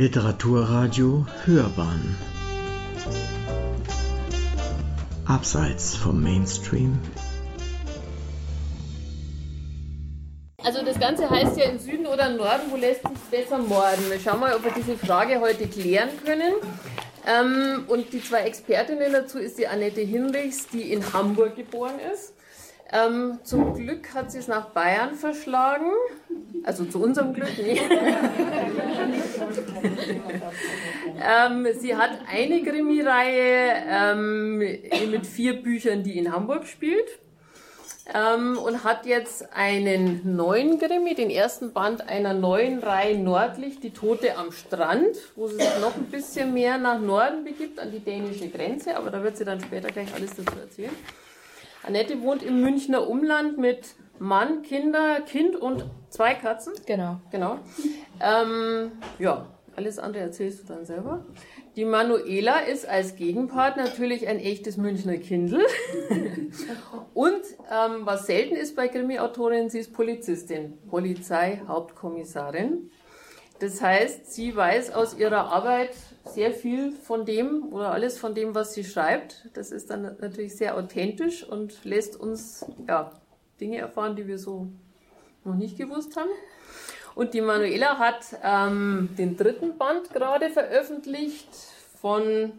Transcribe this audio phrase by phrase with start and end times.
[0.00, 2.16] Literaturradio Hörbahn
[5.26, 6.98] Abseits vom Mainstream
[10.64, 14.08] Also das Ganze heißt ja im Süden oder im Norden, wo lässt sich besser morden?
[14.08, 16.54] Wir schauen mal, ob wir diese Frage heute klären können.
[17.26, 22.32] Ähm, und die zwei Expertinnen dazu ist die Annette Hinrichs, die in Hamburg geboren ist.
[22.92, 25.92] Ähm, zum Glück hat sie es nach Bayern verschlagen.
[26.64, 27.82] Also zu unserem Glück nicht.
[31.22, 37.20] ähm, sie hat eine Krimireihe ähm, mit vier Büchern, die in Hamburg spielt.
[38.12, 43.92] Ähm, und hat jetzt einen neuen Krimi, den ersten Band einer neuen Reihe Nordlich, Die
[43.92, 48.00] Tote am Strand, wo sie sich noch ein bisschen mehr nach Norden begibt, an die
[48.00, 50.90] dänische Grenze, aber da wird sie dann später gleich alles dazu erzählen.
[51.82, 56.74] Annette wohnt im Münchner Umland mit Mann, Kinder, Kind und zwei Katzen.
[56.86, 57.20] Genau.
[57.30, 57.58] Genau.
[58.20, 59.46] Ähm, ja,
[59.76, 61.24] alles andere erzählst du dann selber.
[61.76, 65.64] Die Manuela ist als Gegenpart natürlich ein echtes Münchner Kindl.
[67.14, 72.90] und ähm, was selten ist bei Krimi-Autorinnen, sie ist Polizistin, Polizeihauptkommissarin.
[73.60, 75.90] Das heißt, sie weiß aus ihrer Arbeit
[76.24, 79.48] sehr viel von dem oder alles von dem, was sie schreibt.
[79.52, 83.12] Das ist dann natürlich sehr authentisch und lässt uns ja,
[83.60, 84.68] Dinge erfahren, die wir so
[85.44, 86.30] noch nicht gewusst haben.
[87.14, 91.48] Und die Manuela hat ähm, den dritten Band gerade veröffentlicht
[92.00, 92.52] von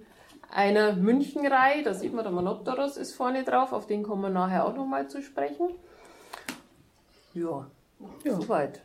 [0.52, 1.82] einer Münchenreihe.
[1.82, 5.08] Da sieht man, der Monopteros ist vorne drauf, auf den kommen wir nachher auch nochmal
[5.08, 5.70] zu sprechen.
[7.34, 7.66] Ja,
[8.24, 8.36] ja.
[8.36, 8.82] soweit.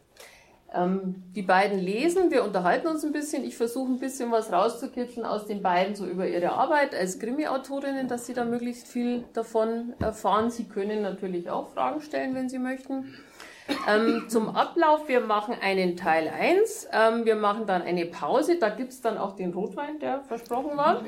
[0.76, 3.44] Ähm, die beiden lesen, wir unterhalten uns ein bisschen.
[3.44, 8.08] Ich versuche ein bisschen was rauszukitzeln aus den beiden, so über ihre Arbeit als Krimi-Autorinnen,
[8.08, 10.50] dass sie da möglichst viel davon erfahren.
[10.50, 13.14] Sie können natürlich auch Fragen stellen, wenn sie möchten.
[13.88, 18.68] Ähm, zum Ablauf, wir machen einen Teil 1, ähm, wir machen dann eine Pause, da
[18.68, 21.02] gibt es dann auch den Rotwein, der versprochen war,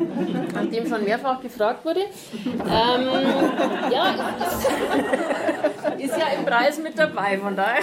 [0.56, 2.00] an dem schon mehrfach gefragt wurde.
[2.00, 3.08] Ähm,
[3.90, 4.14] ja,
[5.98, 7.82] ist, ist, ja im Preis mit dabei, von daher.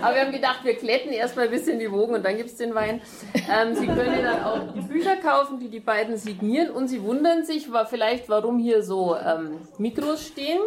[0.00, 2.56] Aber wir haben gedacht, wir kletten erstmal ein bisschen die Wogen und dann gibt es
[2.56, 3.00] den Wein.
[3.34, 7.44] Ähm, Sie können dann auch die Bücher kaufen, die die beiden signieren und Sie wundern
[7.44, 10.60] sich vielleicht, warum hier so ähm, Mikros stehen.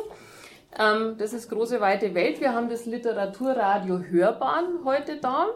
[0.80, 2.40] Ähm, das ist große weite Welt.
[2.40, 5.48] Wir haben das Literaturradio Hörbahn heute da.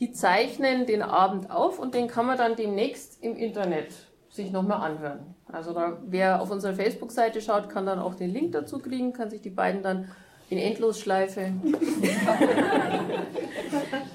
[0.00, 3.92] Die zeichnen den Abend auf und den kann man dann demnächst im Internet
[4.28, 5.34] sich nochmal anhören.
[5.50, 9.30] Also da, wer auf unserer Facebook-Seite schaut, kann dann auch den Link dazu kriegen, kann
[9.30, 10.10] sich die beiden dann
[10.50, 11.52] in Endlosschleife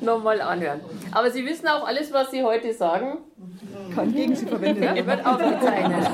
[0.02, 0.82] nochmal anhören.
[1.12, 3.18] Aber Sie wissen auch, alles, was Sie heute sagen,
[3.96, 5.08] kann gegen Sie verwendet werden.
[5.08, 6.10] wird aufgezeichnet.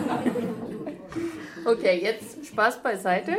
[1.66, 3.34] Okay, jetzt Spaß beiseite.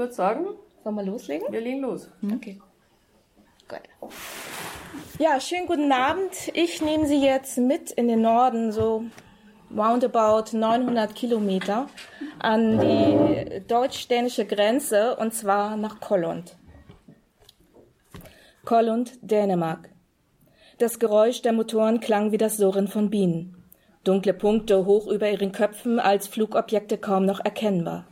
[0.00, 0.46] Würde sagen,
[0.82, 1.52] sollen wir loslegen?
[1.52, 2.08] Wir legen los.
[2.20, 2.32] Hm?
[2.36, 2.58] Okay.
[3.68, 4.10] Gut.
[5.18, 6.32] Ja, schönen guten Abend.
[6.54, 9.04] Ich nehme Sie jetzt mit in den Norden, so
[9.76, 11.86] roundabout 900 Kilometer
[12.38, 16.56] an die deutsch-dänische Grenze und zwar nach Kollund.
[18.64, 19.90] Kollund, Dänemark.
[20.78, 23.62] Das Geräusch der Motoren klang wie das Surren von Bienen.
[24.04, 28.06] Dunkle Punkte hoch über ihren Köpfen als Flugobjekte kaum noch erkennbar.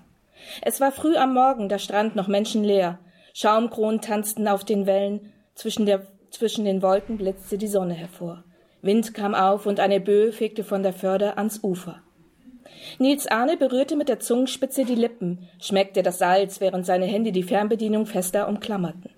[0.63, 2.99] Es war früh am Morgen, der Strand noch menschenleer.
[3.35, 8.45] Schaumkronen tanzten auf den Wellen, zwischen, der, zwischen den Wolken blitzte die Sonne hervor.
[8.81, 12.01] Wind kam auf und eine Böe fegte von der Förde ans Ufer.
[12.99, 17.43] Nils Arne berührte mit der Zungenspitze die Lippen, schmeckte das Salz, während seine Hände die
[17.43, 19.11] Fernbedienung fester umklammerten.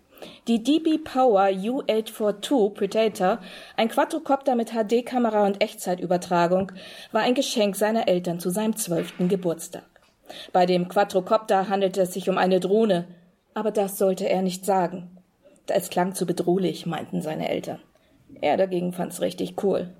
[0.48, 3.38] Die DB Power U842 Predator,
[3.76, 6.72] ein Quadrocopter mit HD-Kamera und Echtzeitübertragung,
[7.12, 9.89] war ein Geschenk seiner Eltern zu seinem zwölften Geburtstag.
[10.52, 13.06] Bei dem Quadrocopter handelte es sich um eine Drohne,
[13.54, 15.18] aber das sollte er nicht sagen.
[15.66, 17.80] Es klang zu bedrohlich, meinten seine Eltern.
[18.40, 19.90] Er dagegen fand's richtig cool.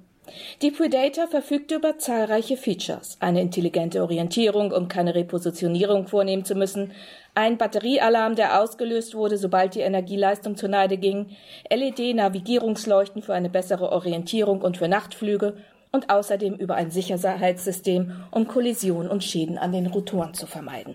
[0.62, 3.16] Die Predator verfügte über zahlreiche Features.
[3.20, 6.92] Eine intelligente Orientierung, um keine Repositionierung vornehmen zu müssen,
[7.34, 11.30] ein Batteriealarm, der ausgelöst wurde, sobald die Energieleistung zur Neide ging,
[11.70, 15.56] LED-Navigierungsleuchten für eine bessere Orientierung und für Nachtflüge
[15.92, 20.94] und außerdem über ein Sicherheitssystem, um Kollision und Schäden an den Rotoren zu vermeiden.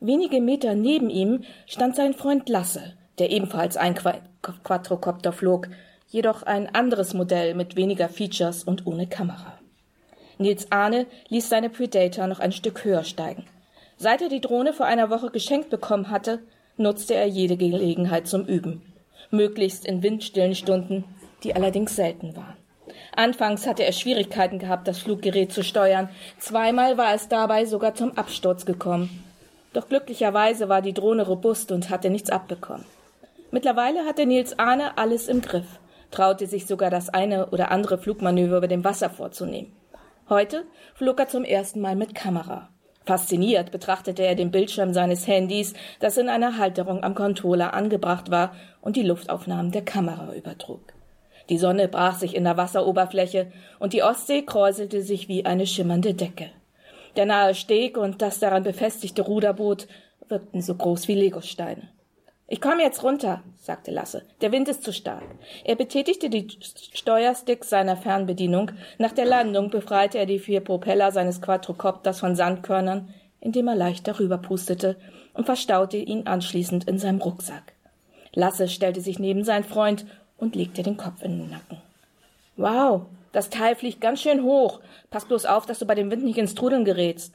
[0.00, 5.68] Wenige Meter neben ihm stand sein Freund Lasse, der ebenfalls ein Quadrocopter flog,
[6.08, 9.58] jedoch ein anderes Modell mit weniger Features und ohne Kamera.
[10.38, 13.44] Nils Ahne ließ seine Predator noch ein Stück höher steigen.
[13.96, 16.38] Seit er die Drohne vor einer Woche geschenkt bekommen hatte,
[16.76, 18.82] nutzte er jede Gelegenheit zum Üben.
[19.30, 21.04] Möglichst in windstillen Stunden,
[21.42, 22.56] die allerdings selten waren.
[23.18, 26.08] Anfangs hatte er Schwierigkeiten gehabt, das Fluggerät zu steuern.
[26.38, 29.24] Zweimal war es dabei sogar zum Absturz gekommen.
[29.72, 32.84] Doch glücklicherweise war die Drohne robust und hatte nichts abbekommen.
[33.50, 35.66] Mittlerweile hatte Nils Ahne alles im Griff.
[36.12, 39.72] traute sich sogar das eine oder andere Flugmanöver über dem Wasser vorzunehmen.
[40.28, 40.62] Heute
[40.94, 42.68] flog er zum ersten Mal mit Kamera.
[43.04, 48.54] Fasziniert betrachtete er den Bildschirm seines Handys, das in einer Halterung am Controller angebracht war
[48.80, 50.97] und die Luftaufnahmen der Kamera übertrug.
[51.48, 56.14] Die Sonne brach sich in der Wasseroberfläche und die Ostsee kräuselte sich wie eine schimmernde
[56.14, 56.50] Decke.
[57.16, 59.88] Der nahe Steg und das daran befestigte Ruderboot
[60.28, 61.88] wirkten so groß wie Legosteine.
[62.50, 64.22] Ich komme jetzt runter, sagte Lasse.
[64.40, 65.24] Der Wind ist zu stark.
[65.64, 66.48] Er betätigte die
[66.94, 68.70] Steuersticks seiner Fernbedienung.
[68.96, 74.08] Nach der Landung befreite er die vier Propeller seines Quadrocopters von Sandkörnern, indem er leicht
[74.08, 74.96] darüber pustete
[75.34, 77.74] und verstaute ihn anschließend in seinem Rucksack.
[78.32, 80.06] Lasse stellte sich neben seinen Freund
[80.38, 81.78] und legte den Kopf in den Nacken.
[82.56, 83.02] Wow,
[83.32, 84.80] das Teil fliegt ganz schön hoch.
[85.10, 87.34] Pass bloß auf, dass du bei dem Wind nicht ins Trudeln gerätst.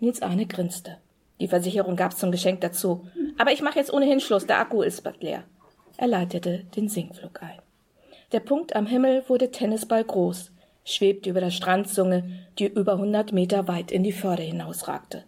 [0.00, 0.98] Nils Arne grinste.
[1.40, 3.08] Die Versicherung gab's zum Geschenk dazu.
[3.38, 5.44] Aber ich mache jetzt ohnehin Schluss, der Akku ist bald leer.
[5.96, 7.58] Er leitete den Sinkflug ein.
[8.32, 10.52] Der Punkt am Himmel wurde Tennisball groß,
[10.84, 12.24] schwebte über der Strandzunge,
[12.58, 15.24] die über hundert Meter weit in die Förde hinausragte.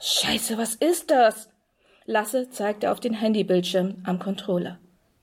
[0.00, 1.50] Scheiße, was ist das?
[2.04, 4.79] Lasse zeigte auf den Handybildschirm am Controller.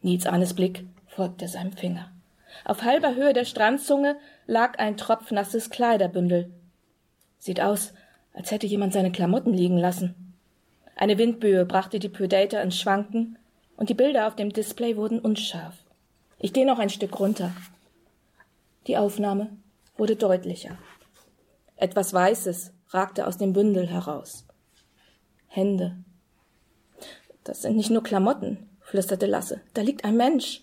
[0.07, 2.09] Nils Arnes Blick folgte seinem Finger.
[2.63, 4.15] Auf halber Höhe der Strandzunge
[4.45, 6.49] lag ein tropfnasses Kleiderbündel.
[7.39, 7.93] Sieht aus,
[8.33, 10.33] als hätte jemand seine Klamotten liegen lassen.
[10.95, 13.37] Eine Windböe brachte die Predator ins Schwanken
[13.75, 15.75] und die Bilder auf dem Display wurden unscharf.
[16.39, 17.51] Ich gehe noch ein Stück runter.
[18.87, 19.49] Die Aufnahme
[19.97, 20.77] wurde deutlicher.
[21.75, 24.45] Etwas Weißes ragte aus dem Bündel heraus.
[25.47, 25.97] Hände.
[27.43, 29.59] Das sind nicht nur Klamotten, flüsterte Lasse.
[29.73, 30.61] Da liegt ein Mensch.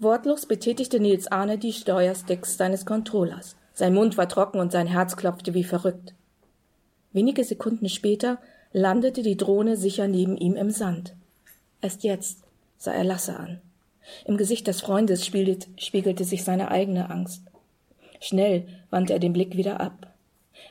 [0.00, 3.54] Wortlos betätigte Nils Arne die Steuersticks seines Controllers.
[3.72, 6.14] Sein Mund war trocken und sein Herz klopfte wie verrückt.
[7.12, 8.38] Wenige Sekunden später
[8.72, 11.14] landete die Drohne sicher neben ihm im Sand.
[11.80, 12.42] Erst jetzt
[12.76, 13.60] sah er Lasse an.
[14.24, 17.44] Im Gesicht des Freundes spiegelte sich seine eigene Angst.
[18.18, 20.12] Schnell wandte er den Blick wieder ab.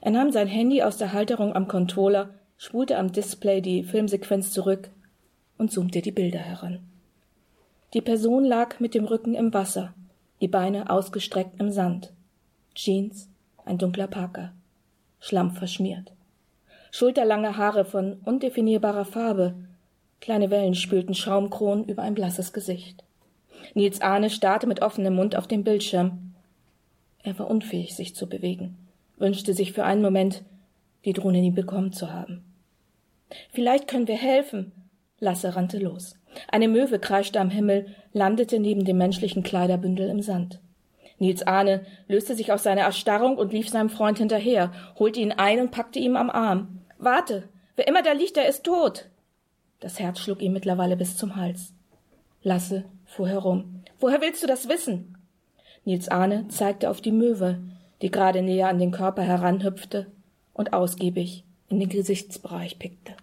[0.02, 4.90] Er nahm sein Handy aus der Halterung am Controller, spulte am Display die Filmsequenz zurück
[5.62, 6.80] und zoomte die Bilder heran.
[7.94, 9.94] Die Person lag mit dem Rücken im Wasser,
[10.42, 12.12] die Beine ausgestreckt im Sand.
[12.76, 13.30] Jeans,
[13.64, 14.52] ein dunkler Parker,
[15.22, 16.12] Schlamm verschmiert
[16.92, 19.56] schulterlange Haare von undefinierbarer Farbe.
[20.20, 23.04] Kleine Wellen spülten Schaumkronen über ein blasses Gesicht.
[23.74, 26.34] Nils Ahne starrte mit offenem Mund auf den Bildschirm.
[27.24, 28.78] Er war unfähig, sich zu bewegen,
[29.18, 30.44] wünschte sich für einen Moment,
[31.06, 32.44] die Drohne nie bekommen zu haben.
[33.52, 34.72] Vielleicht können wir helfen.
[35.22, 36.16] Lasse rannte los.
[36.48, 40.60] Eine Möwe kreischte am Himmel, landete neben dem menschlichen Kleiderbündel im Sand.
[41.20, 45.60] Nils Ahne löste sich aus seiner Erstarrung und lief seinem Freund hinterher, holte ihn ein
[45.60, 46.80] und packte ihn am Arm.
[46.98, 49.10] Warte, wer immer da liegt, der ist tot.
[49.80, 51.74] Das Herz schlug ihm mittlerweile bis zum Hals.
[52.42, 53.84] Lasse fuhr herum.
[54.00, 55.18] Woher willst du das wissen?
[55.86, 57.60] Nils Ahne zeigte auf die Möwe,
[58.02, 60.08] die gerade näher an den Körper heranhüpfte
[60.54, 63.14] und ausgiebig in den Gesichtsbereich pickte.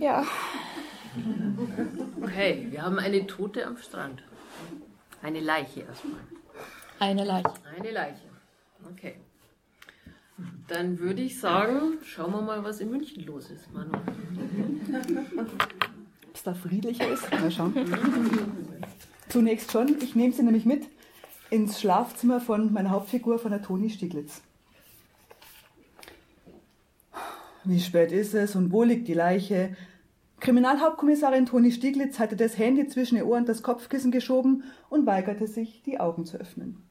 [0.00, 0.24] Ja.
[2.22, 4.22] Okay, wir haben eine Tote am Strand.
[5.22, 6.20] Eine Leiche erstmal.
[6.98, 7.52] Eine Leiche.
[7.76, 8.20] Eine Leiche.
[8.92, 9.16] Okay.
[10.68, 13.92] Dann würde ich sagen, schauen wir mal, was in München los ist, Manu.
[13.94, 14.02] Ob
[16.34, 17.30] es da friedlicher ist?
[17.30, 17.74] Mal schauen.
[19.28, 19.96] Zunächst schon.
[20.02, 20.86] Ich nehme sie nämlich mit
[21.50, 24.42] ins Schlafzimmer von meiner Hauptfigur, von der Toni Stieglitz.
[27.68, 29.74] Wie spät ist es und wo liegt die Leiche?
[30.38, 35.48] Kriminalhauptkommissarin Toni Stieglitz hatte das Handy zwischen ihr Ohr und das Kopfkissen geschoben und weigerte
[35.48, 36.88] sich, die Augen zu öffnen.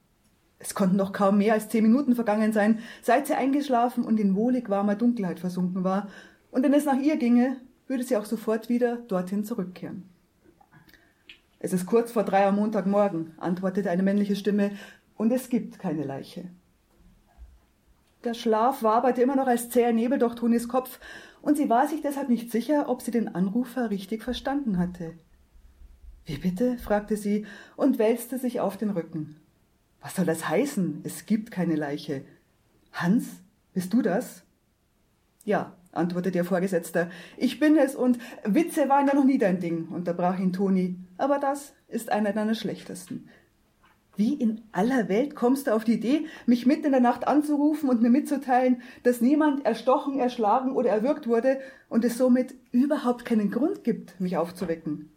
[0.59, 4.35] Es konnten noch kaum mehr als zehn Minuten vergangen sein, seit sie eingeschlafen und in
[4.35, 6.09] wohlig warmer Dunkelheit versunken war,
[6.51, 7.55] und wenn es nach ihr ginge,
[7.87, 10.03] würde sie auch sofort wieder dorthin zurückkehren.
[11.59, 14.71] Es ist kurz vor drei am Montagmorgen, antwortete eine männliche Stimme,
[15.15, 16.49] und es gibt keine Leiche.
[18.25, 20.99] Der Schlaf waberte immer noch als zäher Nebel durch Tonis Kopf,
[21.43, 25.13] und sie war sich deshalb nicht sicher, ob sie den Anrufer richtig verstanden hatte.
[26.25, 26.79] Wie bitte?
[26.79, 29.35] fragte sie und wälzte sich auf den Rücken.
[30.01, 31.01] Was soll das heißen?
[31.03, 32.25] Es gibt keine Leiche.
[32.91, 33.27] Hans,
[33.73, 34.41] bist du das?
[35.43, 37.11] Ja, antwortete ihr Vorgesetzter.
[37.37, 40.95] Ich bin es und Witze waren ja noch nie dein Ding, unterbrach ihn Toni.
[41.19, 43.29] Aber das ist einer deiner schlechtesten.
[44.17, 47.89] Wie in aller Welt kommst du auf die Idee, mich mitten in der Nacht anzurufen
[47.89, 53.51] und mir mitzuteilen, dass niemand erstochen, erschlagen oder erwürgt wurde und es somit überhaupt keinen
[53.51, 55.09] Grund gibt, mich aufzuwecken?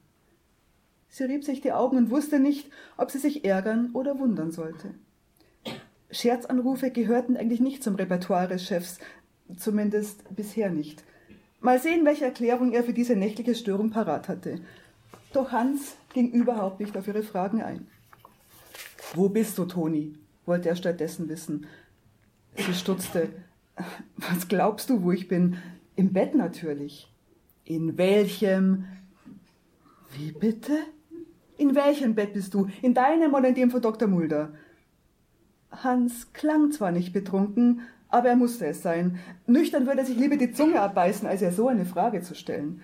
[1.09, 4.95] Sie rieb sich die Augen und wusste nicht, ob sie sich ärgern oder wundern sollte.
[6.11, 8.99] Scherzanrufe gehörten eigentlich nicht zum Repertoire des Chefs,
[9.57, 11.05] zumindest bisher nicht.
[11.61, 14.61] Mal sehen, welche Erklärung er für diese nächtliche Störung parat hatte.
[15.33, 17.87] Doch Hans ging überhaupt nicht auf ihre Fragen ein.
[19.15, 20.15] Wo bist du, Toni?
[20.49, 21.67] wollte er stattdessen wissen.
[22.57, 23.29] Sie stutzte.
[24.17, 25.59] Was glaubst du, wo ich bin?
[25.95, 27.13] Im Bett natürlich.
[27.65, 28.87] In welchem?
[30.17, 30.79] Wie bitte?
[31.59, 32.69] In welchem Bett bist du?
[32.83, 34.09] In deinem oder in dem von Dr.
[34.09, 34.55] Mulder?
[35.71, 39.19] Hans klang zwar nicht betrunken, aber er musste es sein.
[39.47, 42.81] Nüchtern würde er sich lieber die Zunge abbeißen, als ihr so eine Frage zu stellen.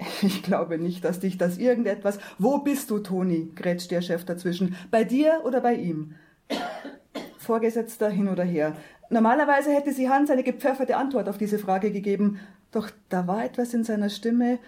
[0.22, 2.18] Ich glaube nicht, dass dich das irgendetwas.
[2.38, 3.52] Wo bist du, Toni?
[3.54, 4.76] grätscht der Chef dazwischen.
[4.90, 6.14] Bei dir oder bei ihm?
[7.38, 8.76] Vorgesetzter hin oder her.
[9.10, 12.38] Normalerweise hätte sie Hans eine gepfefferte Antwort auf diese Frage gegeben,
[12.70, 14.58] doch da war etwas in seiner Stimme,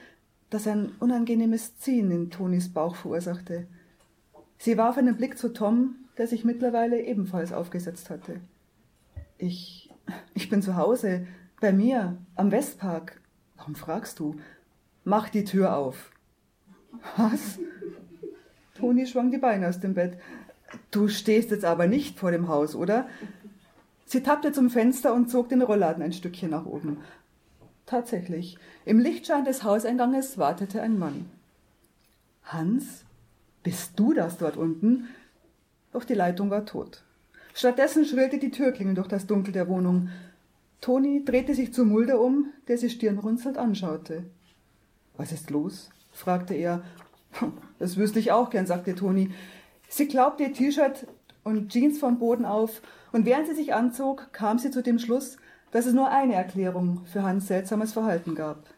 [0.51, 3.69] das ein unangenehmes Ziehen in Tonis Bauch verursachte.
[4.59, 8.41] Sie warf einen Blick zu Tom, der sich mittlerweile ebenfalls aufgesetzt hatte.
[9.39, 9.91] Ich,
[10.35, 11.27] ich bin zu Hause,
[11.61, 13.21] bei mir, am Westpark.
[13.57, 14.37] Warum fragst du?
[15.05, 16.11] Mach die Tür auf.
[17.17, 17.59] Was?
[18.75, 20.19] Toni schwang die Beine aus dem Bett.
[20.91, 23.09] Du stehst jetzt aber nicht vor dem Haus, oder?
[24.07, 26.99] Sie tappte zum Fenster und zog den Rollladen ein Stückchen nach oben.
[27.87, 31.29] Tatsächlich, im Lichtschein des Hauseinganges wartete ein Mann.
[32.45, 33.05] Hans,
[33.63, 35.09] bist du das dort unten?
[35.93, 37.03] Doch die Leitung war tot.
[37.55, 40.09] Stattdessen schrillte die Türklingel durch das Dunkel der Wohnung.
[40.81, 44.25] Toni drehte sich zu Mulder um, der sie stirnrunzelnd anschaute.
[45.17, 45.91] Was ist los?
[46.11, 46.83] fragte er.
[47.79, 49.33] Das wüsste ich auch gern, sagte Toni.
[49.89, 51.07] Sie klaubte ihr T-Shirt
[51.43, 55.37] und Jeans vom Boden auf, und während sie sich anzog, kam sie zu dem Schluss,
[55.73, 58.69] dass es nur eine Erklärung für Hans seltsames Verhalten gab.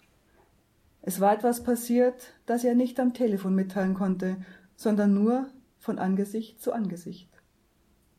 [1.03, 4.39] Es war etwas passiert, das er nicht am Telefon mitteilen konnte,
[4.75, 5.49] sondern nur
[5.79, 7.29] von Angesicht zu Angesicht.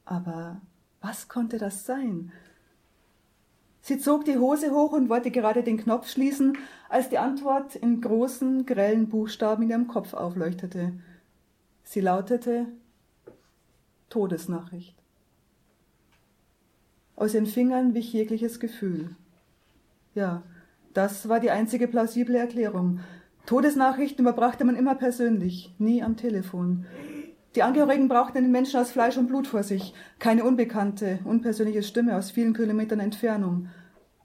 [0.05, 0.61] Aber
[1.01, 2.31] was konnte das sein?
[3.87, 6.57] Sie zog die Hose hoch und wollte gerade den Knopf schließen,
[6.89, 10.93] als die Antwort in großen, grellen Buchstaben in ihrem Kopf aufleuchtete.
[11.83, 12.65] Sie lautete
[14.09, 14.95] Todesnachricht.
[17.15, 19.15] Aus ihren Fingern wich jegliches Gefühl.
[20.15, 20.41] Ja,
[20.95, 23.01] das war die einzige plausible Erklärung.
[23.45, 26.87] Todesnachrichten überbrachte man immer persönlich, nie am Telefon.
[27.55, 32.17] Die Angehörigen brauchten einen Menschen aus Fleisch und Blut vor sich, keine unbekannte, unpersönliche Stimme
[32.17, 33.69] aus vielen Kilometern Entfernung.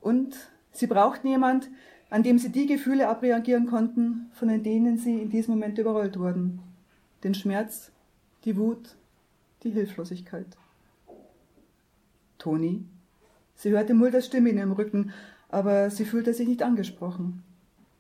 [0.01, 0.35] Und
[0.73, 1.71] sie brauchten jemand,
[2.11, 6.61] an dem sie die Gefühle abreagieren konnten, von denen sie in diesem Moment überrollt wurden.
[7.23, 7.93] Den Schmerz,
[8.45, 8.97] die Wut,
[9.63, 10.47] die Hilflosigkeit.
[12.39, 12.85] Toni?
[13.55, 15.13] Sie hörte Mulders Stimme in ihrem Rücken,
[15.51, 17.45] aber sie fühlte sich nicht angesprochen.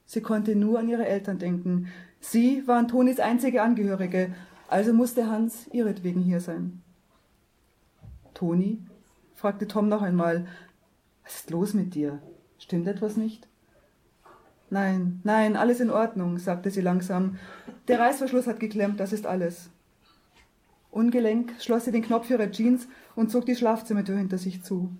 [0.07, 1.87] Sie konnte nur an ihre Eltern denken.
[2.19, 4.35] Sie waren Tonis einzige Angehörige,
[4.71, 6.81] also musste Hans ihretwegen hier sein.
[8.35, 8.79] Toni?
[9.35, 10.47] fragte Tom noch einmal.
[11.25, 12.23] Was ist los mit dir?
[12.59, 13.49] Stimmt etwas nicht?
[14.71, 17.39] Nein, nein, alles in Ordnung, sagte sie langsam.
[17.89, 19.71] Der Reißverschluss hat geklemmt, das ist alles.
[20.93, 22.87] Ungelenk schloss sie den Knopf ihrer Jeans
[23.17, 24.91] und zog die Schlafzimmertür hinter sich zu.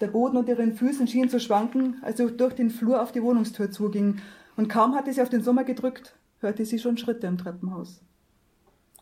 [0.00, 3.22] Der Boden unter ihren Füßen schien zu schwanken, als sie durch den Flur auf die
[3.22, 4.20] Wohnungstür zuging,
[4.56, 8.00] und kaum hatte sie auf den Sommer gedrückt, hörte sie schon Schritte im Treppenhaus.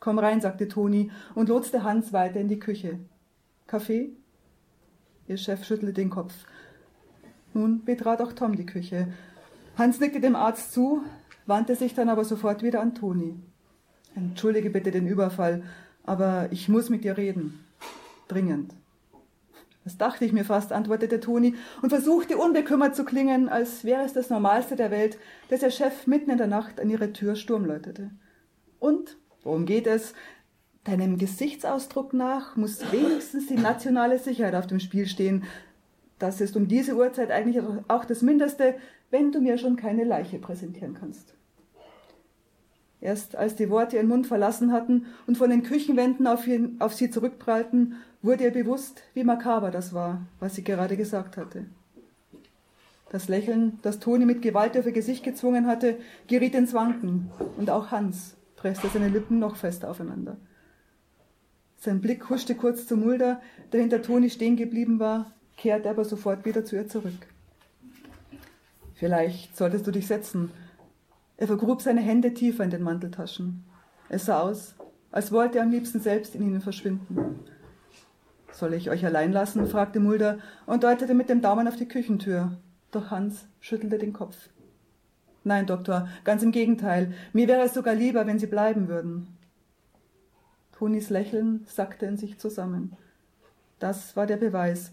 [0.02, 2.98] Komm rein, sagte Toni und lotste Hans weiter in die Küche.
[3.68, 4.10] Kaffee?
[5.28, 6.34] Ihr Chef schüttelte den Kopf.
[7.54, 9.12] Nun betrat auch Tom die Küche.
[9.78, 11.04] Hans nickte dem Arzt zu,
[11.46, 13.36] wandte sich dann aber sofort wieder an Toni.
[14.16, 15.62] Entschuldige bitte den Überfall,
[16.02, 17.64] aber ich muss mit dir reden.
[18.26, 18.74] Dringend.
[19.84, 24.14] Das dachte ich mir fast, antwortete Toni und versuchte unbekümmert zu klingen, als wäre es
[24.14, 25.16] das Normalste der Welt,
[25.48, 28.10] dass der Chef mitten in der Nacht an ihre Tür Sturm läutete.
[28.80, 30.14] Und Worum geht es?
[30.84, 35.44] Deinem Gesichtsausdruck nach muss wenigstens die nationale Sicherheit auf dem Spiel stehen.
[36.18, 38.74] Das ist um diese Uhrzeit eigentlich auch das Mindeste,
[39.10, 41.34] wenn du mir schon keine Leiche präsentieren kannst.
[43.00, 46.94] Erst als die Worte ihren Mund verlassen hatten und von den Küchenwänden auf, ihn, auf
[46.94, 51.66] sie zurückprallten, wurde ihr bewusst, wie makaber das war, was sie gerade gesagt hatte.
[53.10, 55.96] Das Lächeln, das Toni mit Gewalt auf ihr Gesicht gezwungen hatte,
[56.28, 60.36] geriet ins Wanken, und auch Hans, presste seine Lippen noch fester aufeinander.
[61.78, 63.42] Sein Blick huschte kurz zu Mulder,
[63.72, 67.26] der hinter Toni stehen geblieben war, kehrte aber sofort wieder zu ihr zurück.
[68.94, 70.52] Vielleicht solltest du dich setzen.
[71.38, 73.64] Er vergrub seine Hände tiefer in den Manteltaschen.
[74.08, 74.76] Es sah aus,
[75.10, 77.40] als wollte er am liebsten selbst in ihnen verschwinden.
[78.52, 79.66] Soll ich euch allein lassen?
[79.66, 82.52] fragte Mulder und deutete mit dem Daumen auf die Küchentür.
[82.92, 84.36] Doch Hans schüttelte den Kopf.
[85.44, 87.12] Nein, Doktor, ganz im Gegenteil.
[87.32, 89.26] Mir wäre es sogar lieber, wenn Sie bleiben würden.
[90.72, 92.96] Tonis Lächeln sackte in sich zusammen.
[93.78, 94.92] Das war der Beweis.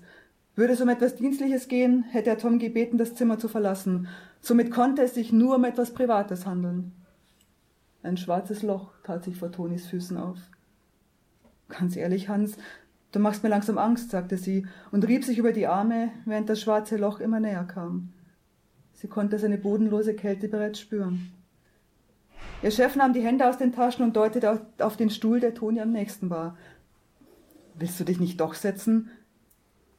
[0.56, 4.08] Würde es um etwas Dienstliches gehen, hätte er Tom gebeten, das Zimmer zu verlassen.
[4.42, 6.92] Somit konnte es sich nur um etwas Privates handeln.
[8.02, 10.38] Ein schwarzes Loch tat sich vor Tonis Füßen auf.
[11.68, 12.58] Ganz ehrlich, Hans,
[13.12, 16.62] du machst mir langsam Angst, sagte sie und rieb sich über die Arme, während das
[16.62, 18.14] schwarze Loch immer näher kam.
[19.00, 21.32] Sie konnte seine bodenlose Kälte bereits spüren.
[22.62, 25.80] Ihr Chef nahm die Hände aus den Taschen und deutete auf den Stuhl, der Toni
[25.80, 26.58] am nächsten war.
[27.76, 29.10] Willst du dich nicht doch setzen?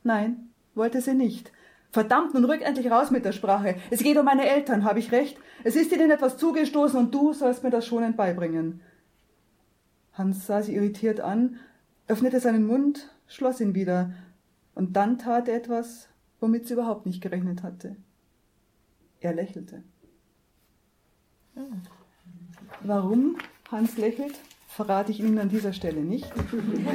[0.03, 1.51] Nein, wollte sie nicht.
[1.91, 3.77] Verdammt, nun rück endlich raus mit der Sprache.
[3.89, 5.39] Es geht um meine Eltern, habe ich recht?
[5.65, 8.83] Es ist ihnen etwas zugestoßen und du sollst mir das schonend beibringen.
[10.13, 11.57] Hans sah sie irritiert an,
[12.07, 14.13] öffnete seinen Mund, schloss ihn wieder,
[14.75, 17.97] und dann tat er etwas, womit sie überhaupt nicht gerechnet hatte.
[19.21, 19.83] Er lächelte.
[22.83, 23.37] Warum
[23.71, 24.35] Hans lächelt,
[24.67, 26.33] verrate ich Ihnen an dieser Stelle nicht.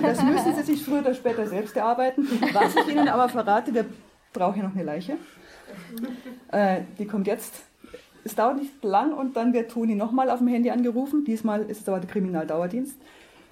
[0.02, 2.28] Das müssen Sie sich früher oder später selbst erarbeiten.
[2.54, 3.86] Was ich Ihnen aber verrate, wir
[4.34, 5.18] brauchen ja noch eine Leiche.
[6.52, 7.54] Äh, die kommt jetzt.
[8.24, 11.26] Es dauert nicht lang und dann wird Toni nochmal auf dem Handy angerufen.
[11.26, 12.98] Diesmal ist es aber der Kriminaldauerdienst,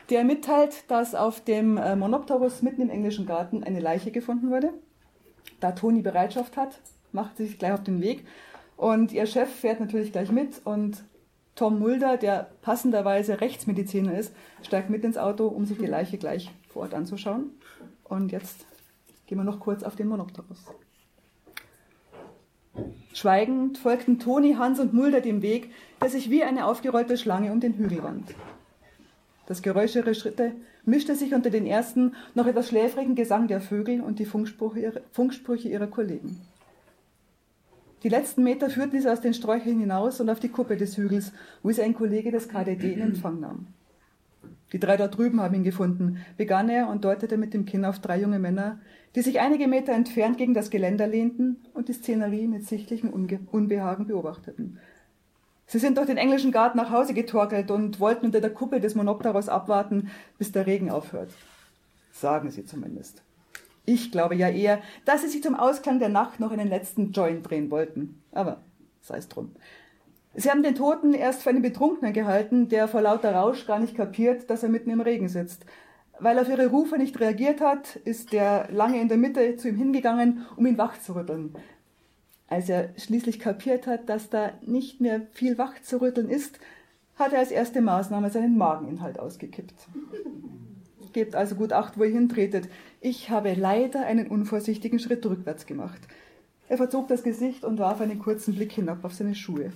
[0.10, 4.74] der mitteilt, dass auf dem äh, Monopterus mitten im englischen Garten eine Leiche gefunden wurde.
[5.60, 6.80] Da Toni Bereitschaft hat,
[7.12, 8.26] macht sie sich gleich auf den Weg
[8.84, 11.06] und ihr Chef fährt natürlich gleich mit und
[11.56, 16.52] Tom Mulder, der passenderweise Rechtsmediziner ist, steigt mit ins Auto, um sich die Leiche gleich
[16.68, 17.52] vor Ort anzuschauen.
[18.04, 18.66] Und jetzt
[19.26, 20.66] gehen wir noch kurz auf den Monopterus.
[23.14, 25.72] Schweigend folgten Toni, Hans und Mulder dem Weg,
[26.02, 28.36] der sich wie eine aufgerollte Schlange um den Hügel wand.
[29.46, 30.52] Das Geräusch ihrer Schritte
[30.84, 35.70] mischte sich unter den ersten, noch etwas schläfrigen Gesang der Vögel und die Funksprüche, Funksprüche
[35.70, 36.42] ihrer Kollegen.
[38.04, 41.32] Die letzten Meter führten sie aus den Sträuchern hinaus und auf die Kuppe des Hügels,
[41.62, 43.68] wo sie ein Kollege des KDD in Empfang nahm.
[44.74, 48.00] Die drei dort drüben haben ihn gefunden, begann er und deutete mit dem Kinn auf
[48.00, 48.80] drei junge Männer,
[49.16, 53.40] die sich einige Meter entfernt gegen das Geländer lehnten und die Szenerie mit sichtlichem Unge
[53.52, 54.80] Unbehagen beobachteten.
[55.68, 58.96] Sie sind durch den englischen Garten nach Hause getorkelt und wollten unter der Kuppel des
[58.96, 61.30] Monopteros abwarten, bis der Regen aufhört.
[62.12, 63.24] Sagen sie zumindest.
[63.86, 67.50] Ich glaube ja eher, dass sie sich zum Ausklang der Nacht noch einen letzten Joint
[67.50, 68.22] drehen wollten.
[68.32, 68.64] Aber
[69.02, 69.52] sei es drum.
[70.36, 73.96] Sie haben den Toten erst für einen Betrunkenen gehalten, der vor lauter Rausch gar nicht
[73.96, 75.66] kapiert, dass er mitten im Regen sitzt.
[76.20, 79.68] Weil er auf ihre Rufe nicht reagiert hat, ist der lange in der Mitte zu
[79.68, 81.54] ihm hingegangen, um ihn wach zu rütteln.
[82.48, 86.60] Als er schließlich kapiert hat, dass da nicht mehr viel wach zu rütteln ist,
[87.16, 89.88] hat er als erste Maßnahme seinen Mageninhalt ausgekippt.
[91.14, 92.70] Gebt also gut Acht, wo ihr hintretet.
[93.06, 96.00] Ich habe leider einen unvorsichtigen Schritt rückwärts gemacht.
[96.70, 99.74] Er verzog das Gesicht und warf einen kurzen Blick hinab auf seine Schuhe.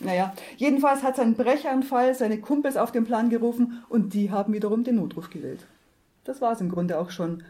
[0.00, 4.84] Naja, jedenfalls hat sein Brechanfall seine Kumpels auf den Plan gerufen und die haben wiederum
[4.84, 5.66] den Notruf gewählt.
[6.24, 7.44] Das war es im Grunde auch schon.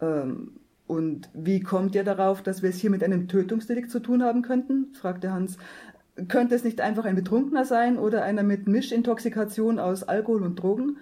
[0.00, 4.22] Ähm, und wie kommt ihr darauf, dass wir es hier mit einem Tötungsdelikt zu tun
[4.22, 4.94] haben könnten?
[4.94, 5.58] fragte Hans.
[6.28, 10.98] Könnte es nicht einfach ein Betrunkener sein oder einer mit Mischintoxikation aus Alkohol und Drogen?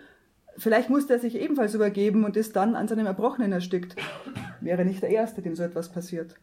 [0.56, 3.96] Vielleicht musste er sich ebenfalls übergeben und ist dann an seinem Erbrochenen erstickt.
[4.60, 6.36] Wäre nicht der Erste, dem so etwas passiert.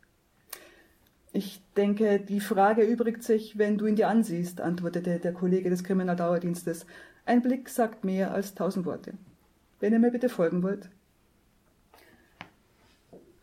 [1.32, 5.84] Ich denke, die Frage erübrigt sich, wenn du ihn dir ansiehst, antwortete der Kollege des
[5.84, 6.88] Kriminaldauerdienstes.
[7.26, 9.14] Ein Blick sagt mehr als tausend Worte.
[9.80, 10.90] Wenn ihr mir bitte folgen wollt.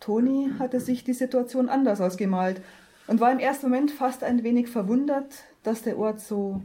[0.00, 2.60] Toni hatte sich die Situation anders ausgemalt
[3.06, 6.62] und war im ersten Moment fast ein wenig verwundert, dass der Ort so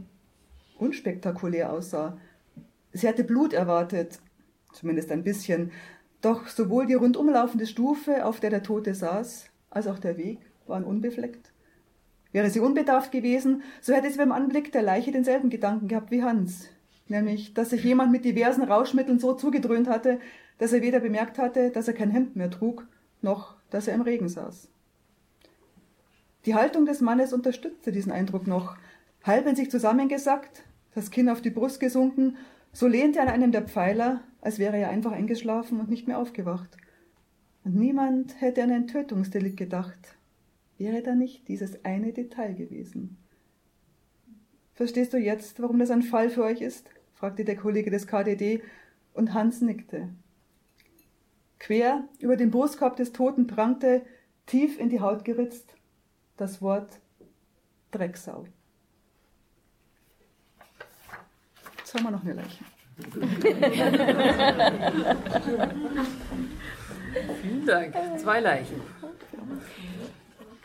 [0.78, 2.18] unspektakulär aussah.
[2.92, 4.20] Sie hatte Blut erwartet,
[4.72, 5.72] zumindest ein bisschen,
[6.20, 10.84] doch sowohl die rundumlaufende Stufe, auf der der Tote saß, als auch der Weg waren
[10.84, 11.52] unbefleckt.
[12.32, 16.22] Wäre sie unbedarft gewesen, so hätte sie beim Anblick der Leiche denselben Gedanken gehabt wie
[16.22, 16.68] Hans,
[17.08, 20.20] nämlich, dass sich jemand mit diversen Rauschmitteln so zugedröhnt hatte,
[20.58, 22.86] dass er weder bemerkt hatte, dass er kein Hemd mehr trug,
[23.20, 24.68] noch dass er im Regen saß.
[26.46, 28.76] Die Haltung des Mannes unterstützte diesen Eindruck noch,
[29.24, 30.62] halb in sich zusammengesackt,
[30.94, 32.36] das Kinn auf die Brust gesunken
[32.72, 36.18] so lehnte er an einem der Pfeiler, als wäre er einfach eingeschlafen und nicht mehr
[36.18, 36.76] aufgewacht.
[37.64, 40.16] Und niemand hätte an ein Tötungsdelikt gedacht.
[40.78, 43.18] Wäre da nicht dieses eine Detail gewesen?
[44.74, 46.90] Verstehst du jetzt, warum das ein Fall für euch ist?
[47.14, 48.62] fragte der Kollege des KDD,
[49.14, 50.08] und Hans nickte.
[51.58, 54.02] Quer über den Brustkorb des Toten prangte,
[54.46, 55.76] tief in die Haut geritzt,
[56.36, 57.00] das Wort
[57.92, 58.46] Drecksau.
[61.92, 62.64] Jetzt haben wir noch eine Leiche.
[67.42, 67.94] Vielen Dank.
[68.18, 68.80] Zwei Leichen.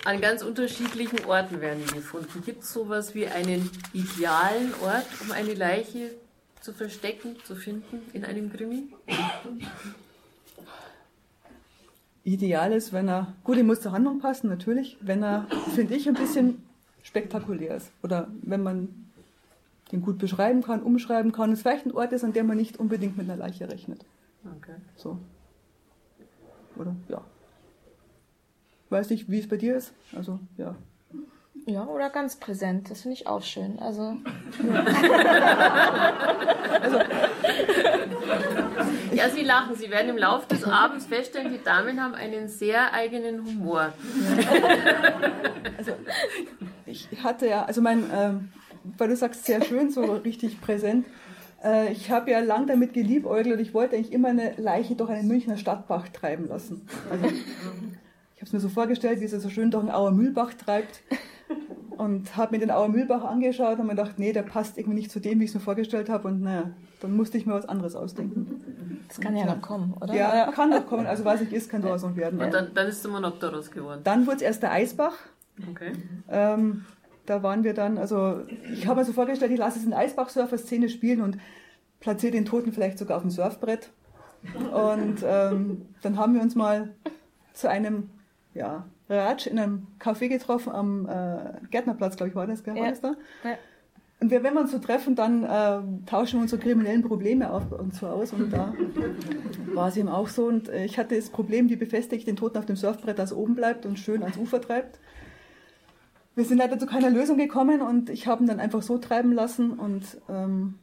[0.05, 2.41] An ganz unterschiedlichen Orten werden die gefunden.
[2.45, 6.11] Gibt es sowas wie einen idealen Ort, um eine Leiche
[6.61, 8.93] zu verstecken, zu finden in einem Krimi?
[12.23, 16.07] ideal ist, wenn er, gut, er muss zur Handlung passen, natürlich, wenn er, finde ich,
[16.07, 16.63] ein bisschen
[17.03, 17.91] spektakulär ist.
[18.01, 19.06] Oder wenn man
[19.91, 22.77] den gut beschreiben kann, umschreiben kann, es vielleicht ein Ort ist, an dem man nicht
[22.77, 24.05] unbedingt mit einer Leiche rechnet.
[24.57, 24.75] Okay.
[24.95, 25.17] So.
[26.75, 27.21] Oder, ja.
[28.89, 29.93] Weiß nicht, wie es bei dir ist.
[30.15, 30.75] Also, ja.
[31.65, 32.89] Ja, oder ganz präsent.
[32.89, 33.77] Das finde ich auch schön.
[33.79, 34.01] Also.
[36.81, 36.99] also
[39.11, 39.75] ja, Sie lachen.
[39.75, 43.91] Sie werden im Laufe des Abends feststellen, die Damen haben einen sehr eigenen Humor.
[45.77, 45.91] Also,
[46.85, 48.49] ich hatte ja, also mein, ähm,
[48.97, 51.05] weil du sagst, sehr schön, so richtig präsent.
[51.63, 55.09] Äh, ich habe ja lang damit geliebäugelt und ich wollte eigentlich immer eine Leiche durch
[55.09, 56.87] einen Münchner Stadtbach treiben lassen.
[57.09, 60.53] Also, ich habe es mir so vorgestellt, wie sie so schön durch einen Auer Mühlbach
[60.53, 61.01] treibt
[61.97, 65.11] und habe mir den Auer Mühlbach angeschaut und mir gedacht, nee, der passt irgendwie nicht
[65.11, 67.67] zu dem, wie ich es mir vorgestellt habe und naja, dann musste ich mir was
[67.67, 69.01] anderes ausdenken.
[69.07, 70.13] Das kann ja, ja noch kommen, oder?
[70.13, 72.39] Ja, kann noch kommen, also was ich ist, kann daraus noch werden.
[72.39, 74.01] Und dann, dann ist der Monopteros geworden.
[74.03, 75.15] Dann wurde es erst der Eisbach.
[75.71, 75.93] Okay.
[76.29, 76.85] Ähm,
[77.27, 78.41] da waren wir dann, also
[78.73, 81.37] ich habe mir so vorgestellt, ich lasse es in Eisbach-Surfer-Szene spielen und
[81.99, 83.91] platziere den Toten vielleicht sogar auf dem Surfbrett.
[84.73, 86.95] Und ähm, dann haben wir uns mal
[87.53, 88.09] zu einem
[88.53, 92.75] ja, Ratsch in einem Café getroffen am äh, Gärtnerplatz, glaube ich, war das, gell?
[92.75, 93.15] War das da?
[93.43, 93.57] Ja.
[94.19, 97.71] Und wir, wenn wir uns so treffen, dann äh, tauschen wir unsere kriminellen Probleme auf
[97.71, 98.33] und so aus.
[98.33, 98.73] Und da
[99.73, 100.45] war es eben auch so.
[100.45, 103.31] Und äh, ich hatte das Problem, wie befestige ich den Toten auf dem Surfbrett, dass
[103.31, 104.99] er oben bleibt und schön ans Ufer treibt.
[106.37, 109.31] Wir sind leider zu keiner Lösung gekommen und ich habe ihn dann einfach so treiben
[109.31, 110.75] lassen und ähm,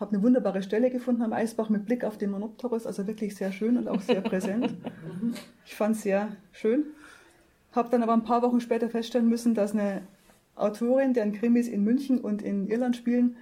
[0.00, 3.52] habe eine wunderbare Stelle gefunden am Eisbach mit Blick auf den Monopterus, also wirklich sehr
[3.52, 4.74] schön und auch sehr präsent.
[5.66, 6.86] Ich fand es sehr schön.
[7.72, 10.00] Habe dann aber ein paar Wochen später feststellen müssen, dass eine
[10.56, 13.36] Autorin, deren Krimis in München und in Irland spielen,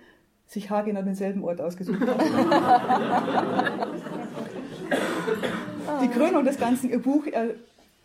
[0.48, 2.20] sich haargenau denselben Ort ausgesucht hat.
[6.02, 7.28] Die Krönung des Ganzen, ihr Buch,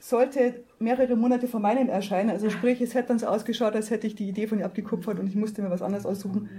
[0.02, 2.30] sollte mehrere Monate vor meinem erscheinen.
[2.30, 5.20] Also sprich, es hätte dann so ausgeschaut, als hätte ich die Idee von ihr abgekupfert
[5.20, 6.50] und ich musste mir was anderes aussuchen.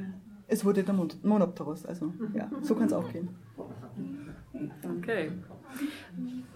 [0.48, 1.84] Es wurde der Monopterus.
[1.84, 3.28] Also ja, so kann es auch gehen.
[5.00, 5.30] Okay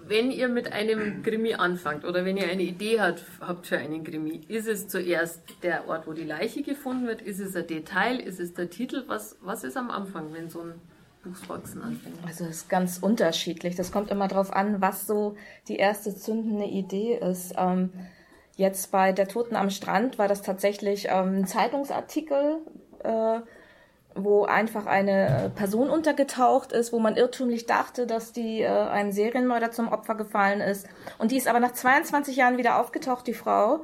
[0.09, 4.05] wenn ihr mit einem Krimi anfangt oder wenn ihr eine Idee hat, habt für einen
[4.05, 7.23] Krimi, ist es zuerst der Ort, wo die Leiche gefunden wird?
[7.23, 8.21] Ist es ein Detail?
[8.21, 9.05] Ist es der Titel?
[9.07, 10.75] Was, was ist am Anfang, wenn so ein
[11.27, 12.19] Buchwachsen anfängt?
[12.27, 13.77] Also es ist ganz unterschiedlich.
[13.77, 15.37] Das kommt immer darauf an, was so
[15.69, 17.55] die erste zündende Idee ist.
[17.57, 17.93] Ähm,
[18.57, 22.59] jetzt bei Der Toten am Strand war das tatsächlich ähm, ein Zeitungsartikel.
[23.03, 23.41] Äh,
[24.17, 29.71] wo einfach eine Person untergetaucht ist, wo man irrtümlich dachte, dass die äh, einem Serienmörder
[29.71, 30.89] zum Opfer gefallen ist.
[31.19, 33.83] Und die ist aber nach 22 Jahren wieder aufgetaucht, die Frau.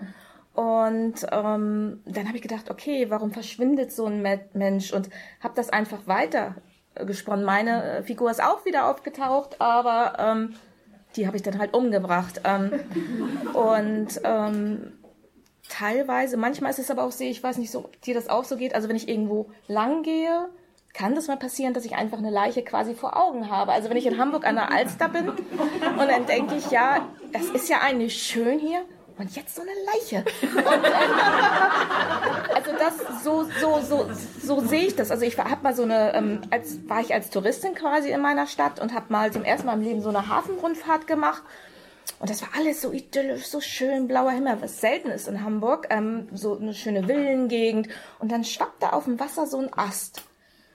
[0.55, 4.92] Und ähm, dann habe ich gedacht, okay, warum verschwindet so ein Mensch?
[4.92, 5.09] Und
[5.40, 6.57] habe das einfach weiter
[6.94, 7.44] gesponnen.
[7.44, 10.55] Meine äh, Figur ist auch wieder aufgetaucht, aber ähm,
[11.16, 12.40] die habe ich dann halt umgebracht.
[12.44, 12.72] Ähm,
[13.52, 14.92] und ähm,
[15.68, 18.57] teilweise, manchmal ist es aber auch so, ich weiß nicht, so, dir das auch so
[18.57, 20.48] geht, also wenn ich irgendwo lang gehe,
[20.92, 23.72] kann das mal passieren, dass ich einfach eine Leiche quasi vor Augen habe.
[23.72, 25.38] Also wenn ich in Hamburg an der Alster bin und
[25.98, 28.85] dann denke ich, ja, das ist ja eigentlich schön hier
[29.22, 30.24] und jetzt so eine Leiche.
[32.54, 35.11] Also das so so so so sehe ich das.
[35.11, 38.46] Also ich habe mal so eine ähm, als war ich als Touristin quasi in meiner
[38.46, 41.42] Stadt und habe mal zum ersten Mal im Leben so eine Hafenrundfahrt gemacht
[42.18, 45.88] und das war alles so idyllisch, so schön, blauer Himmel, was selten ist in Hamburg.
[45.90, 47.88] Ähm, so eine schöne Villengegend.
[48.20, 50.22] Und dann schwappte auf dem Wasser so ein Ast.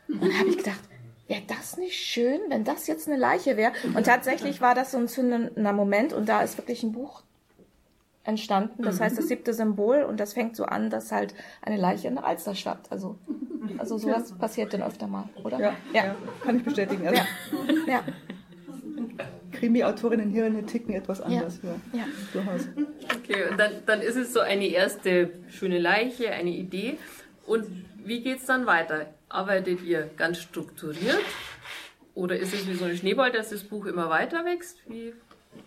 [0.10, 0.82] Und dann habe ich gedacht,
[1.28, 3.72] wäre das nicht schön, wenn das jetzt eine Leiche wäre?
[3.94, 7.24] Und tatsächlich war das so ein zündender Moment und da ist wirklich ein Buch
[8.28, 8.84] entstanden.
[8.84, 12.16] Das heißt, das siebte Symbol und das fängt so an, dass halt eine Leiche in
[12.16, 12.92] der Alster schwappt.
[12.92, 13.18] Also,
[13.78, 15.60] also sowas passiert dann öfter mal, oder?
[15.60, 16.06] Ja, ja.
[16.06, 17.08] ja kann ich bestätigen.
[17.08, 17.22] Also.
[17.88, 17.94] Ja.
[17.94, 18.04] ja.
[19.54, 21.60] Krimi-Autorinnen hier ticken etwas anders.
[21.64, 22.00] Ja.
[22.00, 22.06] ja.
[22.34, 22.68] Durchaus.
[23.18, 26.98] Okay, und dann, dann ist es so eine erste schöne Leiche, eine Idee.
[27.46, 27.66] Und
[28.04, 29.08] wie geht es dann weiter?
[29.30, 31.24] Arbeitet ihr ganz strukturiert?
[32.14, 34.78] Oder ist es wie so ein Schneeball, dass das Buch immer weiter wächst?
[34.88, 35.14] Wie,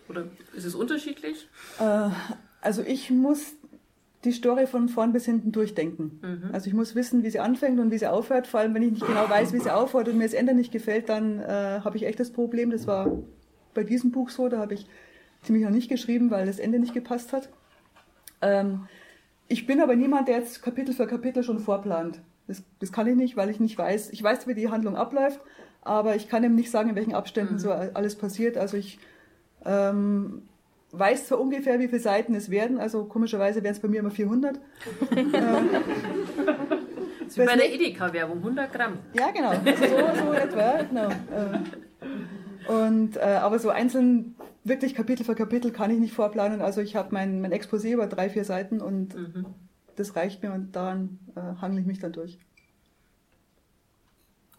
[0.08, 1.48] oder ist es unterschiedlich?
[1.78, 2.10] Äh,
[2.60, 3.54] also ich muss
[4.24, 6.20] die Story von vorn bis hinten durchdenken.
[6.22, 6.50] Mhm.
[6.52, 8.46] Also ich muss wissen, wie sie anfängt und wie sie aufhört.
[8.46, 10.72] Vor allem, wenn ich nicht genau weiß, wie sie aufhört und mir das Ende nicht
[10.72, 12.70] gefällt, dann äh, habe ich echt das Problem.
[12.70, 13.18] Das war
[13.72, 14.86] bei diesem Buch so, da habe ich
[15.42, 17.48] ziemlich noch nicht geschrieben, weil das Ende nicht gepasst hat.
[18.42, 18.86] Ähm,
[19.48, 22.20] ich bin aber niemand, der jetzt Kapitel für Kapitel schon vorplant.
[22.46, 24.10] Das, das, kann ich nicht, weil ich nicht weiß.
[24.10, 25.40] Ich weiß, wie die Handlung abläuft,
[25.82, 27.58] aber ich kann eben nicht sagen, in welchen Abständen mhm.
[27.58, 28.58] so alles passiert.
[28.58, 28.98] Also ich
[29.64, 30.42] ähm,
[30.92, 34.10] weiß zwar ungefähr, wie viele Seiten es werden, also komischerweise wären es bei mir immer
[34.10, 34.58] 400.
[37.32, 38.98] Wie bei der Edeka-Werbung, 100 Gramm.
[39.12, 39.52] Ja, genau.
[39.52, 41.08] So, so etwa, genau.
[41.08, 46.60] Äh, und, äh, aber so einzeln wirklich Kapitel für Kapitel kann ich nicht vorplanen.
[46.60, 49.46] Also ich habe mein, mein Exposé über drei, vier Seiten und Mhm.
[49.96, 52.38] das reicht mir und daran äh, hangle ich mich dann durch.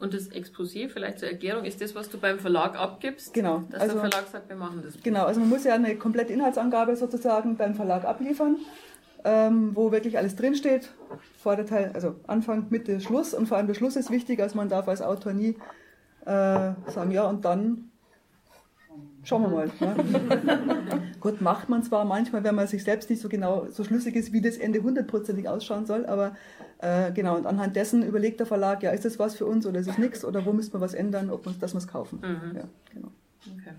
[0.02, 3.36] Und das Exposé, vielleicht zur Erklärung, ist das, was du beim Verlag abgibst?
[3.36, 3.64] Genau.
[3.70, 4.96] Dass Also, der Verlag sagt, wir machen das.
[5.04, 8.58] genau, also man muss ja eine komplette Inhaltsangabe sozusagen beim Verlag abliefern,
[9.24, 10.90] ähm, wo wirklich alles drinsteht.
[11.38, 13.36] Vorderteil, also Anfang, Mitte, Schluss.
[13.36, 15.56] Und vor allem der Schluss ist wichtig, also man darf als Autor nie
[16.26, 17.91] äh, sagen, ja und dann
[19.24, 19.72] schauen wir mal.
[19.80, 21.02] Ne?
[21.20, 24.34] Gut, macht man zwar manchmal, wenn man sich selbst nicht so genau so schlüssig ist,
[24.34, 26.36] wie das Ende hundertprozentig ausschauen soll, aber
[26.80, 29.80] äh, genau, und anhand dessen überlegt der Verlag, ja, ist das was für uns oder
[29.80, 32.20] ist es nichts oder wo müssen wir was ändern, ob wir, dass wir es kaufen.
[32.22, 32.58] Mhm.
[32.58, 33.10] Ja, genau.
[33.46, 33.74] Okay.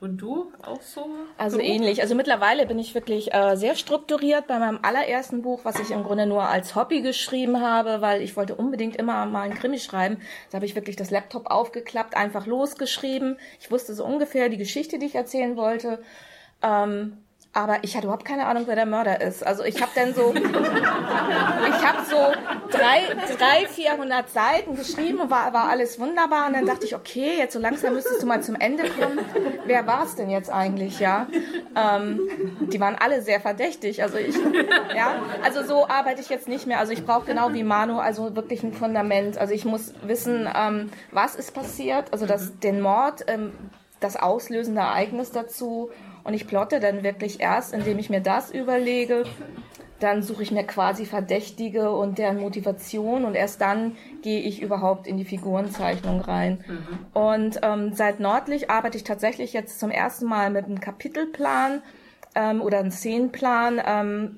[0.00, 1.04] Und du auch so?
[1.36, 1.70] Also Beruf?
[1.70, 2.00] ähnlich.
[2.00, 6.04] Also mittlerweile bin ich wirklich äh, sehr strukturiert bei meinem allerersten Buch, was ich im
[6.04, 10.18] Grunde nur als Hobby geschrieben habe, weil ich wollte unbedingt immer mal einen Krimi schreiben.
[10.50, 13.38] Da habe ich wirklich das Laptop aufgeklappt, einfach losgeschrieben.
[13.60, 16.02] Ich wusste so ungefähr die Geschichte, die ich erzählen wollte.
[16.62, 17.18] Ähm,
[17.52, 19.44] aber ich hatte überhaupt keine Ahnung, wer der Mörder ist.
[19.44, 22.16] Also ich habe dann so, ich habe so
[22.70, 26.46] drei, drei, vierhundert Seiten geschrieben und war, war alles wunderbar.
[26.46, 29.18] Und dann dachte ich, okay, jetzt so langsam müsstest du mal zum Ende kommen.
[29.66, 31.26] Wer war es denn jetzt eigentlich, ja?
[31.74, 32.20] Ähm,
[32.72, 34.00] die waren alle sehr verdächtig.
[34.04, 34.36] Also ich,
[34.94, 36.78] ja, also so arbeite ich jetzt nicht mehr.
[36.78, 39.38] Also ich brauche genau wie Manu, also wirklich ein Fundament.
[39.38, 43.52] Also ich muss wissen, ähm, was ist passiert, also das, den Mord, ähm,
[43.98, 45.90] das auslösende Ereignis dazu.
[46.30, 49.24] Und ich plotte dann wirklich erst, indem ich mir das überlege.
[49.98, 55.08] Dann suche ich mir quasi Verdächtige und deren Motivation und erst dann gehe ich überhaupt
[55.08, 56.62] in die Figurenzeichnung rein.
[57.14, 61.82] Und ähm, seit Nordlich arbeite ich tatsächlich jetzt zum ersten Mal mit einem Kapitelplan
[62.36, 64.36] ähm, oder einem Szenenplan, ähm,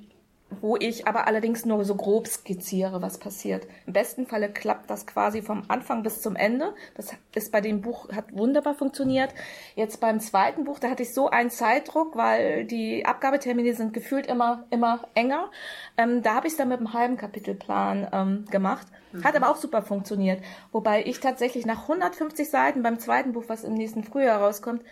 [0.61, 3.67] wo ich aber allerdings nur so grob skizziere, was passiert.
[3.87, 6.75] Im besten Falle klappt das quasi vom Anfang bis zum Ende.
[6.95, 9.35] Das ist bei dem Buch, hat wunderbar funktioniert.
[9.75, 14.27] Jetzt beim zweiten Buch, da hatte ich so einen Zeitdruck, weil die Abgabetermine sind gefühlt
[14.27, 15.51] immer, immer enger.
[15.97, 18.87] Ähm, da habe ich es dann mit einem halben Kapitelplan ähm, gemacht.
[19.23, 20.43] Hat aber auch super funktioniert.
[20.73, 24.83] Wobei ich tatsächlich nach 150 Seiten beim zweiten Buch, was im nächsten Frühjahr rauskommt,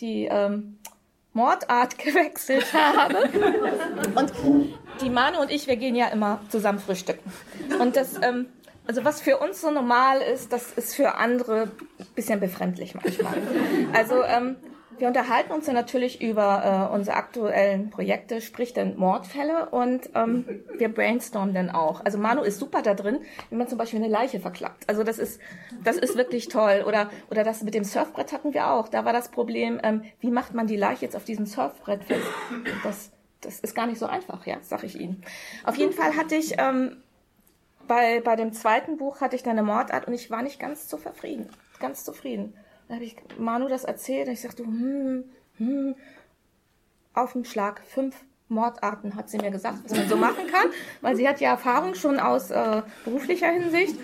[0.00, 0.78] die ähm,
[1.32, 3.28] Mordart gewechselt habe.
[4.14, 4.32] Und
[5.00, 7.32] die Manu und ich, wir gehen ja immer zusammen frühstücken.
[7.80, 8.46] Und das, ähm,
[8.86, 13.34] also was für uns so normal ist, das ist für andere ein bisschen befremdlich manchmal.
[13.92, 14.56] Also ähm,
[14.98, 20.62] wir unterhalten uns dann natürlich über äh, unsere aktuellen Projekte, sprich dann Mordfälle und ähm,
[20.76, 22.04] wir brainstormen dann auch.
[22.04, 24.88] Also Manu ist super da drin, wie man zum Beispiel eine Leiche verklappt.
[24.88, 25.40] Also das ist,
[25.82, 26.84] das ist wirklich toll.
[26.86, 28.88] Oder, oder das mit dem Surfbrett hatten wir auch.
[28.88, 32.26] Da war das Problem, ähm, wie macht man die Leiche jetzt auf diesem Surfbrett fest?
[32.82, 35.22] Das, das ist gar nicht so einfach, ja, sag ich Ihnen.
[35.64, 37.02] Auf jeden Fall hatte ich ähm,
[37.86, 40.88] bei, bei dem zweiten Buch hatte ich dann eine Mordart und ich war nicht ganz
[40.88, 41.48] so zufrieden.
[41.78, 42.54] Ganz zufrieden.
[42.92, 45.24] Da habe ich Manu das erzählt und ich sagte, hm,
[45.56, 45.94] hm,
[47.14, 48.14] auf dem Schlag fünf
[48.48, 50.66] Mordarten hat sie mir gesagt, was man so machen kann,
[51.00, 53.96] weil sie hat ja Erfahrung schon aus äh, beruflicher Hinsicht.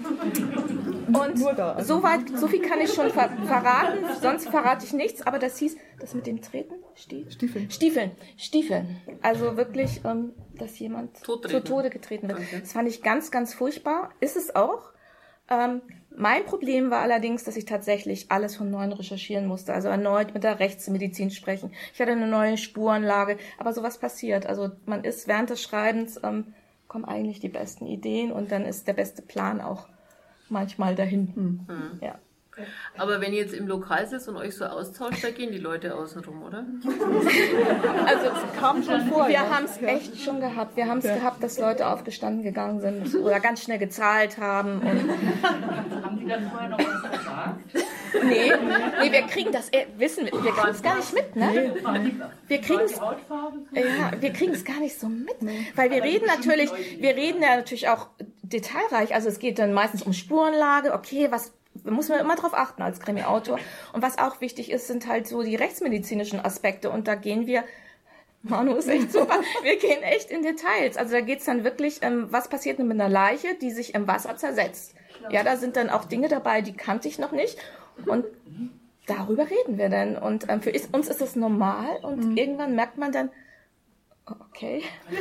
[1.07, 1.96] Und also.
[1.96, 5.59] so weit, so viel kann ich schon ver verraten, sonst verrate ich nichts, aber das
[5.59, 7.70] hieß, das mit dem Treten, Stief Stiefeln.
[7.70, 8.96] Stiefeln, Stiefeln.
[9.20, 12.40] Also wirklich, ähm, dass jemand zu Tode getreten wird.
[12.59, 14.12] Das fand ich ganz, ganz furchtbar.
[14.20, 14.94] Ist es auch.
[15.50, 15.82] Ähm,
[16.16, 19.72] mein Problem war allerdings, dass ich tatsächlich alles von neuem recherchieren musste.
[19.72, 21.70] Also erneut mit der Rechtsmedizin sprechen.
[21.94, 23.38] Ich hatte eine neue Spurenlage.
[23.58, 24.46] Aber sowas passiert.
[24.46, 26.54] Also man ist während des Schreibens, ähm,
[26.88, 29.87] kommen eigentlich die besten Ideen und dann ist der beste Plan auch
[30.48, 31.34] manchmal dahin.
[32.00, 32.18] Ja.
[32.97, 35.94] Aber wenn ihr jetzt im Lokal sitzt und euch so austauscht, da gehen die Leute
[35.94, 36.64] außen rum, oder?
[38.07, 39.29] Also Kam schon vor.
[39.29, 39.51] Wir ja.
[39.51, 40.77] haben es echt schon gehabt.
[40.77, 44.81] Wir haben es gehabt, dass Leute aufgestanden gegangen sind oder ganz schnell gezahlt haben.
[44.81, 47.88] Und Haben die dann vorher noch was gesagt?
[48.25, 48.53] nee,
[49.01, 51.75] nee, wir kriegen das, äh, wissen wir, wir kriegen es gar nicht mit, ne?
[52.47, 55.37] Wir kriegen es, ja, wir kriegen es gar nicht so mit,
[55.75, 58.09] weil wir reden natürlich, wir reden ja natürlich auch
[58.42, 59.14] detailreich.
[59.14, 60.92] Also es geht dann meistens um Spurenlage.
[60.92, 61.53] Okay, was
[61.85, 63.59] muss man immer drauf achten als Krimi-Autor.
[63.93, 66.91] Und was auch wichtig ist, sind halt so die rechtsmedizinischen Aspekte.
[66.91, 67.64] Und da gehen wir
[68.43, 69.41] Manu ist echt super.
[69.62, 70.97] Wir gehen echt in Details.
[70.97, 74.07] Also da geht's dann wirklich, ähm, was passiert denn mit einer Leiche, die sich im
[74.07, 74.95] Wasser zersetzt.
[75.31, 77.59] Ja, da sind dann auch Dinge dabei, die kannte ich noch nicht.
[78.07, 78.25] Und
[79.07, 80.17] darüber reden wir dann.
[80.17, 81.99] Und ähm, für uns ist das normal.
[82.03, 83.31] Und irgendwann merkt man dann,
[84.49, 84.83] okay.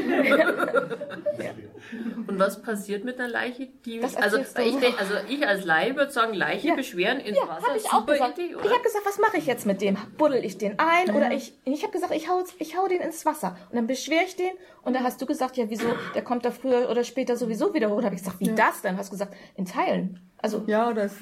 [2.27, 3.67] Und was passiert mit einer Leiche?
[3.85, 6.75] Die, Das also, ich denk, also ich als Laie würde sagen, Leiche Ja.
[6.75, 7.67] beschweren ins Ja, Wasser.
[7.67, 8.39] habe ich auch Super gesagt.
[8.39, 9.97] Idee, Ich habe gesagt, was mache ich jetzt mit dem?
[10.17, 11.53] Buddel ich den ein oder ich?
[11.63, 14.51] Ich habe gesagt, ich hau, ich hau den ins Wasser und dann beschwere ich den
[14.83, 15.87] und dann hast du gesagt, ja wieso?
[16.15, 17.99] Der kommt da früher oder später sowieso wieder hoch.
[17.99, 18.97] Da habe ich gesagt, wie das denn?
[18.97, 20.19] Hast du gesagt, in Teilen.
[20.39, 21.13] Also Ja, das.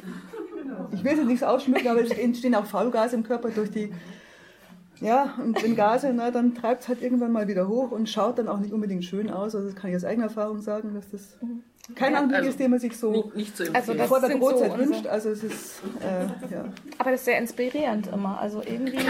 [0.91, 3.93] Ich will jetzt nichts ausschmücken, aber es entstehen auch Faulgase im Körper durch die
[5.01, 8.37] Ja, und wenn Gase, na, dann treibt es halt irgendwann mal wieder hoch und schaut
[8.39, 9.53] dann auch nicht unbedingt schön aus.
[9.55, 11.37] Also das kann ich aus eigener Erfahrung sagen, dass das
[11.95, 14.29] kein Ja, Anblick also ist, den man sich so Nicht, nicht so Also vor der
[14.29, 14.95] sind Brotzeit so wünscht.
[14.97, 16.65] unsere- Also es ist, äh, ja.
[16.97, 18.39] Aber das ist sehr inspirierend immer.
[18.39, 18.97] Also irgendwie.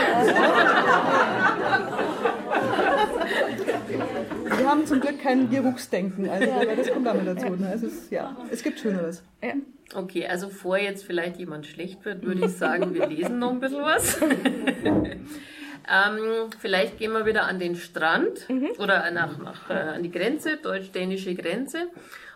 [4.47, 7.55] Äh, Wir haben zum Glück kein Geruchsdenken, also aber das kommt damit dazu.
[7.55, 7.67] Ne?
[7.69, 9.23] Also es, ja, es gibt Schöneres.
[9.43, 9.53] ja.
[9.93, 13.59] Okay, also bevor jetzt vielleicht jemand schlecht wird, würde ich sagen, wir lesen noch ein
[13.59, 14.19] bisschen was.
[15.91, 18.47] ähm, vielleicht gehen wir wieder an den Strand
[18.79, 21.87] oder nach, nach, äh, an die Grenze, deutsch-dänische Grenze.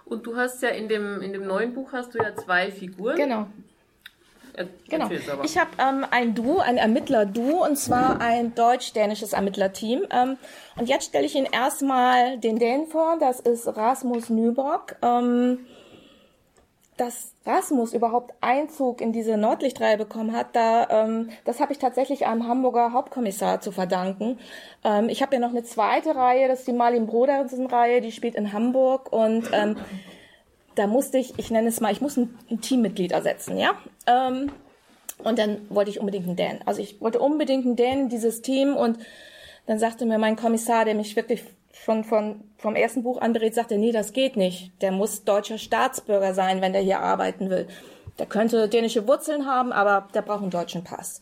[0.06, 3.16] Und du hast ja in dem, in dem neuen Buch hast du ja zwei Figuren.
[3.16, 3.48] Genau.
[4.54, 5.10] Er- Genau.
[5.44, 10.02] Ich habe ähm, ein Duo, ein Ermittler-Duo, und zwar ein deutsch-dänisches Ermittlerteam.
[10.12, 10.38] Ähm,
[10.78, 13.18] und jetzt stelle ich Ihnen erstmal den Dänen vor.
[13.20, 14.96] Das ist Rasmus Nyborg.
[15.04, 15.60] Ähm,
[17.00, 22.26] dass Rasmus überhaupt Einzug in diese Nordlichtreihe bekommen hat, da, ähm, das habe ich tatsächlich
[22.26, 24.38] einem Hamburger Hauptkommissar zu verdanken.
[24.84, 28.36] Ähm, ich habe ja noch eine zweite Reihe, das ist die Marlin Brodersen-Reihe, die spielt
[28.36, 29.78] in Hamburg und ähm,
[30.76, 33.72] da musste ich, ich nenne es mal, ich muss ein, ein Teammitglied ersetzen, ja.
[34.06, 34.52] Ähm,
[35.24, 36.60] und dann wollte ich unbedingt einen Dan.
[36.66, 39.00] Also ich wollte unbedingt einen Dan in dieses Team und
[39.68, 41.44] dann sagte mir mein Kommissar, der mich wirklich
[41.84, 44.72] schon von, vom ersten Buch an berät, sagte, nee, das geht nicht.
[44.82, 47.68] Der muss deutscher Staatsbürger sein, wenn der hier arbeiten will.
[48.18, 51.22] Der könnte dänische Wurzeln haben, aber der braucht einen deutschen Pass.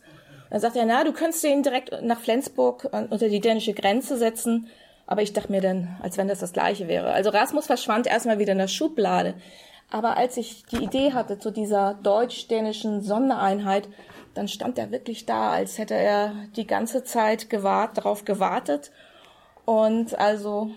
[0.50, 4.18] Dann sagte er, na, du könntest ihn direkt nach Flensburg äh, unter die dänische Grenze
[4.18, 4.68] setzen.
[5.06, 7.12] Aber ich dachte mir dann, als wenn das das Gleiche wäre.
[7.12, 9.36] Also Rasmus verschwand erstmal wieder in der Schublade.
[9.90, 13.88] Aber als ich die Idee hatte zu dieser deutsch-dänischen Sondereinheit,
[14.34, 18.92] dann stand er wirklich da, als hätte er die ganze Zeit gewart, darauf gewartet.
[19.68, 20.72] Und also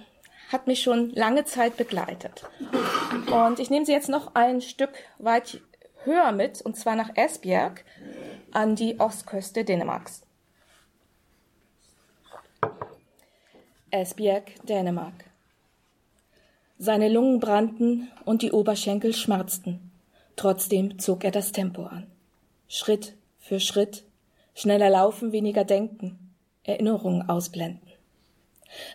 [0.51, 2.45] hat mich schon lange Zeit begleitet.
[3.31, 5.61] Und ich nehme sie jetzt noch ein Stück weit
[6.03, 7.85] höher mit, und zwar nach Esbjerg
[8.51, 10.23] an die Ostküste Dänemarks.
[13.93, 15.25] Esbjerg, Dänemark.
[16.77, 19.93] Seine Lungen brannten und die Oberschenkel schmerzten.
[20.35, 22.11] Trotzdem zog er das Tempo an.
[22.67, 24.03] Schritt für Schritt,
[24.53, 27.90] schneller laufen, weniger denken, Erinnerungen ausblenden.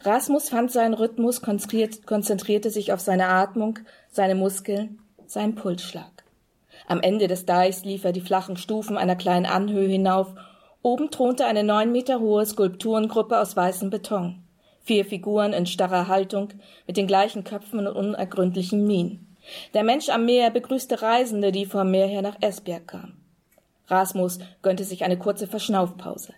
[0.03, 3.79] Rasmus fand seinen Rhythmus, konzentriert, konzentrierte sich auf seine Atmung,
[4.11, 6.23] seine Muskeln, seinen Pulsschlag.
[6.87, 10.33] Am Ende des Deichs lief er die flachen Stufen einer kleinen Anhöhe hinauf.
[10.81, 14.43] Oben thronte eine neun Meter hohe Skulpturengruppe aus weißem Beton.
[14.83, 16.49] Vier Figuren in starrer Haltung,
[16.85, 19.35] mit den gleichen Köpfen und unergründlichen Mienen.
[19.73, 23.17] Der Mensch am Meer begrüßte Reisende, die vom Meer her nach Esbjerg kamen.
[23.87, 26.33] Rasmus gönnte sich eine kurze Verschnaufpause.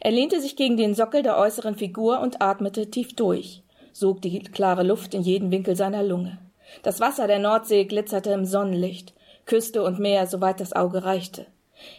[0.00, 3.62] Er lehnte sich gegen den Sockel der äußeren Figur und atmete tief durch,
[3.92, 6.38] sog die klare Luft in jeden Winkel seiner Lunge.
[6.82, 9.14] Das Wasser der Nordsee glitzerte im Sonnenlicht,
[9.46, 11.46] Küste und Meer, soweit das Auge reichte.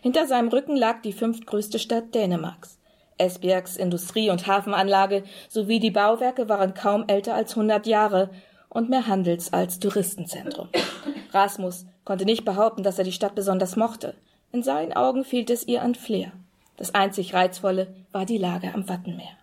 [0.02, 2.78] Hinter seinem Rücken lag die fünftgrößte Stadt Dänemarks.
[3.18, 8.30] Esbjergs Industrie- und Hafenanlage sowie die Bauwerke waren kaum älter als hundert Jahre
[8.70, 10.70] und mehr Handels- als Touristenzentrum.
[11.32, 14.16] Rasmus konnte nicht behaupten, dass er die Stadt besonders mochte.
[14.52, 16.32] In seinen Augen fehlte es ihr an Flair.
[16.82, 19.38] Das einzig Reizvolle war die Lage am Wattenmeer.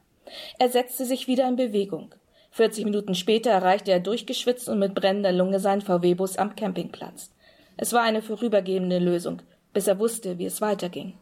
[0.59, 2.13] Er setzte sich wieder in Bewegung.
[2.51, 7.31] 40 Minuten später erreichte er durchgeschwitzt und mit brennender Lunge seinen VW-Bus am Campingplatz.
[7.77, 9.41] Es war eine vorübergehende Lösung,
[9.73, 11.15] bis er wusste, wie es weiterging.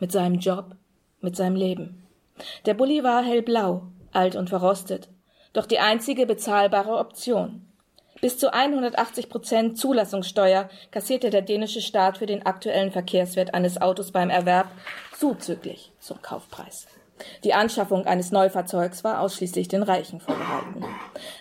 [0.00, 0.74] Mit seinem Job,
[1.20, 2.04] mit seinem Leben.
[2.66, 5.08] Der Bulli war hellblau, alt und verrostet,
[5.52, 7.64] doch die einzige bezahlbare Option.
[8.20, 14.10] Bis zu 180 Prozent Zulassungssteuer kassierte der dänische Staat für den aktuellen Verkehrswert eines Autos
[14.12, 14.68] beim Erwerb
[15.16, 16.86] zuzüglich zum Kaufpreis.
[17.44, 20.84] Die Anschaffung eines Neufahrzeugs war ausschließlich den Reichen vorbehalten.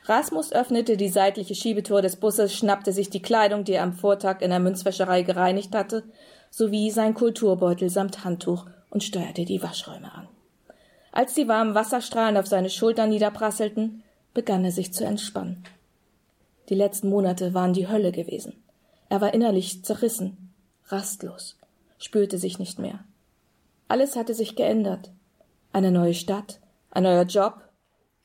[0.05, 4.41] Rasmus öffnete die seitliche Schiebetür des Busses, schnappte sich die Kleidung, die er am Vortag
[4.41, 6.03] in der Münzwäscherei gereinigt hatte,
[6.49, 10.27] sowie sein Kulturbeutel samt Handtuch und steuerte die Waschräume an.
[11.11, 15.63] Als die warmen Wasserstrahlen auf seine Schultern niederprasselten, begann er sich zu entspannen.
[16.69, 18.63] Die letzten Monate waren die Hölle gewesen.
[19.09, 20.53] Er war innerlich zerrissen,
[20.85, 21.57] rastlos,
[21.97, 23.03] spürte sich nicht mehr.
[23.87, 25.11] Alles hatte sich geändert.
[25.73, 26.59] Eine neue Stadt,
[26.91, 27.55] ein neuer Job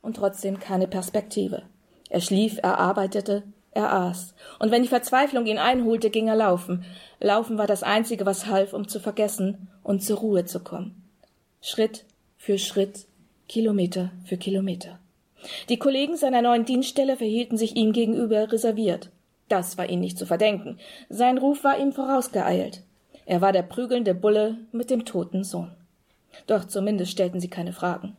[0.01, 1.63] und trotzdem keine Perspektive.
[2.09, 4.35] Er schlief, er arbeitete, er aß.
[4.59, 6.85] Und wenn die Verzweiflung ihn einholte, ging er laufen.
[7.19, 11.03] Laufen war das Einzige, was half, um zu vergessen und zur Ruhe zu kommen.
[11.61, 12.05] Schritt
[12.37, 13.07] für Schritt,
[13.47, 14.99] Kilometer für Kilometer.
[15.69, 19.09] Die Kollegen seiner neuen Dienststelle verhielten sich ihm gegenüber reserviert.
[19.49, 20.79] Das war ihm nicht zu verdenken.
[21.09, 22.81] Sein Ruf war ihm vorausgeeilt.
[23.25, 25.71] Er war der prügelnde Bulle mit dem toten Sohn.
[26.47, 28.15] Doch zumindest stellten sie keine Fragen.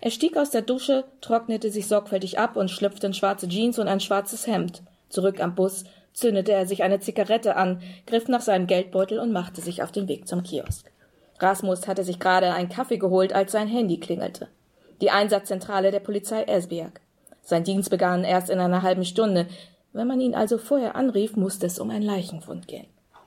[0.00, 3.88] Er stieg aus der Dusche, trocknete sich sorgfältig ab und schlüpfte in schwarze Jeans und
[3.88, 4.82] ein schwarzes Hemd.
[5.08, 9.60] Zurück am Bus zündete er sich eine Zigarette an, griff nach seinem Geldbeutel und machte
[9.60, 10.90] sich auf den Weg zum Kiosk.
[11.38, 14.48] Rasmus hatte sich gerade einen Kaffee geholt, als sein Handy klingelte.
[15.00, 17.00] Die Einsatzzentrale der Polizei Esbjerg.
[17.42, 19.46] Sein Dienst begann erst in einer halben Stunde.
[19.92, 22.86] Wenn man ihn also vorher anrief, musste es um einen Leichenfund gehen.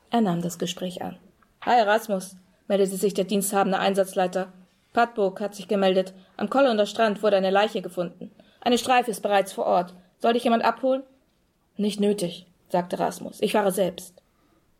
[0.10, 1.18] Er nahm das Gespräch an.
[1.62, 2.38] Hi, Rasmus,
[2.68, 4.54] meldete sich der diensthabende Einsatzleiter.
[4.94, 6.14] Padburg hat sich gemeldet.
[6.38, 8.32] Am Kollunder Strand wurde eine Leiche gefunden.
[8.62, 9.94] Eine Streife ist bereits vor Ort.
[10.20, 11.04] Soll dich jemand abholen?
[11.78, 13.42] Nicht nötig, sagte Rasmus.
[13.42, 14.22] Ich fahre selbst.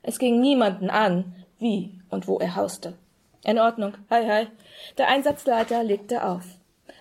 [0.02, 2.94] Es ging niemanden an, wie und wo er hauste.
[3.44, 3.94] In Ordnung.
[4.10, 4.48] Hi, hi.
[4.98, 6.46] Der Einsatzleiter legte auf.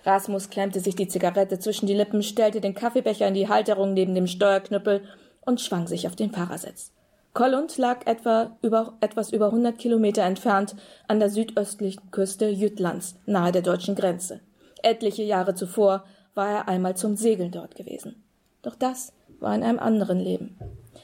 [0.05, 4.13] Rasmus klemmte sich die Zigarette zwischen die Lippen, stellte den Kaffeebecher in die Halterung neben
[4.13, 5.01] dem Steuerknüppel
[5.41, 6.91] und schwang sich auf den Fahrersitz.
[7.33, 10.75] Kollund lag etwa über, etwas über 100 Kilometer entfernt
[11.07, 14.39] an der südöstlichen Küste Jütlands, nahe der deutschen Grenze.
[14.81, 18.23] Etliche Jahre zuvor war er einmal zum Segeln dort gewesen.
[18.61, 20.57] Doch das war in einem anderen Leben.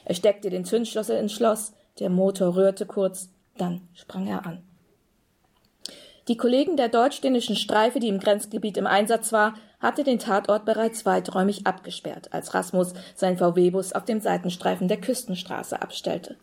[0.04, 3.28] Er steckte den Zündschlüssel ins Schloss, der Motor rührte kurz,
[3.58, 4.62] dann sprang er an.
[6.28, 11.04] Die Kollegen der deutsch-dänischen Streife, die im Grenzgebiet im Einsatz war, hatte den Tatort bereits
[11.04, 16.36] weiträumig abgesperrt, als Rasmus sein VW-Bus auf dem Seitenstreifen der Küstenstraße abstellte.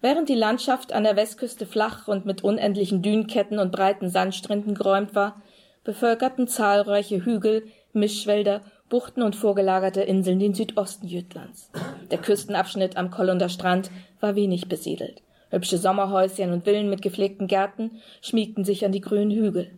[0.00, 5.16] Während die Landschaft an der Westküste flach und mit unendlichen Dünenketten und breiten Sandstränden geräumt
[5.16, 5.42] war,
[5.82, 11.70] bevölkerten zahlreiche Hügel, Mischwälder, Buchten und vorgelagerte Inseln den Südosten Jütlands.
[12.12, 13.90] Der Küstenabschnitt am Kollunder Strand
[14.20, 15.22] war wenig besiedelt.
[15.50, 19.70] Hübsche Sommerhäuschen und Villen mit gepflegten Gärten schmiegten sich an die grünen Hügel.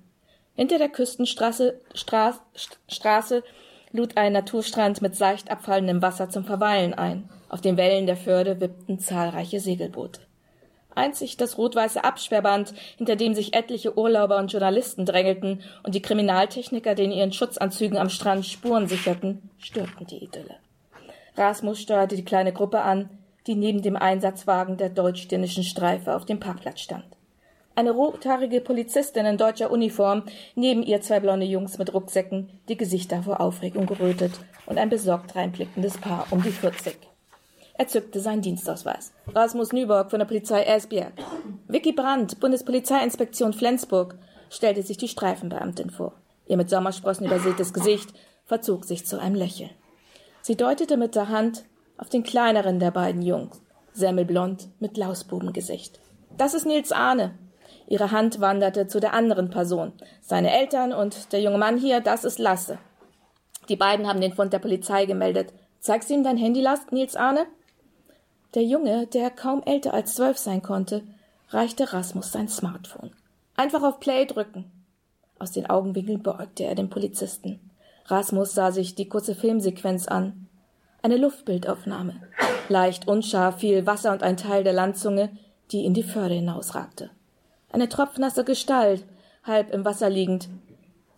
[0.56, 2.40] Hinter der Küstenstraße Straß,
[2.88, 3.42] Straße
[3.92, 7.28] lud ein Naturstrand mit seicht abfallendem Wasser zum Verweilen ein.
[7.48, 10.20] Auf den Wellen der Förde wippten zahlreiche Segelboote.
[10.94, 16.94] Einzig das rot-weiße Absperrband, hinter dem sich etliche Urlauber und Journalisten drängelten und die Kriminaltechniker,
[16.94, 20.56] die in ihren Schutzanzügen am Strand Spuren sicherten, störten die Idylle.
[21.36, 23.08] Rasmus steuerte die kleine Gruppe an,
[23.46, 27.04] die neben dem Einsatzwagen der deutsch-dänischen Streife auf dem Parkplatz stand.
[27.74, 30.24] Eine rothaarige Polizistin in deutscher Uniform,
[30.54, 34.32] neben ihr zwei blonde Jungs mit Rucksäcken, die Gesichter vor Aufregung gerötet
[34.66, 36.96] und ein besorgt reinblickendes Paar um die 40.
[37.74, 39.12] Er zückte seinen Dienstausweis.
[39.34, 41.14] Rasmus Nüborg von der Polizei Esbjerg.
[41.68, 44.18] Vicky Brandt, Bundespolizeiinspektion Flensburg,
[44.50, 46.12] stellte sich die Streifenbeamtin vor.
[46.46, 48.10] Ihr mit Sommersprossen übersätes Gesicht
[48.44, 49.70] verzog sich zu einem Lächeln.
[50.42, 51.64] Sie deutete mit der Hand
[52.00, 53.60] auf den kleineren der beiden Jungs,
[53.92, 56.00] semmelblond mit Lausbubengesicht.
[56.36, 57.34] Das ist Nils Ahne.
[57.88, 59.92] Ihre Hand wanderte zu der anderen Person.
[60.22, 62.78] Seine Eltern und der junge Mann hier, das ist Lasse.
[63.68, 65.52] Die beiden haben den Fund der Polizei gemeldet.
[65.80, 67.46] Zeigst ihm dein Handy, Nils Ahne?
[68.54, 71.02] Der Junge, der kaum älter als zwölf sein konnte,
[71.50, 73.10] reichte Rasmus sein Smartphone.
[73.56, 74.64] Einfach auf Play drücken.
[75.38, 77.60] Aus den Augenwinkeln beäugte er den Polizisten.
[78.06, 80.46] Rasmus sah sich die kurze Filmsequenz an.
[81.02, 82.20] Eine Luftbildaufnahme.
[82.68, 85.30] Leicht unscharf fiel Wasser und ein Teil der Landzunge,
[85.72, 87.10] die in die Förde hinausragte.
[87.72, 89.04] Eine tropfnasse Gestalt,
[89.44, 90.50] halb im Wasser liegend,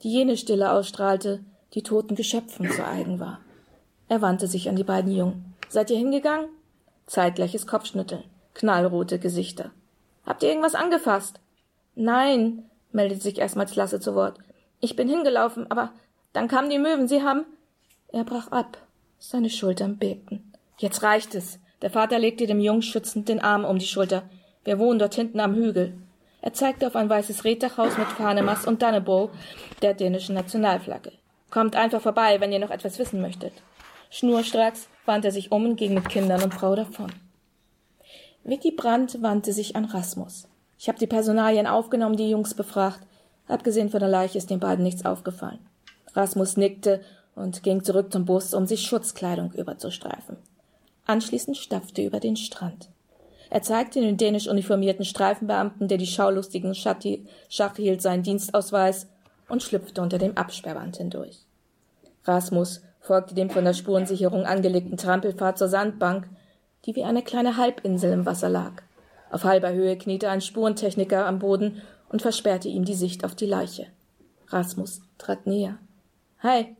[0.02, 1.40] die jene Stille ausstrahlte,
[1.74, 3.40] die toten Geschöpfen zu eigen war.
[4.08, 5.54] Er wandte sich an die beiden Jungen.
[5.68, 6.48] Seid ihr hingegangen?
[7.06, 8.22] Zeitgleiches Kopfschnütteln,
[8.54, 9.72] knallrote Gesichter.
[10.24, 11.40] Habt ihr irgendwas angefasst?
[11.96, 14.38] Nein, meldete sich erstmals Lasse zu Wort.
[14.80, 15.92] Ich bin hingelaufen, aber
[16.32, 17.08] dann kamen die Möwen.
[17.08, 17.44] Sie haben.
[18.08, 18.78] Er brach ab.
[19.24, 20.52] Seine Schultern bebten.
[20.78, 21.60] Jetzt reicht es.
[21.80, 24.24] Der Vater legte dem Jungen schützend den Arm um die Schulter.
[24.64, 25.94] Wir wohnen dort hinten am Hügel.
[26.40, 29.30] Er zeigte auf ein weißes Reddachhaus mit Fahnemast und Dannebrog,
[29.80, 31.12] der dänischen Nationalflagge.
[31.50, 33.52] Kommt einfach vorbei, wenn ihr noch etwas wissen möchtet.
[34.10, 37.12] Schnurstracks wandte er sich um und ging mit Kindern und Frau davon.
[38.42, 40.48] Vicky Brandt wandte sich an Rasmus.
[40.80, 43.06] Ich habe die Personalien aufgenommen, die Jungs befragt.
[43.46, 45.60] Abgesehen von der Leiche ist den beiden nichts aufgefallen.
[46.12, 47.02] Rasmus nickte
[47.34, 50.36] und ging zurück zum Bus, um sich Schutzkleidung überzustreifen.
[51.06, 52.88] Anschließend stapfte über den Strand.
[53.50, 59.06] Er zeigte den dänisch uniformierten Streifenbeamten, der die Schaulustigen Schach hielt, seinen Dienstausweis
[59.48, 61.38] und schlüpfte unter dem Absperrband hindurch.
[62.24, 66.28] Rasmus folgte dem von der Spurensicherung angelegten Trampelpfad zur Sandbank,
[66.86, 68.82] die wie eine kleine Halbinsel im Wasser lag.
[69.30, 73.46] Auf halber Höhe kniete ein Spurentechniker am Boden und versperrte ihm die Sicht auf die
[73.46, 73.86] Leiche.
[74.48, 75.78] Rasmus trat näher.
[76.42, 76.76] Hi,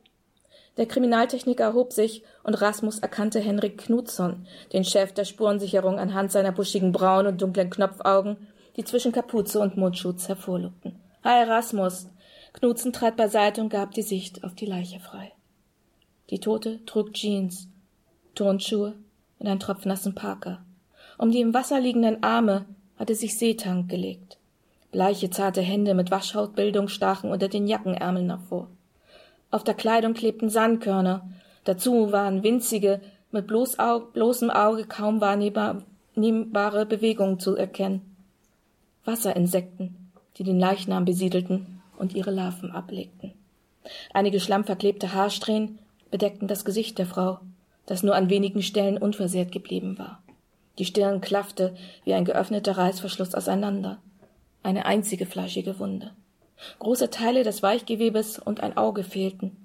[0.76, 6.52] der Kriminaltechniker erhob sich und Rasmus erkannte Henrik Knutzon, den Chef der Spurensicherung, anhand seiner
[6.52, 8.36] buschigen Brauen und dunklen Knopfaugen,
[8.76, 10.98] die zwischen Kapuze und Mundschutz hervorlugten.
[11.24, 12.08] Hi, Rasmus!
[12.54, 15.32] Knutzen trat beiseite und gab die Sicht auf die Leiche frei.
[16.30, 17.68] Die Tote trug Jeans,
[18.34, 18.94] Turnschuhe
[19.38, 20.62] und einen tropfnassen Parker.
[21.18, 22.64] Um die im Wasser liegenden Arme
[22.96, 24.38] hatte sich Seetank gelegt.
[24.90, 28.68] Bleiche, zarte Hände mit Waschhautbildung stachen unter den Jackenärmeln hervor.
[29.52, 31.28] Auf der Kleidung klebten Sandkörner.
[31.64, 33.00] Dazu waren winzige,
[33.30, 38.00] mit bloß Au bloßem Auge kaum wahrnehmbare Bewegungen zu erkennen.
[39.04, 43.34] Wasserinsekten, die den Leichnam besiedelten und ihre Larven ablegten.
[44.14, 45.78] Einige schlammverklebte Haarsträhnen
[46.10, 47.38] bedeckten das Gesicht der Frau,
[47.84, 50.22] das nur an wenigen Stellen unversehrt geblieben war.
[50.78, 51.74] Die Stirn klaffte
[52.04, 53.98] wie ein geöffneter Reißverschluss auseinander.
[54.62, 56.12] Eine einzige fleischige Wunde.
[56.78, 59.56] Große Teile des Weichgewebes und ein Auge fehlten.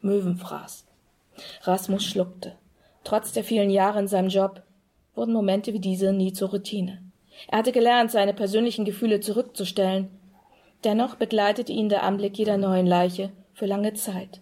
[0.00, 0.84] Möwenfraß.
[1.62, 2.52] Rasmus schluckte.
[3.02, 4.62] Trotz der vielen Jahre in seinem Job
[5.14, 7.02] wurden Momente wie diese nie zur Routine.
[7.48, 10.10] Er hatte gelernt, seine persönlichen Gefühle zurückzustellen.
[10.84, 14.40] Dennoch begleitete ihn der Anblick jeder neuen Leiche für lange Zeit.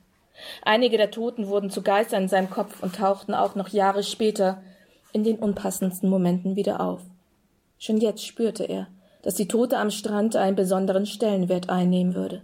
[0.63, 4.63] Einige der Toten wurden zu Geistern in seinem Kopf und tauchten auch noch Jahre später
[5.13, 7.01] in den unpassendsten Momenten wieder auf.
[7.79, 8.89] Schon jetzt spürte er,
[9.23, 12.43] dass die Tote am Strand einen besonderen Stellenwert einnehmen würde.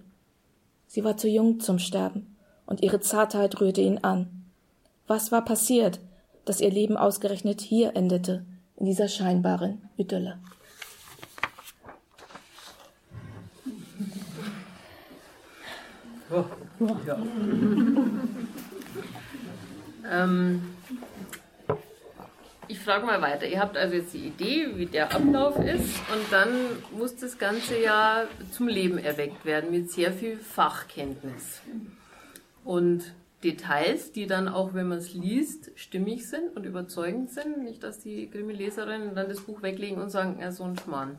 [0.87, 4.45] Sie war zu jung zum Sterben, und ihre Zartheit rührte ihn an.
[5.07, 6.01] Was war passiert,
[6.45, 8.45] dass ihr Leben ausgerechnet hier endete,
[8.77, 10.39] in dieser scheinbaren Idylle?
[16.31, 16.45] Oh,
[17.07, 17.19] ja.
[20.11, 20.63] ähm,
[22.69, 23.47] ich frage mal weiter.
[23.47, 26.49] Ihr habt also jetzt die Idee, wie der Ablauf ist, und dann
[26.97, 31.63] muss das Ganze ja zum Leben erweckt werden mit sehr viel Fachkenntnis.
[32.65, 37.63] Und Details, die dann auch, wenn man es liest, stimmig sind und überzeugend sind.
[37.63, 41.17] Nicht, dass die Krimi-Leserinnen dann das Buch weglegen und sagen, ja, so ein Schmarrn.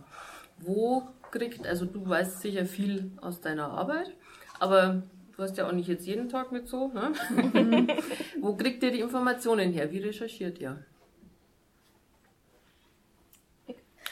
[0.59, 4.11] Wo kriegt, also du weißt sicher viel aus deiner Arbeit,
[4.59, 5.03] aber
[5.37, 7.13] du hast ja auch nicht jetzt jeden Tag mit so, ne?
[8.41, 9.91] Wo kriegt ihr die Informationen her?
[9.91, 10.83] Wie recherchiert ihr?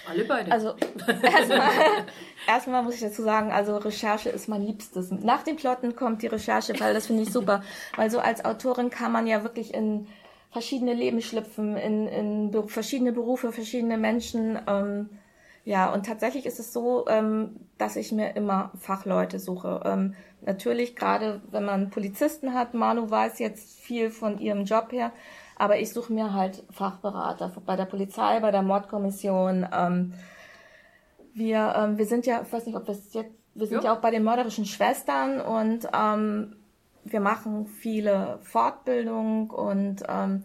[0.10, 0.52] Alle beide.
[0.52, 0.74] Also
[1.24, 1.70] erstmal,
[2.48, 5.12] erstmal muss ich dazu sagen, also Recherche ist mein Liebstes.
[5.12, 7.64] Nach den Plotten kommt die Recherche, weil das finde ich super.
[7.96, 10.08] Weil so als Autorin kann man ja wirklich in
[10.52, 14.60] verschiedene Leben schlüpfen, in, in verschiedene Berufe, verschiedene Menschen.
[14.68, 15.10] Ähm,
[15.66, 19.82] ja, und tatsächlich ist es so, ähm, dass ich mir immer Fachleute suche.
[19.86, 25.12] Ähm, natürlich, gerade wenn man Polizisten hat, Manu weiß jetzt viel von ihrem Job her,
[25.58, 29.68] aber ich suche mir halt Fachberater bei der Polizei, bei der Mordkommission.
[29.72, 30.14] Ähm,
[31.34, 33.90] wir, ähm, wir sind ja, ich weiß nicht, ob wir es jetzt, wir sind ja.
[33.90, 36.56] ja auch bei den mörderischen Schwestern und ähm,
[37.04, 40.44] wir machen viele Fortbildungen und ähm,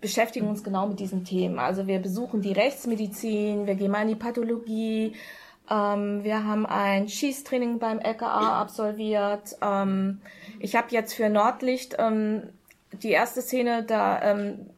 [0.00, 1.58] beschäftigen uns genau mit diesen Themen.
[1.58, 5.14] Also wir besuchen die Rechtsmedizin, wir gehen mal in die Pathologie,
[5.68, 9.56] ähm, wir haben ein Schießtraining beim LKA absolviert.
[9.62, 10.20] Ähm,
[10.60, 12.50] ich habe jetzt für Nordlicht ähm,
[13.02, 14.70] die erste Szene, da ähm,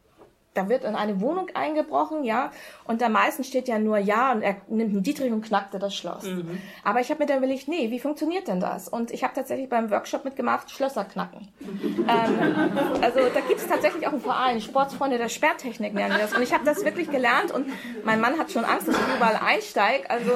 [0.59, 2.51] da wird in eine Wohnung eingebrochen, ja,
[2.85, 5.95] und da meisten steht ja nur ja und er nimmt einen Dietrich und knackte das
[5.95, 6.25] Schloss.
[6.25, 6.59] Mhm.
[6.83, 8.89] Aber ich habe mir dann überlegt, nee, wie funktioniert denn das?
[8.89, 11.49] Und ich habe tatsächlich beim Workshop mitgemacht, Schlösser knacken.
[11.61, 16.35] ähm, also da gibt es tatsächlich auch einen Verein, Sportsfreunde der Sperrtechnik nennen wir das.
[16.35, 17.67] Und ich habe das wirklich gelernt und
[18.05, 20.11] mein Mann hat schon Angst, dass ich überall einsteige.
[20.11, 20.33] Also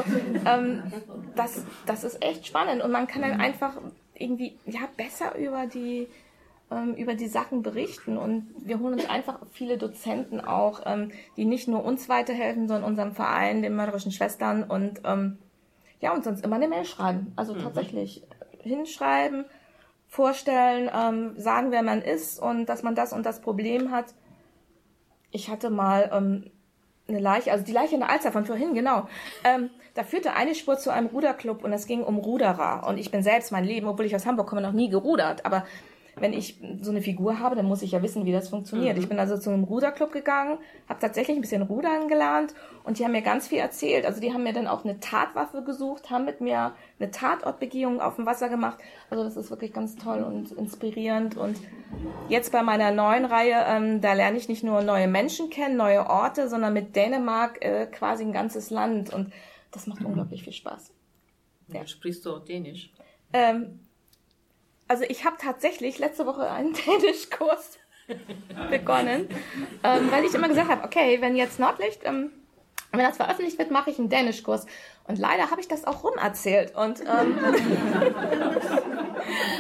[0.47, 0.83] ähm,
[1.35, 3.73] das, das ist echt spannend und man kann dann einfach
[4.15, 6.07] irgendwie ja besser über die
[6.73, 8.17] ähm, über die Sachen berichten.
[8.17, 12.91] Und wir holen uns einfach viele Dozenten auch, ähm, die nicht nur uns weiterhelfen, sondern
[12.91, 15.39] unserem Verein, den mörderischen Schwestern und ähm,
[16.01, 17.33] ja, und sonst immer eine Mail schreiben.
[17.37, 17.63] Also mhm.
[17.63, 18.23] tatsächlich
[18.63, 19.45] hinschreiben,
[20.09, 24.07] vorstellen, ähm, sagen, wer man ist und dass man das und das Problem hat.
[25.31, 26.51] Ich hatte mal ähm,
[27.09, 29.09] eine Leiche, also die Leiche in der Alster von vorhin, genau.
[29.45, 32.87] Ähm, da führte eine Spur zu einem Ruderclub und es ging um Ruderer.
[32.87, 35.45] Und ich bin selbst mein Leben, obwohl ich aus Hamburg komme, noch nie gerudert.
[35.45, 35.67] Aber
[36.17, 38.97] wenn ich so eine Figur habe, dann muss ich ja wissen, wie das funktioniert.
[38.97, 39.03] Mhm.
[39.03, 40.59] Ich bin also zu einem Ruderclub gegangen,
[40.89, 42.55] habe tatsächlich ein bisschen Rudern gelernt
[42.85, 44.05] und die haben mir ganz viel erzählt.
[44.05, 48.17] Also die haben mir dann auch eine Tatwaffe gesucht, haben mit mir eine Tatortbegehung auf
[48.17, 48.79] dem Wasser gemacht.
[49.09, 51.37] Also das ist wirklich ganz toll und inspirierend.
[51.37, 51.57] Und
[52.29, 56.09] jetzt bei meiner neuen Reihe, ähm, da lerne ich nicht nur neue Menschen kennen, neue
[56.09, 59.13] Orte, sondern mit Dänemark äh, quasi ein ganzes Land.
[59.13, 59.33] Und
[59.71, 60.93] das macht unglaublich viel Spaß.
[61.69, 61.87] Ja.
[61.87, 62.93] Sprichst du auch Dänisch?
[63.33, 63.81] Ähm,
[64.93, 67.79] also ich habe tatsächlich letzte Woche einen Dänischkurs
[68.71, 69.27] begonnen,
[69.83, 72.31] ähm, weil ich immer gesagt habe, okay, wenn jetzt Nordlicht, ähm,
[72.91, 74.67] wenn das veröffentlicht wird, mache ich einen Dänischkurs.
[75.09, 76.77] Und leider habe ich das auch rumerzählt.
[76.77, 77.39] Und ähm,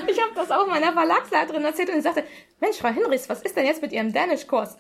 [0.06, 2.24] ich habe das auch meiner Verlagsleiterin erzählt und sie sagte,
[2.60, 4.76] Mensch, Frau Hinrichs, was ist denn jetzt mit Ihrem Dänischkurs?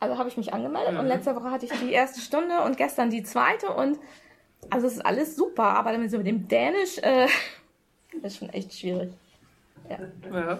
[0.00, 3.08] Also habe ich mich angemeldet und letzte Woche hatte ich die erste Stunde und gestern
[3.08, 4.00] die zweite und
[4.68, 7.28] also es ist alles super, aber mit dem Dänisch äh,
[8.24, 9.12] ist schon echt schwierig.
[9.88, 9.98] Ja.
[10.32, 10.58] ja.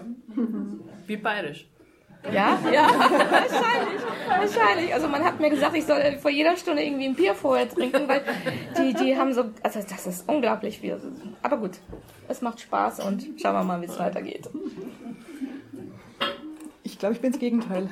[1.05, 1.67] Wie bayerisch.
[2.31, 4.93] Ja, ja, wahrscheinlich, wahrscheinlich.
[4.93, 8.07] Also man hat mir gesagt, ich soll vor jeder Stunde irgendwie ein Bier vorher trinken,
[8.07, 8.21] weil
[8.77, 10.81] die, die haben so, also das ist unglaublich.
[11.41, 11.77] Aber gut,
[12.27, 14.49] es macht Spaß und schauen wir mal, wie es weitergeht.
[16.97, 17.87] Ich glaube, ich bin das Gegenteil.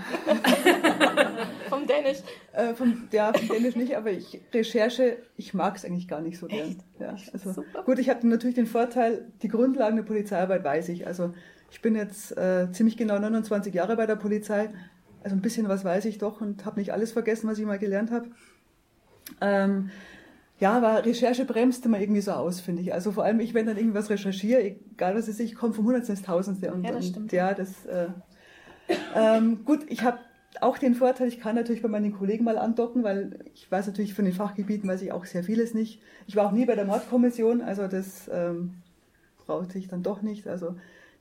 [1.69, 2.23] vom Dänisch?
[2.53, 6.39] Äh, vom, ja, vom Dänisch nicht, aber ich, Recherche, ich mag es eigentlich gar nicht
[6.39, 6.81] so gern.
[6.99, 11.05] Ja, also, gut, ich habe natürlich den Vorteil, die Grundlagen der Polizeiarbeit weiß ich.
[11.05, 11.35] Also
[11.69, 14.71] ich bin jetzt äh, ziemlich genau 29 Jahre bei der Polizei.
[15.21, 17.77] Also ein bisschen was weiß ich doch und habe nicht alles vergessen, was ich mal
[17.77, 18.31] gelernt habe.
[19.39, 19.91] Ähm,
[20.57, 22.91] ja, aber Recherche bremst immer irgendwie so aus, finde ich.
[22.91, 25.85] Also vor allem ich, wenn dann irgendwas recherchiere, egal was es ist, ich komme vom
[25.85, 26.73] Hundertsten ins Tausendste.
[26.73, 27.25] Und, ja, das stimmt.
[27.25, 28.07] Und, ja, das, äh,
[29.15, 30.19] ähm, gut, ich habe
[30.61, 34.13] auch den Vorteil, ich kann natürlich bei meinen Kollegen mal andocken, weil ich weiß natürlich
[34.13, 36.01] von den Fachgebieten weiß ich auch sehr vieles nicht.
[36.27, 38.75] Ich war auch nie bei der Mordkommission, also das ähm,
[39.45, 40.47] brauchte ich dann doch nicht.
[40.47, 40.75] Also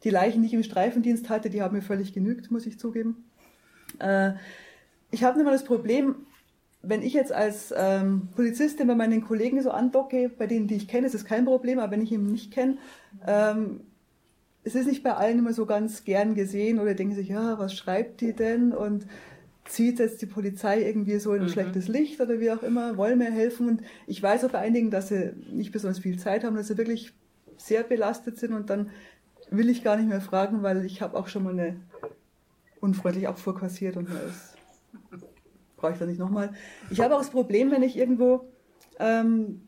[0.04, 3.24] die Leichen, die ich im Streifendienst hatte, die haben mir völlig genügt, muss ich zugeben.
[3.98, 4.32] Äh,
[5.10, 6.16] ich habe immer das Problem,
[6.82, 10.88] wenn ich jetzt als ähm, Polizistin bei meinen Kollegen so andocke, bei denen, die ich
[10.88, 12.76] kenne, ist es kein Problem, aber wenn ich ihn nicht kenne,
[13.26, 13.80] ähm,
[14.64, 17.74] es ist nicht bei allen immer so ganz gern gesehen oder denken sich, ja, was
[17.74, 19.06] schreibt die denn und
[19.66, 21.52] zieht jetzt die Polizei irgendwie so in ein mhm.
[21.52, 24.90] schlechtes Licht oder wie auch immer, wollen mir helfen und ich weiß auch bei einigen,
[24.90, 27.12] dass sie nicht besonders viel Zeit haben, dass sie wirklich
[27.56, 28.90] sehr belastet sind und dann
[29.50, 31.76] will ich gar nicht mehr fragen, weil ich habe auch schon mal eine
[32.80, 34.54] unfreundliche Abfuhr kassiert und das
[35.76, 36.52] brauche ich dann nicht nochmal.
[36.90, 38.48] Ich habe auch das Problem, wenn ich irgendwo,
[38.98, 39.62] ähm,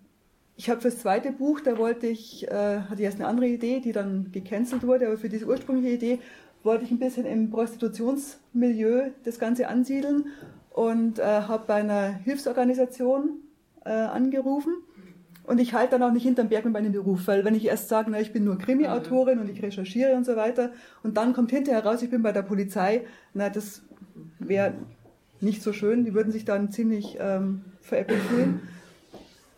[0.57, 3.81] ich habe fürs zweite Buch, da wollte ich, äh, hatte ich erst eine andere Idee,
[3.81, 6.19] die dann gecancelt wurde, aber für diese ursprüngliche Idee
[6.63, 10.27] wollte ich ein bisschen im Prostitutionsmilieu das Ganze ansiedeln
[10.71, 13.41] und äh, habe bei einer Hilfsorganisation
[13.85, 14.73] äh, angerufen
[15.47, 17.89] und ich halte dann auch nicht hinterm Berg mit meinem Beruf, weil wenn ich erst
[17.89, 21.51] sage, na, ich bin nur Krimi-Autorin und ich recherchiere und so weiter, und dann kommt
[21.51, 23.03] hinterher raus, ich bin bei der Polizei,
[23.33, 23.83] na, das
[24.39, 24.75] wäre
[25.41, 28.63] nicht so schön, die würden sich dann ziemlich ähm, veräppelt fühlen.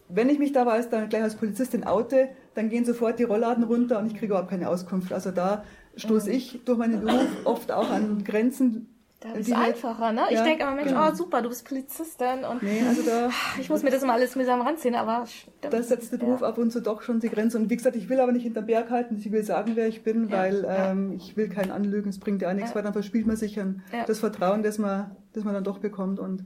[0.09, 3.65] Wenn ich mich da als, dann gleich als Polizistin oute, dann gehen sofort die Rollladen
[3.65, 5.13] runter und ich kriege überhaupt keine Auskunft.
[5.13, 5.65] Also da
[5.97, 8.89] stoße ich durch meinen Beruf oft auch an Grenzen,
[9.21, 10.21] da ist es einfacher, ne?
[10.31, 11.09] Ja, ich denke immer, Mensch, genau.
[11.09, 14.37] oh super, du bist Polizistin und nee, also da, ich muss mir das immer alles
[14.37, 15.75] mühsam ranziehen, aber stimmt.
[15.75, 16.47] Da setzt der Beruf ja.
[16.47, 17.59] ab und zu doch schon die Grenze.
[17.59, 20.05] Und wie gesagt, ich will aber nicht hinterm Berg halten, ich will sagen, wer ich
[20.05, 23.27] bin, ja, weil ähm, ich will keinen anlügen, es bringt ja nichts, weil dann verspielt
[23.27, 26.21] man sich an das Vertrauen, das man, das man dann doch bekommt.
[26.21, 26.45] Und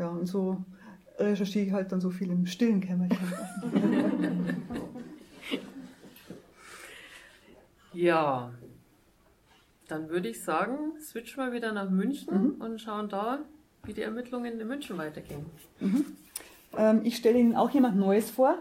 [0.00, 0.56] ja, und so
[1.18, 3.18] recherchiere ich halt dann so viel im stillen Kämmerchen.
[7.92, 8.50] ja,
[9.88, 12.60] dann würde ich sagen, switchen wir wieder nach München mhm.
[12.60, 13.40] und schauen da,
[13.84, 15.46] wie die Ermittlungen in München weitergehen.
[15.80, 16.04] Mhm.
[16.76, 18.58] Ähm, ich stelle Ihnen auch jemand Neues vor,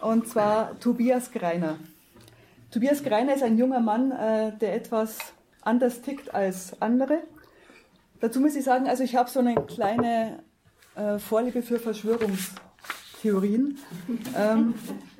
[0.00, 1.78] und zwar Tobias Greiner.
[2.70, 5.18] Tobias Greiner ist ein junger Mann, äh, der etwas
[5.62, 7.22] anders tickt als andere.
[8.20, 10.42] Dazu muss ich sagen, also ich habe so eine kleine
[10.94, 13.78] äh, Vorliebe für Verschwörungstheorien.
[14.36, 14.74] Ähm,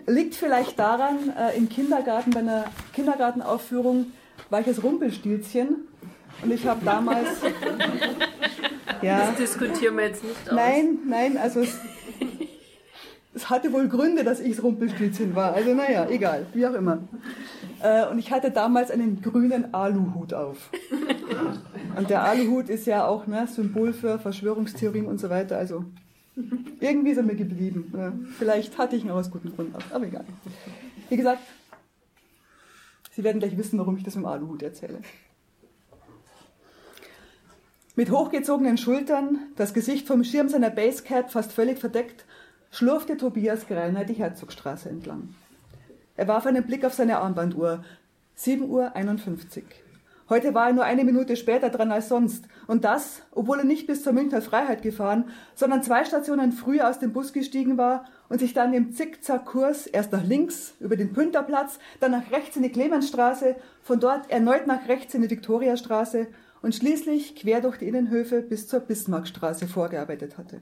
[0.07, 4.07] liegt vielleicht daran, äh, im Kindergarten, bei einer Kindergartenaufführung
[4.49, 5.89] war ich als Rumpelstilzchen
[6.43, 7.29] und ich habe damals.
[9.03, 10.55] ja, das diskutieren wir jetzt nicht aus.
[10.55, 11.79] Nein, nein, also es,
[13.35, 15.55] es hatte wohl Gründe, dass ich das Rumpelstilzchen war.
[15.55, 16.99] Also naja, egal, wie auch immer.
[17.83, 20.71] Äh, und ich hatte damals einen grünen Aluhut auf.
[21.97, 25.59] Und der Aluhut ist ja auch ne, Symbol für Verschwörungstheorien und so weiter.
[25.59, 25.84] Also
[26.80, 28.26] irgendwie er mir geblieben.
[28.38, 30.24] Vielleicht hatte ich ihn aus guten Gründen, aber egal.
[31.09, 31.43] Wie gesagt,
[33.12, 35.01] Sie werden gleich wissen, warum ich das dem Aluhut erzähle.
[37.97, 42.24] Mit hochgezogenen Schultern, das Gesicht vom Schirm seiner Basecap fast völlig verdeckt,
[42.70, 45.34] schlurfte Tobias Greiner die Herzogstraße entlang.
[46.16, 47.84] Er warf einen Blick auf seine Armbanduhr.
[48.38, 48.95] 7.51 Uhr.
[50.31, 52.47] Heute war er nur eine Minute später dran als sonst.
[52.68, 55.24] Und das, obwohl er nicht bis zur Münchner Freiheit gefahren,
[55.57, 60.12] sondern zwei Stationen früher aus dem Bus gestiegen war und sich dann im Zickzackkurs erst
[60.12, 64.87] nach links über den Pünterplatz, dann nach rechts in die Clemensstraße, von dort erneut nach
[64.87, 66.28] rechts in die Viktoriastraße
[66.62, 70.61] und schließlich quer durch die Innenhöfe bis zur Bismarckstraße vorgearbeitet hatte.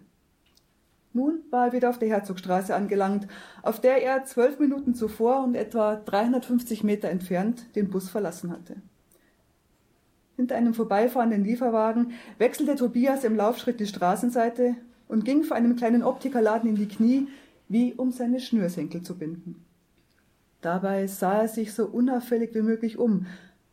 [1.13, 3.29] Nun war er wieder auf der Herzogstraße angelangt,
[3.63, 8.77] auf der er zwölf Minuten zuvor und etwa 350 Meter entfernt den Bus verlassen hatte.
[10.39, 14.77] Hinter einem vorbeifahrenden Lieferwagen wechselte Tobias im Laufschritt die Straßenseite
[15.09, 17.27] und ging vor einem kleinen Optikerladen in die Knie,
[17.69, 19.65] wie um seine Schnürsenkel zu binden.
[20.61, 23.27] Dabei sah er sich so unauffällig wie möglich um,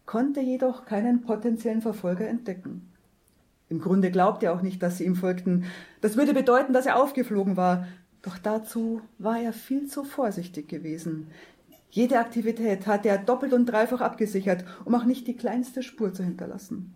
[0.07, 2.89] konnte jedoch keinen potenziellen Verfolger entdecken.
[3.70, 5.66] Im Grunde glaubte er auch nicht, dass sie ihm folgten.
[6.01, 7.88] Das würde bedeuten, dass er aufgeflogen war.
[8.24, 11.28] Doch dazu war er viel zu vorsichtig gewesen.
[11.96, 16.26] Jede Aktivität hatte er doppelt und dreifach abgesichert, um auch nicht die kleinste Spur zu
[16.26, 16.93] hinterlassen.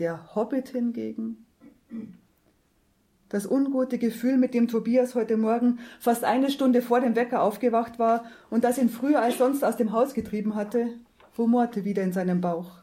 [0.00, 1.46] Der Hobbit hingegen
[3.28, 8.00] das ungute Gefühl, mit dem Tobias heute Morgen fast eine Stunde vor dem Wecker aufgewacht
[8.00, 10.88] war und das ihn früher als sonst aus dem Haus getrieben hatte,
[11.38, 12.82] rumorte wieder in seinem Bauch.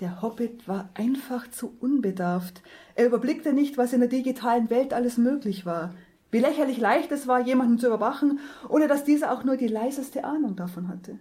[0.00, 2.62] Der Hobbit war einfach zu unbedarft.
[2.96, 5.94] Er überblickte nicht, was in der digitalen Welt alles möglich war.
[6.30, 10.24] Wie lächerlich leicht es war, jemanden zu überwachen, ohne dass dieser auch nur die leiseste
[10.24, 11.18] Ahnung davon hatte.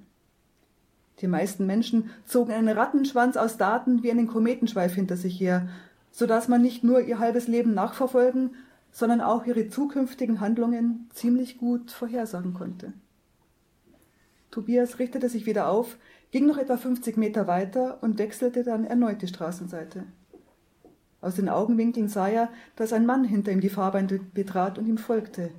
[1.22, 5.68] Die meisten Menschen zogen einen Rattenschwanz aus Daten wie einen Kometenschweif hinter sich her,
[6.12, 8.56] so dass man nicht nur ihr halbes Leben nachverfolgen,
[8.92, 12.94] sondern auch ihre zukünftigen Handlungen ziemlich gut vorhersagen konnte.
[14.52, 15.98] Tobias richtete sich wieder auf,
[16.32, 20.04] ging noch etwa 50 Meter weiter und wechselte dann erneut die Straßenseite.
[21.22, 24.98] Aus den Augenwinkeln sah er, dass ein Mann hinter ihm die Fahrbahn betrat und ihm
[24.98, 25.52] folgte.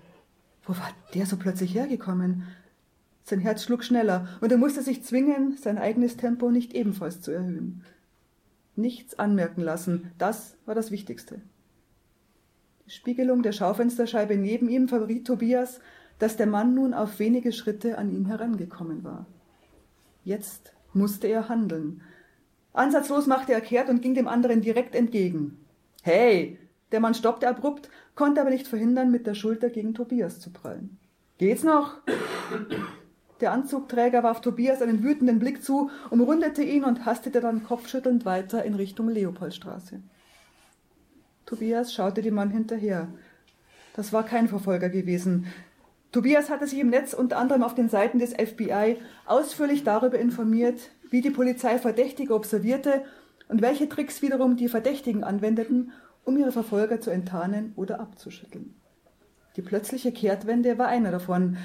[0.64, 2.44] Wo war der so plötzlich hergekommen?
[3.24, 7.30] Sein Herz schlug schneller, und er musste sich zwingen, sein eigenes Tempo nicht ebenfalls zu
[7.30, 7.84] erhöhen.
[8.76, 11.42] Nichts anmerken lassen, das war das Wichtigste.
[12.86, 15.80] Die Spiegelung der Schaufensterscheibe neben ihm verriet Tobias,
[16.18, 19.26] dass der Mann nun auf wenige Schritte an ihn herangekommen war.
[20.24, 22.02] Jetzt musste er handeln.
[22.72, 25.64] Ansatzlos machte er kehrt und ging dem anderen direkt entgegen.
[26.02, 26.58] Hey!
[26.92, 30.98] Der Mann stoppte abrupt, konnte aber nicht verhindern, mit der Schulter gegen Tobias zu prallen.
[31.36, 31.98] Geht's noch?
[33.40, 38.64] Der Anzugträger warf Tobias einen wütenden Blick zu, umrundete ihn und hastete dann kopfschüttelnd weiter
[38.64, 40.00] in Richtung Leopoldstraße.
[41.46, 43.08] Tobias schaute dem Mann hinterher.
[43.94, 45.46] Das war kein Verfolger gewesen.
[46.10, 48.96] Tobias hatte sich im Netz unter anderem auf den Seiten des FBI
[49.26, 53.04] ausführlich darüber informiert, wie die Polizei Verdächtige observierte
[53.48, 55.92] und welche Tricks wiederum die Verdächtigen anwendeten,
[56.24, 58.74] um ihre Verfolger zu enttarnen oder abzuschütteln.
[59.56, 61.56] Die plötzliche Kehrtwende war einer davon,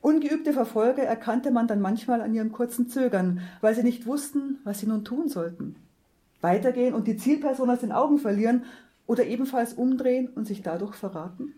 [0.00, 4.78] Ungeübte Verfolger erkannte man dann manchmal an ihrem kurzen Zögern, weil sie nicht wussten, was
[4.78, 5.74] sie nun tun sollten.
[6.40, 8.64] Weitergehen und die Zielperson aus den Augen verlieren
[9.06, 11.54] oder ebenfalls umdrehen und sich dadurch verraten?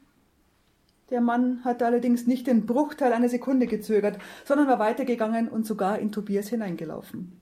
[1.10, 5.98] Der Mann hatte allerdings nicht den Bruchteil einer Sekunde gezögert, sondern war weitergegangen und sogar
[5.98, 7.40] in Tobias hineingelaufen.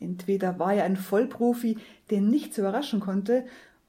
[0.00, 1.78] Entweder war er ein Vollprofi,
[2.10, 3.44] den nichts überraschen konnte,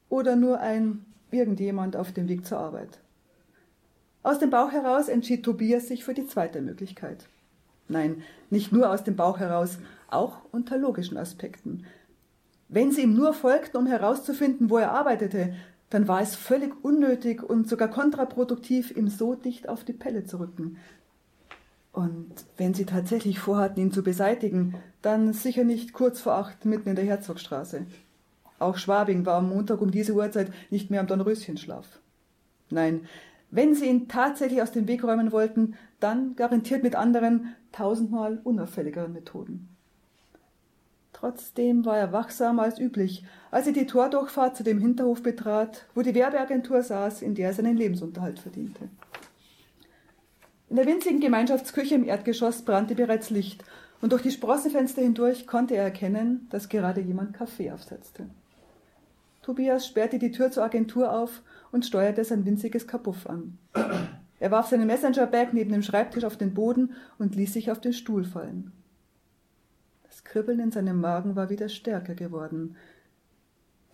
[0.09, 2.99] oder nur ein irgendjemand auf dem Weg zur Arbeit.
[4.21, 7.27] Aus dem Bauch heraus entschied Tobias sich für die zweite Möglichkeit.
[7.88, 9.79] Nein, nicht nur aus dem Bauch heraus,
[10.09, 11.86] auch unter logischen Aspekten.
[12.69, 15.53] Wenn sie ihm nur folgten, um herauszufinden, wo er arbeitete,
[15.94, 20.39] dann war es völlig unnötig und sogar kontraproduktiv, ihm so dicht auf die Pelle zu
[20.39, 20.78] rücken.
[21.91, 24.74] Und wenn sie tatsächlich vorhatten, ihn zu beseitigen,
[25.04, 27.86] dann sicher nicht kurz vor acht mitten in der Herzogstraße.
[28.58, 32.00] Auch Schwabing war am Montag um diese Uhrzeit nicht mehr am Dornröschenschlaf.
[32.72, 33.02] Nein,
[33.52, 39.14] wenn sie ihn tatsächlich aus dem Weg räumen wollten, dann garantiert mit anderen, tausendmal unauffälligeren
[39.14, 39.72] Methoden.
[41.24, 46.01] Trotzdem war er wachsamer als üblich, als er die Tordurchfahrt zu dem Hinterhof betrat, wo
[46.01, 48.89] die Werbeagentur saß, in der er seinen Lebensunterhalt verdiente.
[50.69, 53.63] In der winzigen Gemeinschaftsküche im Erdgeschoss brannte bereits Licht,
[54.01, 58.26] und durch die Sprossefenster hindurch konnte er erkennen, dass gerade jemand Kaffee aufsetzte.
[59.43, 63.57] Tobias sperrte die Tür zur Agentur auf und steuerte sein winziges Kabuff an.
[64.41, 67.93] Er warf seinen Messenger-Bag neben dem Schreibtisch auf den Boden und ließ sich auf den
[67.93, 68.74] Stuhl fallen.
[70.24, 72.76] Kribbeln in seinem Magen war wieder stärker geworden.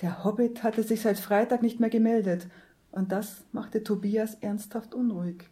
[0.01, 2.47] Der Hobbit hatte sich seit Freitag nicht mehr gemeldet,
[2.91, 5.49] und das machte Tobias ernsthaft unruhig.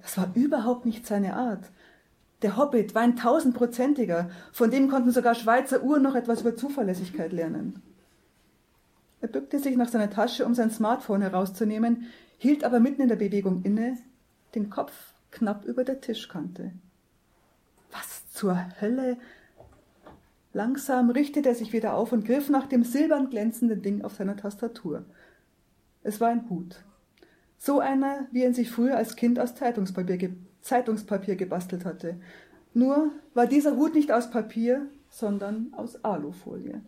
[0.00, 1.70] Das war überhaupt nicht seine Art.
[2.42, 7.32] Der Hobbit war ein tausendprozentiger, von dem konnten sogar Schweizer Uhren noch etwas über Zuverlässigkeit
[7.32, 7.80] lernen.
[9.20, 12.08] Er bückte sich nach seiner Tasche, um sein Smartphone herauszunehmen,
[12.38, 13.98] hielt aber mitten in der Bewegung inne,
[14.56, 14.92] den Kopf
[15.30, 16.72] knapp über der Tischkante.
[17.92, 19.16] Was zur Hölle?
[20.52, 24.36] Langsam richtete er sich wieder auf und griff nach dem silbern glänzenden Ding auf seiner
[24.36, 25.04] Tastatur.
[26.02, 26.84] Es war ein Hut.
[27.58, 30.30] So einer, wie er sich früher als Kind aus Zeitungspapier, ge
[30.60, 32.16] Zeitungspapier gebastelt hatte.
[32.74, 36.80] Nur war dieser Hut nicht aus Papier, sondern aus Alufolie.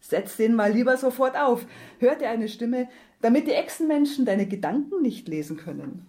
[0.00, 1.66] Setz den mal lieber sofort auf,
[1.98, 2.88] hörte eine Stimme,
[3.22, 6.06] damit die Echsenmenschen deine Gedanken nicht lesen können.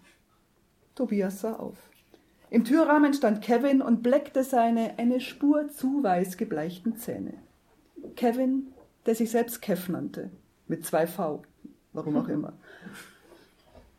[0.96, 1.78] Tobias sah auf.
[2.50, 7.34] Im Türrahmen stand Kevin und bleckte seine eine Spur zu weiß gebleichten Zähne.
[8.16, 8.68] Kevin,
[9.06, 10.30] der sich selbst Kev nannte,
[10.68, 11.44] mit zwei V,
[11.94, 12.54] warum auch immer.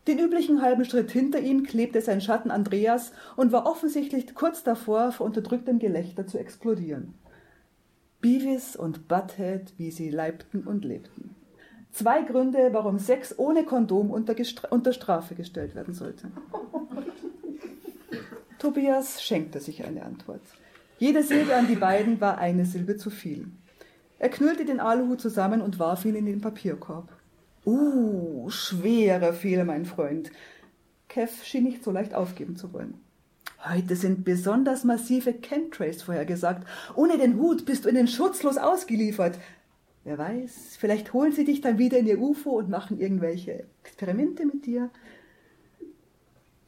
[0.06, 5.10] Den üblichen halben Schritt hinter ihm klebte sein Schatten Andreas und war offensichtlich kurz davor,
[5.10, 7.14] vor unterdrücktem Gelächter zu explodieren.
[8.20, 11.34] Beavis und Butthead, wie sie leibten und lebten.
[11.90, 14.34] Zwei Gründe, warum Sex ohne Kondom unter,
[14.70, 16.28] unter Strafe gestellt werden sollte.
[18.58, 20.42] Tobias schenkte sich eine Antwort.
[20.98, 23.48] Jede Silbe an die beiden war eine Silbe zu viel.
[24.18, 27.08] Er knüllte den Aluhut zusammen und warf ihn in den Papierkorb.
[27.66, 30.30] Uh, schwerer Fehler, mein Freund.
[31.08, 32.94] Kev schien nicht so leicht aufgeben zu wollen.
[33.68, 36.66] Heute sind besonders massive Chemtrails vorhergesagt.
[36.94, 39.38] Ohne den Hut bist du ihnen schutzlos ausgeliefert.
[40.04, 44.46] Wer weiß, vielleicht holen sie dich dann wieder in ihr UFO und machen irgendwelche Experimente
[44.46, 44.90] mit dir.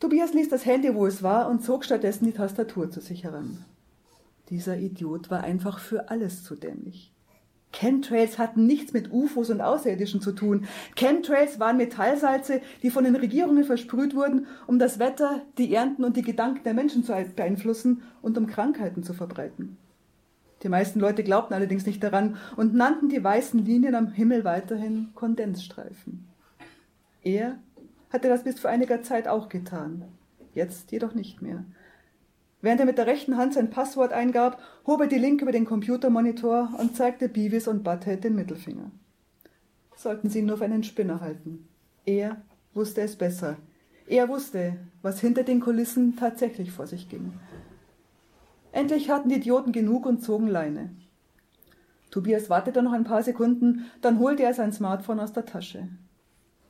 [0.00, 3.64] Tobias ließ das Handy, wo es war, und zog stattdessen die Tastatur zu sich heran.
[4.48, 7.12] Dieser Idiot war einfach für alles zu dämlich.
[7.72, 10.66] Chemtrails hatten nichts mit UFOs und Außerirdischen zu tun.
[10.96, 16.16] Chemtrails waren Metallsalze, die von den Regierungen versprüht wurden, um das Wetter, die Ernten und
[16.16, 19.76] die Gedanken der Menschen zu beeinflussen und um Krankheiten zu verbreiten.
[20.62, 25.10] Die meisten Leute glaubten allerdings nicht daran und nannten die weißen Linien am Himmel weiterhin
[25.14, 26.26] Kondensstreifen.
[27.22, 27.58] Er
[28.10, 30.04] hatte das bis vor einiger Zeit auch getan,
[30.54, 31.64] jetzt jedoch nicht mehr.
[32.60, 35.64] Während er mit der rechten Hand sein Passwort eingab, hob er die linke über den
[35.64, 38.90] Computermonitor und zeigte Beavis und Butthead den Mittelfinger.
[39.94, 41.68] Sollten sie ihn nur für einen Spinner halten.
[42.04, 42.42] Er
[42.74, 43.56] wusste es besser.
[44.06, 47.32] Er wusste, was hinter den Kulissen tatsächlich vor sich ging.
[48.72, 50.90] Endlich hatten die Idioten genug und zogen Leine.
[52.10, 55.88] Tobias wartete noch ein paar Sekunden, dann holte er sein Smartphone aus der Tasche.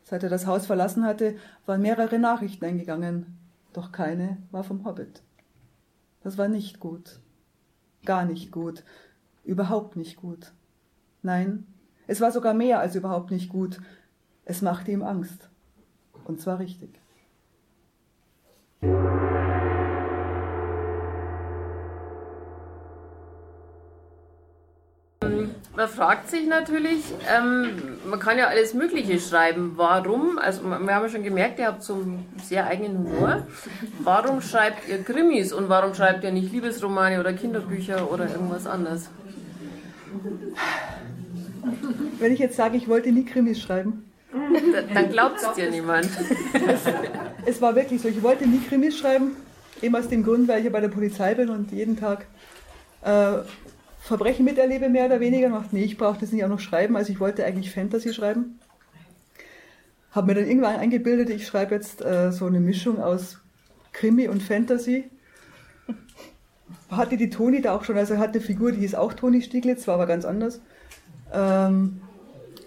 [0.08, 1.36] Seit er das Haus verlassen hatte,
[1.66, 3.38] waren mehrere Nachrichten eingegangen,
[3.74, 5.22] doch keine war vom Hobbit.
[6.22, 7.20] Das war nicht gut.
[8.06, 8.84] Gar nicht gut.
[9.44, 10.52] Überhaupt nicht gut.
[11.22, 11.66] Nein,
[12.06, 13.82] es war sogar mehr als überhaupt nicht gut.
[14.46, 15.50] Es machte ihm Angst.
[16.24, 17.02] Und zwar richtig.
[25.78, 27.68] Man fragt sich natürlich, ähm,
[28.04, 29.74] man kann ja alles Mögliche schreiben.
[29.76, 30.36] Warum?
[30.36, 33.46] Also wir haben ja schon gemerkt, ihr habt so einen sehr eigenen Humor.
[34.00, 39.08] Warum schreibt ihr Krimis und warum schreibt ihr nicht Liebesromane oder Kinderbücher oder irgendwas anderes?
[42.18, 44.10] Wenn ich jetzt sage, ich wollte nie Krimis schreiben.
[44.92, 46.08] Dann glaubt es dir niemand.
[46.66, 46.80] Es,
[47.46, 49.36] es war wirklich so, ich wollte nie Krimis schreiben.
[49.80, 52.26] Eben aus dem Grund, weil ich ja bei der Polizei bin und jeden Tag
[53.04, 53.42] äh,
[54.08, 55.50] Verbrechen miterlebe, mehr oder weniger.
[55.50, 56.96] Macht, nee, ich brauche das nicht auch noch schreiben.
[56.96, 58.58] Also ich wollte eigentlich Fantasy schreiben.
[60.12, 63.38] Habe mir dann irgendwann eingebildet, ich schreibe jetzt äh, so eine Mischung aus
[63.92, 65.10] Krimi und Fantasy.
[66.90, 69.86] Hatte die Toni da auch schon, also hatte eine Figur, die hieß auch Toni Stieglitz,
[69.86, 70.62] war aber ganz anders.
[71.30, 72.00] Ähm,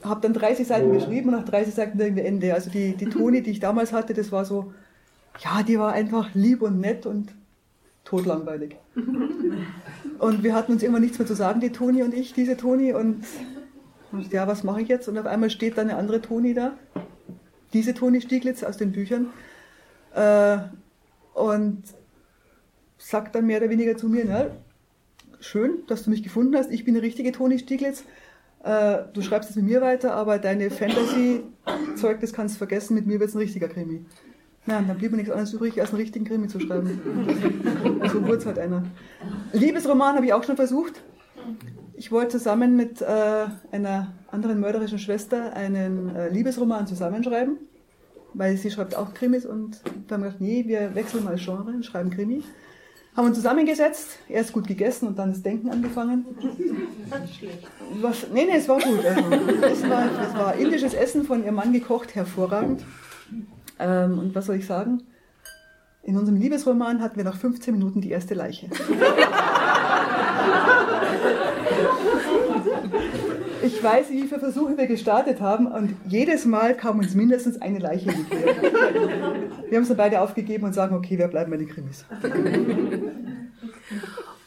[0.03, 2.53] habe dann 30 Seiten geschrieben und nach 30 Seiten irgendwie Ende.
[2.53, 4.73] Also die, die Toni, die ich damals hatte, das war so,
[5.39, 7.33] ja, die war einfach lieb und nett und
[8.11, 8.75] totlangweilig.
[10.19, 12.93] Und wir hatten uns immer nichts mehr zu sagen, die Toni und ich, diese Toni.
[12.93, 13.23] Und,
[14.29, 15.07] ja, was mache ich jetzt?
[15.07, 16.73] Und auf einmal steht da eine andere Toni da.
[17.73, 19.27] Diese Toni Stieglitz aus den Büchern.
[20.13, 20.57] Äh,
[21.33, 21.83] und
[22.97, 24.47] sagt dann mehr oder weniger zu mir, na,
[25.39, 26.69] schön, dass du mich gefunden hast.
[26.69, 28.03] Ich bin eine richtige Toni Stieglitz.
[28.63, 32.93] Äh, du schreibst jetzt mit mir weiter, aber deine Fantasy-Zeug, das kannst du vergessen.
[32.93, 34.05] Mit mir wird es ein richtiger Krimi.
[34.67, 37.01] Ja, dann blieb mir nichts anderes übrig, als einen richtigen Krimi zu schreiben.
[38.11, 38.83] so wurde es halt einer.
[39.53, 41.01] Liebesroman habe ich auch schon versucht.
[41.95, 47.57] Ich wollte zusammen mit äh, einer anderen mörderischen Schwester einen äh, Liebesroman zusammenschreiben,
[48.33, 51.85] weil sie schreibt auch Krimis und wir haben gedacht, nee, wir wechseln mal Genre und
[51.85, 52.43] schreiben Krimi.
[53.15, 56.25] Haben uns zusammengesetzt, erst gut gegessen und dann das Denken angefangen.
[58.01, 59.05] Was, nee, nee, es war gut.
[59.05, 59.31] Also,
[59.65, 62.83] es, war, es war indisches Essen von ihrem Mann gekocht, hervorragend.
[63.81, 65.03] Ähm, und was soll ich sagen?
[66.03, 68.67] In unserem Liebesroman hatten wir nach 15 Minuten die erste Leiche.
[73.63, 77.79] Ich weiß, wie viele Versuche wir gestartet haben und jedes Mal kam uns mindestens eine
[77.79, 78.43] Leiche entgegen.
[79.69, 82.05] Wir haben es dann beide aufgegeben und sagen, okay, wir bleiben bei den Krimis.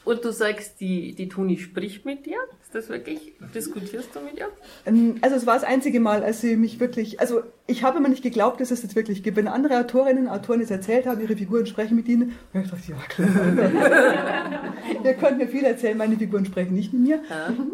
[0.04, 2.36] Und du sagst, die, die Toni spricht mit dir?
[2.62, 3.32] Ist das wirklich?
[3.54, 4.48] Diskutierst du mit ihr?
[4.84, 8.08] Ähm, also es war das einzige Mal, als sie mich wirklich, also ich habe immer
[8.08, 9.36] nicht geglaubt, dass es das wirklich gibt.
[9.36, 12.96] Wenn andere Autorinnen, Autoren es erzählt haben, ihre Figuren sprechen mit ihnen, ich dachte, ja
[13.08, 14.74] klar.
[15.02, 17.20] Ihr könnt mir viel erzählen, meine Figuren sprechen nicht mit mir.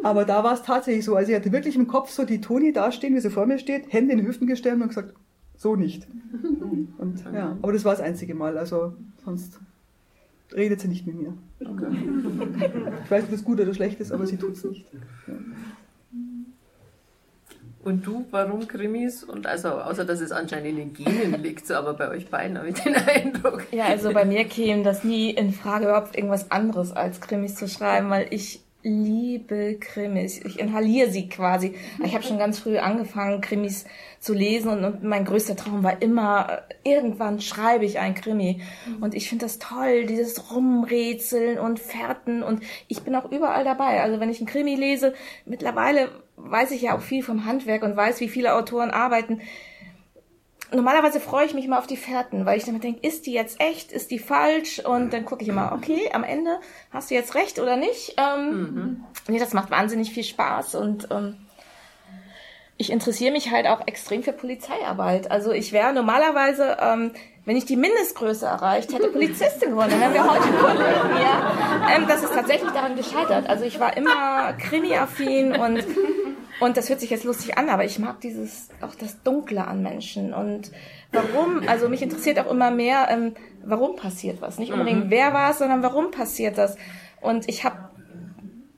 [0.02, 1.16] Aber da war es tatsächlich so.
[1.16, 3.92] Also ich hatte wirklich im Kopf so die Toni dastehen, wie sie vor mir steht,
[3.92, 5.14] Hände in den Hüften gestemmt und gesagt,
[5.56, 6.06] so nicht.
[6.98, 8.56] Und ja, aber das war das einzige Mal.
[8.56, 9.58] Also sonst
[10.54, 11.34] redet sie nicht mit mir.
[11.60, 11.86] Okay.
[13.04, 14.84] Ich weiß nicht, ob das gut oder schlecht ist, aber sie tut es nicht.
[15.26, 15.34] Ja.
[17.82, 19.24] Und du, warum Krimis?
[19.24, 22.58] Und also, außer dass es anscheinend in den Genen liegt, so, aber bei euch beiden
[22.58, 23.66] habe ich den Eindruck.
[23.72, 27.68] Ja, also bei mir käme das nie in Frage, überhaupt irgendwas anderes als Krimis zu
[27.68, 30.40] schreiben, weil ich liebe Krimis.
[30.44, 31.74] Ich inhaliere sie quasi.
[32.02, 33.84] Ich habe schon ganz früh angefangen, Krimis
[34.20, 38.62] zu lesen und, und, mein größter Traum war immer, irgendwann schreibe ich ein Krimi.
[39.00, 44.02] Und ich finde das toll, dieses Rumrätseln und Fährten und ich bin auch überall dabei.
[44.02, 45.14] Also wenn ich ein Krimi lese,
[45.44, 49.40] mittlerweile weiß ich ja auch viel vom Handwerk und weiß, wie viele Autoren arbeiten.
[50.72, 53.60] Normalerweise freue ich mich mal auf die Fährten, weil ich damit denke, ist die jetzt
[53.60, 54.80] echt, ist die falsch?
[54.80, 56.58] Und dann gucke ich immer, okay, am Ende
[56.92, 58.16] hast du jetzt recht oder nicht?
[58.16, 59.04] Ähm, mhm.
[59.28, 61.36] Nee, das macht wahnsinnig viel Spaß und ähm,
[62.80, 65.30] ich interessiere mich halt auch extrem für Polizeiarbeit.
[65.30, 67.10] Also ich wäre normalerweise, ähm,
[67.44, 69.90] wenn ich die Mindestgröße erreicht hätte, Polizistin geworden.
[69.90, 70.82] Dann wären wir heute Kunden
[71.16, 71.94] hier.
[71.94, 73.50] Ähm, das ist tatsächlich daran gescheitert.
[73.50, 75.84] Also ich war immer krimi-affin und
[76.60, 79.82] und das hört sich jetzt lustig an, aber ich mag dieses, auch das Dunkle an
[79.82, 80.34] Menschen.
[80.34, 80.70] Und
[81.10, 83.34] warum, also mich interessiert auch immer mehr, ähm,
[83.64, 84.58] warum passiert was.
[84.58, 85.10] Nicht unbedingt mhm.
[85.10, 86.76] wer war es, sondern warum passiert das.
[87.20, 87.90] Und ich habe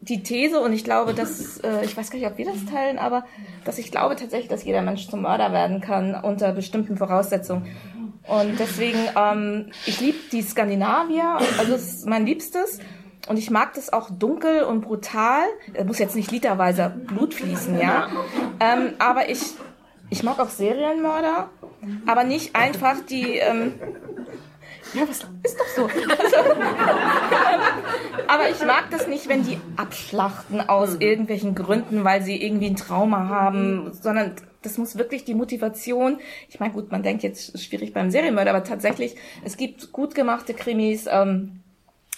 [0.01, 2.99] die These, und ich glaube, dass, äh, ich weiß gar nicht, ob wir das teilen,
[2.99, 3.25] aber
[3.65, 7.67] dass ich glaube tatsächlich, dass jeder Mensch zum Mörder werden kann unter bestimmten Voraussetzungen.
[8.27, 12.79] Und deswegen, ähm, ich liebe die Skandinavier, also es ist mein Liebstes.
[13.29, 15.45] Und ich mag das auch dunkel und brutal.
[15.75, 18.09] Es muss jetzt nicht literweise Blut fließen, ja.
[18.59, 19.55] Ähm, aber ich,
[20.11, 21.49] ich mag auch Serienmörder,
[22.07, 23.37] aber nicht einfach die.
[23.37, 23.75] Ähm,
[24.95, 25.85] ja, was ist doch so.
[25.85, 26.37] Also,
[28.27, 32.77] aber ich mag das nicht, wenn die abschlachten aus irgendwelchen Gründen, weil sie irgendwie ein
[32.77, 36.19] Trauma haben, sondern das muss wirklich die Motivation.
[36.49, 40.53] Ich meine, gut, man denkt jetzt schwierig beim Serienmörder, aber tatsächlich, es gibt gut gemachte
[40.53, 41.07] Krimis.
[41.09, 41.62] Ähm,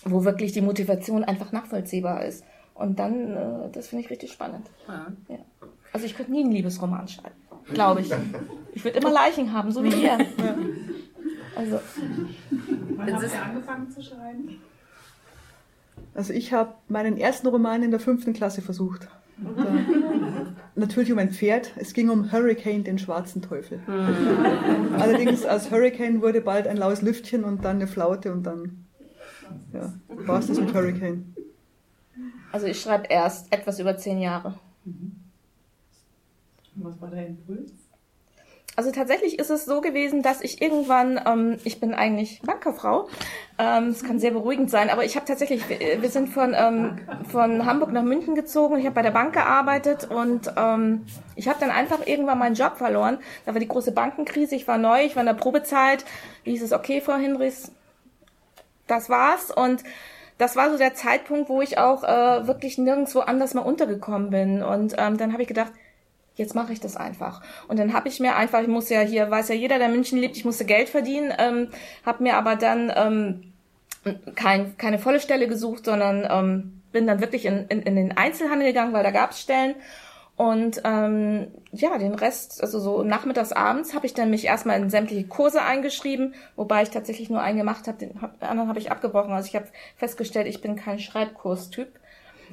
[0.05, 2.45] wo wirklich die Motivation einfach nachvollziehbar ist.
[2.75, 4.69] Und dann, äh, das finde ich richtig spannend.
[4.89, 5.07] Ja.
[5.29, 5.39] ja.
[5.93, 7.37] Also ich könnte nie einen Liebesroman schreiben,
[7.73, 8.13] glaube ich.
[8.73, 10.19] Ich würde immer Leichen haben, so wie ihr.
[10.19, 10.57] Ja.
[11.57, 11.81] Also.
[12.97, 14.61] Wann habt ihr angefangen zu schreiben?
[16.15, 19.09] Also ich habe meinen ersten Roman in der fünften Klasse versucht.
[19.39, 21.73] Und, äh, natürlich um ein Pferd.
[21.77, 23.81] Es ging um Hurricane, den schwarzen Teufel.
[23.87, 24.95] Mhm.
[24.99, 28.84] Allerdings aus Hurricane wurde bald ein laues Lüftchen und dann eine Flaute und dann
[29.73, 31.35] ja, war es das mit Hurricane?
[32.53, 34.55] Also ich schreibe erst etwas über zehn Jahre.
[34.85, 35.17] Mhm.
[36.77, 37.73] Was war dein Impuls?
[38.77, 43.09] Also tatsächlich ist es so gewesen, dass ich irgendwann, ähm, ich bin eigentlich Bankerfrau,
[43.57, 46.99] ähm, es kann sehr beruhigend sein, aber ich habe tatsächlich, wir sind von, ähm,
[47.29, 51.61] von Hamburg nach München gezogen ich habe bei der Bank gearbeitet und ähm, ich habe
[51.61, 53.19] dann einfach irgendwann meinen Job verloren.
[53.47, 56.05] Da war die große Bankenkrise, ich war neu, ich war in der Probezeit,
[56.43, 57.71] hieß es, okay, Frau Hinrichs,
[58.87, 59.51] das war's.
[59.51, 59.83] Und
[60.39, 64.63] das war so der Zeitpunkt, wo ich auch äh, wirklich nirgendwo anders mal untergekommen bin.
[64.63, 65.73] Und ähm, dann habe ich gedacht,
[66.37, 67.43] jetzt mache ich das einfach.
[67.69, 70.19] Und dann habe ich mir einfach, ich muss ja hier, weiß ja jeder, der München
[70.19, 71.69] lebt, ich musste Geld verdienen, ähm,
[72.05, 73.53] habe mir aber dann ähm,
[74.35, 78.69] kein, keine volle Stelle gesucht, sondern ähm, bin dann wirklich in, in, in den Einzelhandel
[78.69, 79.77] gegangen, weil da gab es Stellen
[80.37, 84.91] und ähm, ja, den Rest, also so nachmittags, abends, habe ich dann mich erstmal in
[84.91, 88.81] sämtliche Kurse eingeschrieben, wobei ich tatsächlich nur einen gemacht habe, den, hab, den anderen habe
[88.81, 89.33] ich abgebrochen.
[89.33, 91.89] Also ich habe festgestellt, ich bin kein Schreibkurstyp.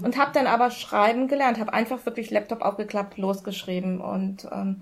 [0.02, 4.82] Und habe dann aber schreiben gelernt, habe einfach wirklich Laptop aufgeklappt, losgeschrieben und ähm,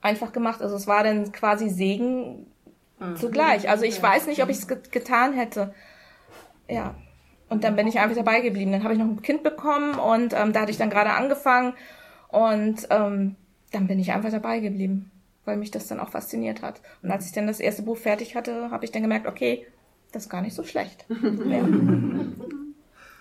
[0.00, 0.62] einfach gemacht.
[0.62, 2.46] Also es war dann quasi Segen
[2.98, 3.16] mhm.
[3.16, 3.68] zugleich.
[3.68, 5.74] Also ich weiß nicht, ob ich es get getan hätte.
[6.68, 6.94] Ja.
[7.50, 8.72] Und dann bin ich einfach dabei geblieben.
[8.72, 11.74] Dann habe ich noch ein Kind bekommen und ähm, da hatte ich dann gerade angefangen
[12.28, 13.36] und ähm,
[13.72, 15.10] dann bin ich einfach dabei geblieben,
[15.44, 16.80] weil mich das dann auch fasziniert hat.
[17.02, 19.66] Und als ich dann das erste Buch fertig hatte, habe ich dann gemerkt, okay,
[20.12, 21.06] das ist gar nicht so schlecht.
[21.44, 21.68] ja.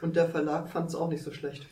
[0.01, 1.67] Und der Verlag fand es auch nicht so schlecht.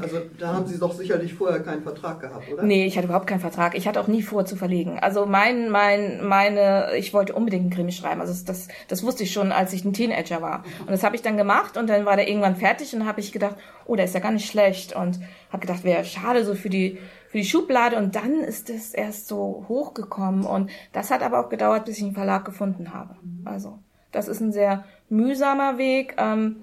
[0.00, 2.62] Also da haben Sie doch sicherlich vorher keinen Vertrag gehabt, oder?
[2.62, 3.76] Nee, ich hatte überhaupt keinen Vertrag.
[3.76, 5.00] Ich hatte auch nie vor zu verlegen.
[5.00, 8.20] Also mein, mein, meine, ich wollte unbedingt einen Krimi schreiben.
[8.20, 10.62] Also das, das, wusste ich schon, als ich ein Teenager war.
[10.80, 13.32] Und das habe ich dann gemacht und dann war der irgendwann fertig und habe ich
[13.32, 13.56] gedacht,
[13.86, 14.94] oh, der ist ja gar nicht schlecht.
[14.94, 15.18] Und
[15.50, 16.98] habe gedacht, wäre schade so für die,
[17.30, 17.96] für die Schublade.
[17.96, 20.44] Und dann ist es erst so hochgekommen.
[20.44, 23.16] Und das hat aber auch gedauert, bis ich einen Verlag gefunden habe.
[23.44, 23.80] Also
[24.12, 26.14] das ist ein sehr mühsamer Weg.
[26.18, 26.56] Ähm,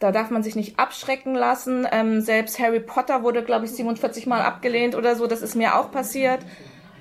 [0.00, 1.86] da darf man sich nicht abschrecken lassen.
[1.90, 5.26] Ähm, selbst Harry Potter wurde, glaube ich, 47 Mal abgelehnt oder so.
[5.26, 6.40] Das ist mir auch passiert.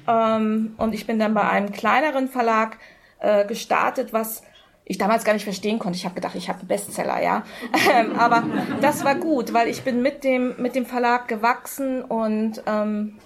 [0.08, 2.78] Ähm, und ich bin dann bei einem kleineren Verlag
[3.20, 4.44] äh, gestartet, was
[4.86, 5.98] ich damals gar nicht verstehen konnte.
[5.98, 7.44] Ich habe gedacht, ich habe einen Bestseller, ja.
[7.94, 8.44] Ähm, aber
[8.82, 13.18] das war gut, weil ich bin mit dem mit dem Verlag gewachsen und ähm,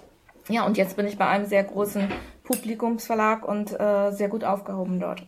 [0.50, 2.10] ja und jetzt bin ich bei einem sehr großen
[2.44, 5.24] Publikumsverlag und äh, sehr gut aufgehoben dort.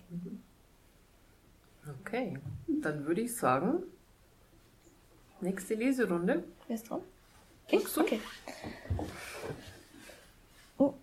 [2.02, 2.38] Okay,
[2.68, 3.84] dann würde ich sagen,
[5.42, 6.44] Nächste Leserunde.
[6.68, 7.02] Wer ist dran?
[7.70, 7.98] Ich?
[7.98, 8.20] Okay.
[10.78, 10.94] Oh.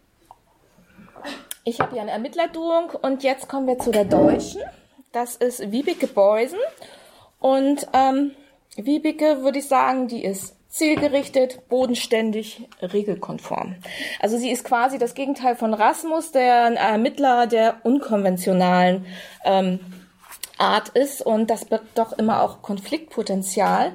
[1.64, 4.60] Ich habe hier eine Ermittlerduung und jetzt kommen wir zu der deutschen.
[5.12, 6.58] Das ist Wiebeke Beusen.
[7.38, 8.32] Und ähm,
[8.76, 13.76] Wiebeke würde ich sagen, die ist zielgerichtet, bodenständig, regelkonform.
[14.20, 19.06] Also sie ist quasi das Gegenteil von Rasmus, der Ermittler der unkonventionalen
[19.44, 19.80] ähm,
[20.58, 23.92] Art ist und das birgt doch immer auch Konfliktpotenzial.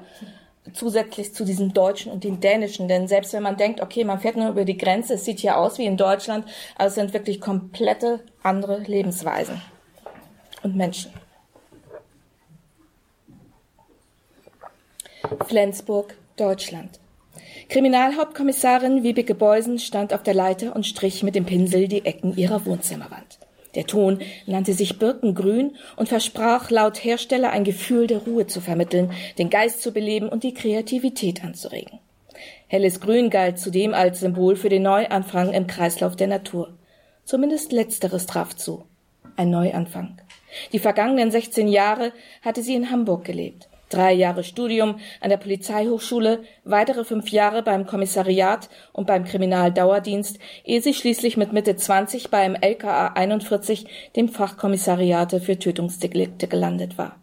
[0.73, 2.87] zusätzlich zu diesem Deutschen und dem Dänischen.
[2.87, 5.57] Denn selbst wenn man denkt, okay, man fährt nur über die Grenze, es sieht hier
[5.57, 6.45] aus wie in Deutschland,
[6.75, 9.61] aber es sind wirklich komplette andere Lebensweisen
[10.63, 11.11] und Menschen.
[15.47, 16.99] Flensburg, Deutschland.
[17.69, 22.65] Kriminalhauptkommissarin Wiebeke Beusen stand auf der Leiter und strich mit dem Pinsel die Ecken ihrer
[22.65, 23.39] Wohnzimmerwand.
[23.75, 29.11] Der Ton nannte sich Birkengrün und versprach laut Hersteller ein Gefühl der Ruhe zu vermitteln,
[29.37, 31.99] den Geist zu beleben und die Kreativität anzuregen.
[32.67, 36.73] Helles Grün galt zudem als Symbol für den Neuanfang im Kreislauf der Natur.
[37.23, 38.83] Zumindest letzteres traf zu.
[39.35, 40.17] Ein Neuanfang.
[40.73, 42.11] Die vergangenen 16 Jahre
[42.41, 47.85] hatte sie in Hamburg gelebt drei Jahre Studium an der Polizeihochschule, weitere fünf Jahre beim
[47.85, 53.85] Kommissariat und beim Kriminaldauerdienst, ehe sie schließlich mit Mitte 20 beim LKA 41,
[54.15, 57.15] dem Fachkommissariate für Tötungsdelikte, gelandet war.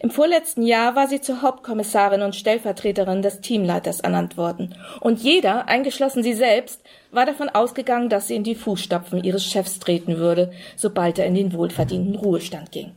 [0.00, 4.74] Im vorletzten Jahr war sie zur Hauptkommissarin und Stellvertreterin des Teamleiters ernannt worden.
[5.00, 9.78] Und jeder, eingeschlossen sie selbst, war davon ausgegangen, dass sie in die Fußstapfen ihres Chefs
[9.78, 12.92] treten würde, sobald er in den wohlverdienten Ruhestand ging.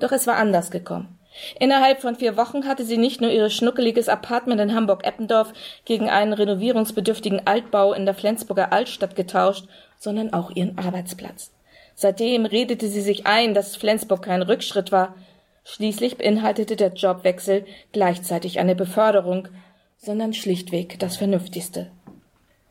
[0.00, 1.18] Doch es war anders gekommen.
[1.58, 5.52] Innerhalb von vier Wochen hatte sie nicht nur ihr schnuckeliges Apartment in Hamburg-Eppendorf
[5.84, 9.66] gegen einen renovierungsbedürftigen Altbau in der Flensburger Altstadt getauscht,
[9.98, 11.50] sondern auch ihren Arbeitsplatz.
[11.96, 15.14] Seitdem redete sie sich ein, dass Flensburg kein Rückschritt war.
[15.64, 19.48] Schließlich beinhaltete der Jobwechsel gleichzeitig eine Beförderung,
[19.96, 21.90] sondern schlichtweg das Vernünftigste.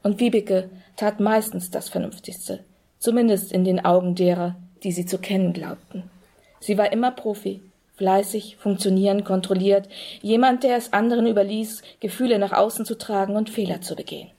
[0.04, 2.64] Und Wiebeke tat meistens das Vernünftigste,
[3.00, 6.04] zumindest in den Augen derer, die sie zu kennen glaubten.
[6.60, 7.62] Sie war immer Profi,
[7.96, 9.88] fleißig, funktionieren, kontrolliert,
[10.22, 14.30] jemand, der es anderen überließ, Gefühle nach außen zu tragen und Fehler zu begehen.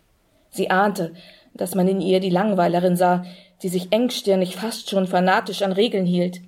[0.50, 1.12] Sie ahnte,
[1.54, 3.24] dass man in ihr die Langweilerin sah,
[3.62, 6.40] die sich engstirnig fast schon fanatisch an Regeln hielt.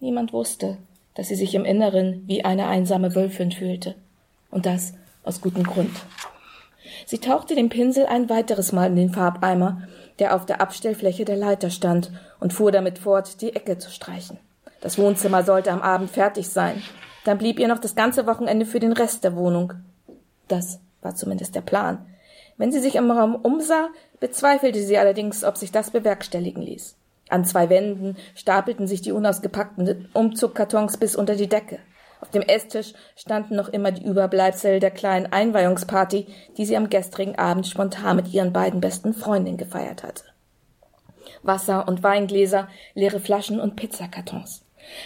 [0.00, 0.76] Niemand wusste,
[1.14, 3.94] dass sie sich im Inneren wie eine einsame Wölfin fühlte.
[4.50, 5.90] Und das aus gutem Grund.
[7.06, 9.82] Sie tauchte den Pinsel ein weiteres Mal in den Farbeimer,
[10.18, 12.10] der auf der Abstellfläche der Leiter stand,
[12.40, 14.38] und fuhr damit fort, die Ecke zu streichen.
[14.86, 16.80] Das Wohnzimmer sollte am Abend fertig sein.
[17.24, 19.72] Dann blieb ihr noch das ganze Wochenende für den Rest der Wohnung.
[20.46, 22.06] Das war zumindest der Plan.
[22.56, 23.88] Wenn sie sich im Raum umsah,
[24.20, 26.94] bezweifelte sie allerdings, ob sich das bewerkstelligen ließ.
[27.28, 31.80] An zwei Wänden stapelten sich die unausgepackten Umzugkartons bis unter die Decke.
[32.20, 36.28] Auf dem Esstisch standen noch immer die Überbleibsel der kleinen Einweihungsparty,
[36.58, 40.22] die sie am gestrigen Abend spontan mit ihren beiden besten Freundinnen gefeiert hatte.
[41.42, 44.62] Wasser und Weingläser, leere Flaschen und Pizzakartons.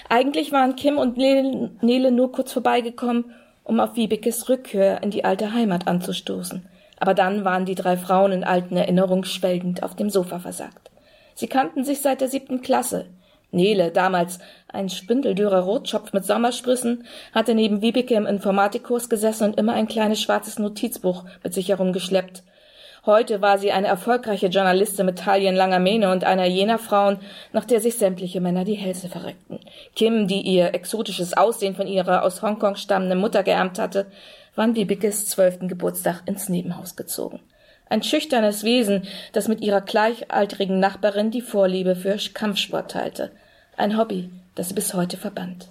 [0.09, 3.33] Eigentlich waren Kim und Nele nur kurz vorbeigekommen,
[3.64, 6.66] um auf Wiebekes Rückkehr in die alte Heimat anzustoßen.
[6.99, 10.91] Aber dann waren die drei Frauen in alten Erinnerungen schwelgend auf dem Sofa versagt.
[11.35, 13.07] Sie kannten sich seit der siebten Klasse.
[13.53, 19.72] Nele, damals ein spindeldürrer Rotschopf mit Sommersprüssen, hatte neben Wiebeke im Informatikkurs gesessen und immer
[19.72, 22.43] ein kleines schwarzes Notizbuch mit sich herumgeschleppt,
[23.07, 27.18] Heute war sie eine erfolgreiche Journalistin mit taillenlanger Mähne und einer jener Frauen,
[27.53, 29.59] nach der sich sämtliche Männer die Hälse verreckten.
[29.96, 34.07] Kim, die ihr exotisches Aussehen von ihrer aus Hongkong stammenden Mutter geerbt hatte,
[34.55, 37.40] war an Bibikes zwölften Geburtstag ins Nebenhaus gezogen.
[37.88, 43.30] Ein schüchternes Wesen, das mit ihrer gleichaltrigen Nachbarin die Vorliebe für Kampfsport teilte.
[43.78, 45.68] Ein Hobby, das sie bis heute verband.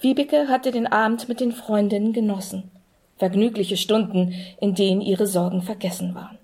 [0.00, 2.70] Wiebeke hatte den Abend mit den Freundinnen genossen.
[3.18, 6.39] Vergnügliche Stunden, in denen ihre Sorgen vergessen waren.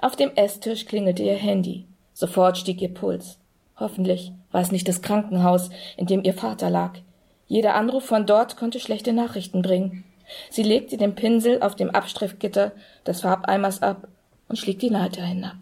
[0.00, 1.84] Auf dem Esstisch klingelte ihr Handy.
[2.14, 3.38] Sofort stieg ihr Puls.
[3.76, 6.98] Hoffentlich war es nicht das Krankenhaus, in dem ihr Vater lag.
[7.48, 10.04] Jeder Anruf von dort konnte schlechte Nachrichten bringen.
[10.48, 12.72] Sie legte den Pinsel auf dem Abstrichgitter
[13.06, 14.08] des Farbeimers ab
[14.48, 15.56] und schlieg die Leiter hinab.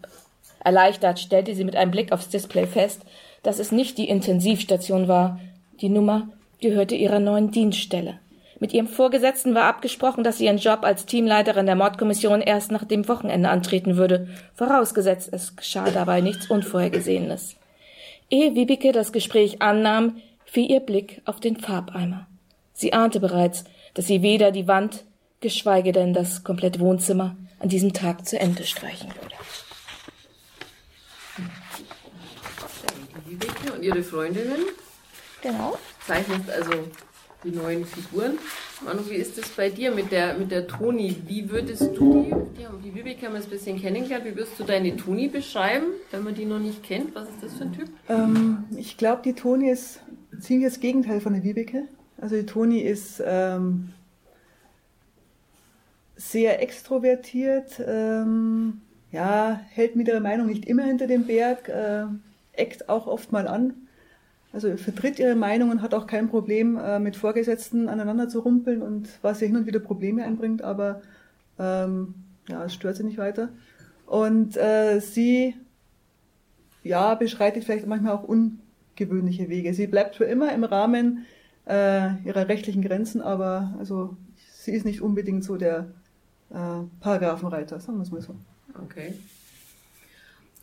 [0.63, 3.01] Erleichtert stellte sie mit einem Blick aufs Display fest,
[3.43, 5.39] dass es nicht die Intensivstation war.
[5.81, 6.29] Die Nummer
[6.61, 8.19] gehörte ihrer neuen Dienststelle.
[8.59, 12.83] Mit ihrem Vorgesetzten war abgesprochen, dass sie ihren Job als Teamleiterin der Mordkommission erst nach
[12.83, 17.55] dem Wochenende antreten würde, vorausgesetzt es geschah dabei nichts Unvorhergesehenes.
[18.29, 22.27] Ehe Wiebike das Gespräch annahm, fiel ihr Blick auf den Farbeimer.
[22.73, 23.63] Sie ahnte bereits,
[23.93, 25.05] dass sie weder die Wand,
[25.39, 29.35] geschweige denn das komplette Wohnzimmer an diesem Tag zu Ende streichen würde.
[33.25, 34.65] Wiebeke und ihre Freundinnen.
[35.41, 35.77] Genau.
[36.05, 36.71] Zeichnet also
[37.43, 38.37] die neuen Figuren.
[38.83, 41.15] Manu, wie ist es bei dir mit der, mit der Toni?
[41.27, 42.23] Wie würdest du
[42.57, 46.23] die, die Vivek haben wir ein bisschen kennengelernt, wie würdest du deine Toni beschreiben, wenn
[46.23, 47.15] man die noch nicht kennt?
[47.15, 47.89] Was ist das für ein Typ?
[48.09, 50.01] Ähm, ich glaube, die Toni ist
[50.39, 51.83] ziemlich das Gegenteil von der Vibeke.
[52.17, 53.93] Also die Toni ist ähm,
[56.15, 62.05] sehr extrovertiert, ähm, ja, hält mit ihrer Meinung nicht immer hinter dem Berg, äh,
[62.51, 63.87] eckt auch oft mal an,
[64.51, 68.81] Also vertritt ihre Meinung und hat auch kein Problem, äh, mit Vorgesetzten aneinander zu rumpeln
[68.81, 71.01] und was ihr hin und wieder Probleme einbringt, aber
[71.59, 72.15] ähm,
[72.47, 73.49] ja, es stört sie nicht weiter.
[74.07, 75.53] Und äh, sie
[76.83, 79.73] ja, beschreitet vielleicht manchmal auch ungewöhnliche Wege.
[79.75, 81.25] Sie bleibt für immer im Rahmen
[81.65, 84.17] äh, ihrer rechtlichen Grenzen, aber also
[84.51, 85.91] sie ist nicht unbedingt so der
[86.49, 88.35] äh, Paragraphenreiter, sagen wir es mal so.
[88.83, 89.13] Okay.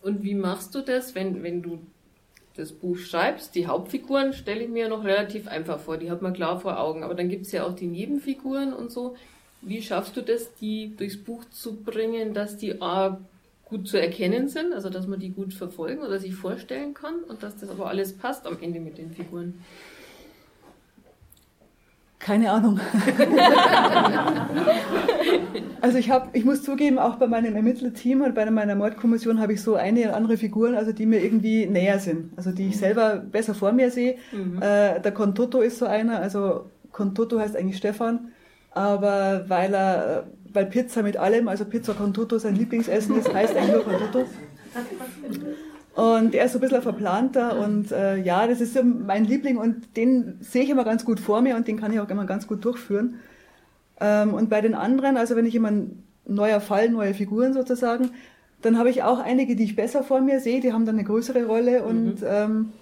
[0.03, 1.79] Und wie machst du das, wenn, wenn du
[2.57, 3.55] das Buch schreibst?
[3.55, 7.05] Die Hauptfiguren stelle ich mir noch relativ einfach vor, die hat man klar vor Augen,
[7.05, 9.17] aber dann gibt es ja auch die Nebenfiguren und so.
[9.63, 13.19] Wie schaffst du das, die durchs Buch zu bringen, dass die A
[13.65, 17.43] gut zu erkennen sind, also dass man die gut verfolgen oder sich vorstellen kann und
[17.43, 19.63] dass das aber alles passt am Ende mit den Figuren?
[22.19, 22.81] Keine Ahnung.
[25.87, 29.53] also ich habe, ich muss zugeben, auch bei meinem Ermittlerteam und bei meiner Mordkommission habe
[29.53, 32.77] ich so eine oder andere Figuren, also die mir irgendwie näher sind, also die ich
[32.77, 34.17] selber besser vor mir sehe.
[34.33, 34.61] Mhm.
[34.61, 38.33] Äh, der Contoto ist so einer, also Contoto heißt eigentlich Stefan,
[38.73, 43.73] aber weil er, weil Pizza mit allem, also Pizza Contoto sein Lieblingsessen ist, heißt eigentlich
[43.75, 44.25] nur Contoto.
[45.95, 49.57] Und er ist so ein bisschen verplanter und äh, ja, das ist so mein Liebling
[49.57, 52.27] und den sehe ich immer ganz gut vor mir und den kann ich auch immer
[52.27, 53.21] ganz gut durchführen.
[54.01, 58.11] Ähm, und bei den anderen, also wenn ich immer ein neuer Fall, neue Figuren sozusagen,
[58.63, 61.05] dann habe ich auch einige, die ich besser vor mir sehe, die haben dann eine
[61.05, 62.27] größere Rolle und mhm.
[62.29, 62.73] ähm,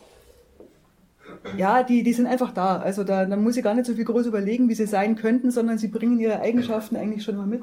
[1.57, 2.79] ja, die, die sind einfach da.
[2.79, 5.51] Also da, da muss ich gar nicht so viel groß überlegen, wie sie sein könnten,
[5.51, 7.63] sondern sie bringen ihre Eigenschaften eigentlich schon mal mit.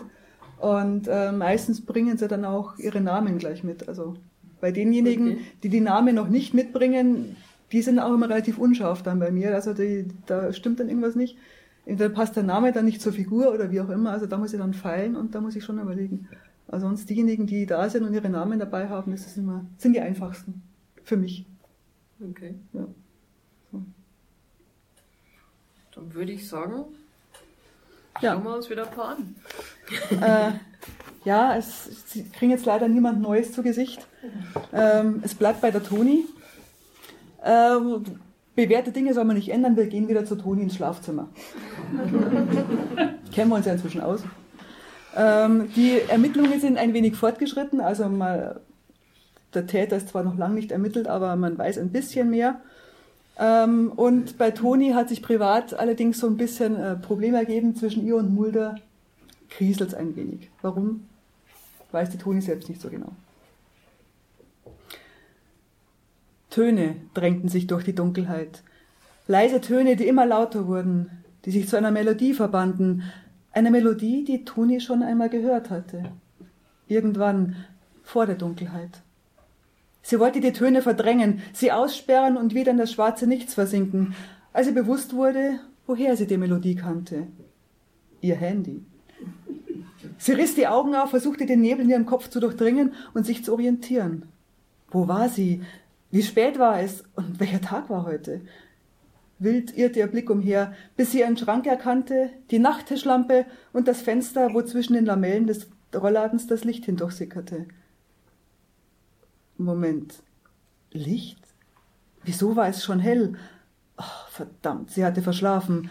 [0.59, 3.87] Und äh, meistens bringen sie dann auch ihre Namen gleich mit.
[3.87, 4.15] Also
[4.59, 5.41] bei denjenigen, okay.
[5.63, 7.35] die die Namen noch nicht mitbringen,
[7.71, 9.55] die sind auch immer relativ unscharf dann bei mir.
[9.55, 11.37] Also die, da stimmt dann irgendwas nicht.
[11.85, 14.11] Entweder passt der Name dann nicht zur Figur oder wie auch immer.
[14.11, 16.27] Also da muss ich dann feilen und da muss ich schon überlegen.
[16.67, 19.93] Also sonst diejenigen, die da sind und ihre Namen dabei haben, das ist immer, sind
[19.93, 20.61] die einfachsten
[21.03, 21.45] für mich.
[22.29, 22.55] Okay.
[22.73, 22.87] Ja.
[23.71, 23.83] So.
[25.95, 26.85] Dann würde ich sagen,
[28.21, 28.33] ja.
[28.33, 29.35] schauen wir uns wieder ein paar an.
[30.21, 30.51] Äh,
[31.25, 34.07] ja, es, Sie kriegen jetzt leider niemand Neues zu Gesicht.
[34.71, 36.25] Ähm, es bleibt bei der Toni.
[37.43, 38.05] Ähm,
[38.55, 41.29] bewährte Dinge soll man nicht ändern, wir gehen wieder zu Toni ins Schlafzimmer.
[43.33, 44.21] Kennen wir uns ja inzwischen aus.
[45.15, 48.61] Ähm, die Ermittlungen sind ein wenig fortgeschritten, also mal,
[49.53, 52.61] der Täter ist zwar noch lange nicht ermittelt, aber man weiß ein bisschen mehr.
[53.37, 58.05] Ähm, und bei Toni hat sich privat allerdings so ein bisschen äh, Problem ergeben zwischen
[58.05, 58.75] ihr und Mulder.
[59.49, 60.49] Kriselt es ein wenig.
[60.61, 61.07] Warum?
[61.91, 63.11] Weiß die Toni selbst nicht so genau.
[66.51, 68.61] Töne drängten sich durch die Dunkelheit.
[69.25, 71.09] Leise Töne, die immer lauter wurden,
[71.45, 73.03] die sich zu einer Melodie verbanden.
[73.51, 76.11] Eine Melodie, die Toni schon einmal gehört hatte.
[76.87, 77.55] Irgendwann
[78.03, 79.01] vor der Dunkelheit.
[80.03, 84.13] Sie wollte die Töne verdrängen, sie aussperren und wieder in das schwarze Nichts versinken,
[84.51, 87.27] als ihr bewusst wurde, woher sie die Melodie kannte.
[88.19, 88.83] Ihr Handy.
[90.17, 93.45] Sie riss die Augen auf, versuchte den Nebel in ihrem Kopf zu durchdringen und sich
[93.45, 94.23] zu orientieren.
[94.89, 95.61] Wo war sie?
[96.11, 97.03] Wie spät war es?
[97.15, 98.41] Und welcher Tag war heute?
[99.39, 104.53] Wild irrte ihr Blick umher, bis sie einen Schrank erkannte, die Nachttischlampe und das Fenster,
[104.53, 107.65] wo zwischen den Lamellen des Rollladens das Licht hindurchsickerte.
[109.57, 110.21] Moment.
[110.91, 111.39] Licht?
[112.23, 113.33] Wieso war es schon hell?
[113.97, 115.89] Oh, verdammt, sie hatte verschlafen.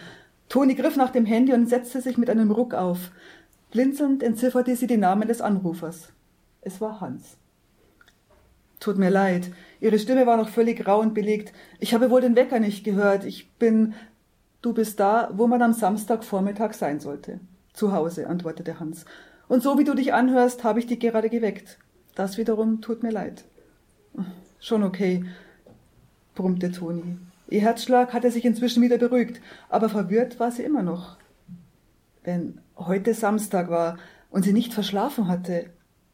[0.48, 3.10] Toni griff nach dem Handy und setzte sich mit einem Ruck auf.
[3.72, 6.12] Blinzelnd entzifferte sie den Namen des Anrufers.
[6.60, 7.36] Es war Hans.
[8.80, 9.50] Tut mir leid.
[9.80, 11.52] Ihre Stimme war noch völlig rau und belegt.
[11.78, 13.24] Ich habe wohl den Wecker nicht gehört.
[13.24, 13.94] Ich bin.
[14.62, 17.40] Du bist da, wo man am Samstagvormittag sein sollte.
[17.72, 19.04] Zu Hause, antwortete Hans.
[19.48, 21.78] Und so wie du dich anhörst, habe ich dich gerade geweckt.
[22.14, 23.44] Das wiederum tut mir leid.
[24.58, 25.24] Schon okay,
[26.34, 27.16] brummte Toni.
[27.48, 31.16] Ihr Herzschlag hatte sich inzwischen wieder beruhigt, aber verwirrt war sie immer noch.
[32.22, 33.98] Wenn heute Samstag war
[34.30, 35.70] und sie nicht verschlafen hatte,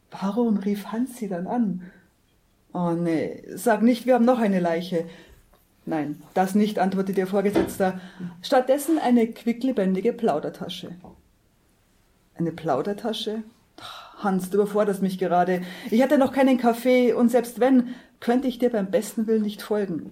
[0.09, 1.83] warum rief Hans sie dann an?
[2.79, 5.05] Oh nee, sag nicht, wir haben noch eine Leiche.
[5.87, 7.99] Nein, das nicht, antwortete ihr Vorgesetzter.
[8.43, 10.91] Stattdessen eine quicklebendige Plaudertasche.
[12.35, 13.41] Eine Plaudertasche?
[14.19, 15.63] Hans, du überforderst mich gerade.
[15.89, 19.63] Ich hatte noch keinen Kaffee und selbst wenn, könnte ich dir beim besten Willen nicht
[19.63, 20.11] folgen.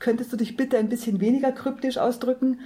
[0.00, 2.58] Könntest du dich bitte ein bisschen weniger kryptisch ausdrücken?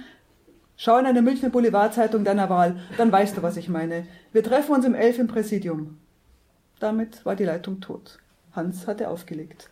[0.75, 4.07] Schau in eine Münchner Boulevardzeitung deiner Wahl, dann weißt du, was ich meine.
[4.33, 5.99] Wir treffen uns um elf im Präsidium.
[6.79, 8.17] Damit war die Leitung tot.
[8.55, 9.69] Hans hatte aufgelegt.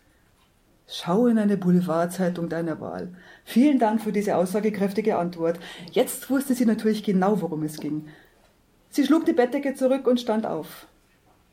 [0.87, 3.09] Schau in eine Boulevardzeitung deiner Wahl.
[3.45, 5.59] Vielen Dank für diese aussagekräftige Antwort.
[5.91, 8.07] Jetzt wusste sie natürlich genau, worum es ging.
[8.89, 10.87] Sie schlug die Bettdecke zurück und stand auf.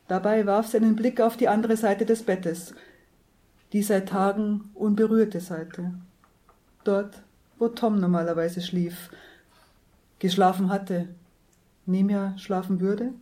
[0.09, 2.74] Dabei warf sie einen Blick auf die andere Seite des Bettes,
[3.73, 5.94] die seit Tagen unberührte Seite.
[6.82, 7.23] Dort,
[7.59, 9.11] wo Tom normalerweise schlief,
[10.19, 11.09] geschlafen hatte,
[11.86, 13.12] mehr schlafen würde?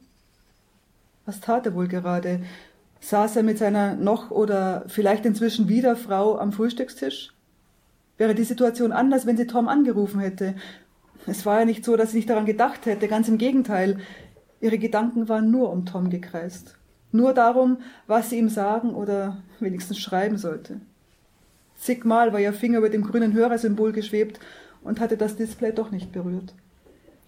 [1.26, 2.40] Was tat er wohl gerade?
[3.00, 7.32] Saß er mit seiner noch oder vielleicht inzwischen wieder Frau am Frühstückstisch?
[8.16, 10.54] Wäre die Situation anders, wenn sie Tom angerufen hätte?
[11.26, 13.98] Es war ja nicht so, dass sie nicht daran gedacht hätte, ganz im Gegenteil.
[14.60, 16.76] Ihre Gedanken waren nur um Tom gekreist.
[17.12, 20.80] Nur darum, was sie ihm sagen oder wenigstens schreiben sollte.
[21.76, 24.40] Zigmal war ihr Finger über dem grünen Hörersymbol geschwebt
[24.82, 26.54] und hatte das Display doch nicht berührt.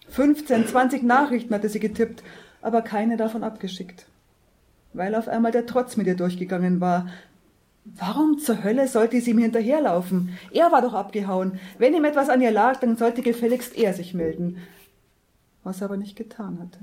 [0.09, 2.21] 15, 20 Nachrichten hatte sie getippt,
[2.61, 4.05] aber keine davon abgeschickt.
[4.93, 7.07] Weil auf einmal der Trotz mit ihr durchgegangen war.
[7.83, 10.37] Warum zur Hölle sollte sie ihm hinterherlaufen?
[10.51, 11.59] Er war doch abgehauen.
[11.77, 14.57] Wenn ihm etwas an ihr lag, dann sollte gefälligst er sich melden.
[15.63, 16.79] Was er aber nicht getan hatte.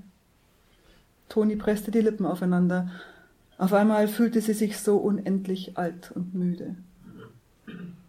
[1.28, 2.90] Toni presste die Lippen aufeinander.
[3.59, 6.76] Auf einmal fühlte sie sich so unendlich alt und müde.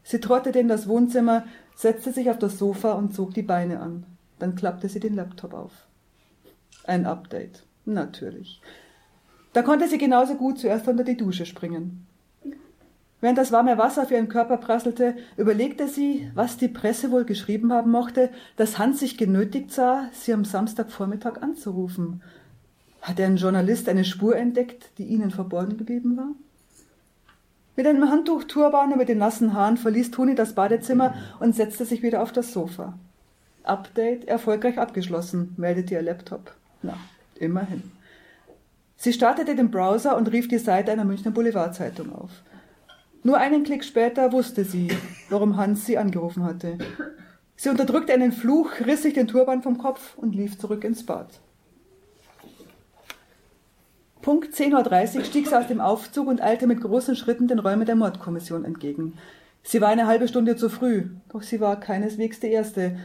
[0.04, 1.44] Sie trottete in das Wohnzimmer,
[1.76, 4.06] setzte sich auf das Sofa und zog die Beine an.
[4.40, 5.72] Dann klappte sie den Laptop auf.
[6.86, 7.64] Ein Update.
[7.86, 8.62] Natürlich.
[9.60, 12.08] Da konnte sie genauso gut zuerst unter die Dusche springen.
[13.20, 17.74] Während das warme Wasser auf ihren Körper prasselte, überlegte sie, was die Presse wohl geschrieben
[17.74, 22.22] haben mochte, dass Hans sich genötigt sah, sie am Samstagvormittag anzurufen.
[23.02, 26.30] Hatte ein Journalist eine Spur entdeckt, die ihnen verborgen geblieben war?
[27.76, 32.02] Mit einem Handtuch Turban über den nassen Haaren verließ Toni das Badezimmer und setzte sich
[32.02, 32.98] wieder auf das Sofa.
[33.64, 36.56] Update erfolgreich abgeschlossen, meldete ihr Laptop.
[36.82, 36.96] Na,
[37.36, 37.99] immerhin.
[39.02, 42.32] Sie startete den Browser und rief die Seite einer Münchner Boulevardzeitung auf.
[43.24, 44.90] Nur einen Klick später wusste sie,
[45.30, 46.78] warum Hans sie angerufen hatte.
[47.56, 51.40] Sie unterdrückte einen Fluch, riss sich den Turban vom Kopf und lief zurück ins Bad.
[54.22, 57.86] Punkt 10.30 Uhr stieg sie aus dem Aufzug und eilte mit großen Schritten den Räumen
[57.86, 59.14] der Mordkommission entgegen.
[59.64, 62.98] Sie war eine halbe Stunde zu früh, doch sie war keineswegs die Erste.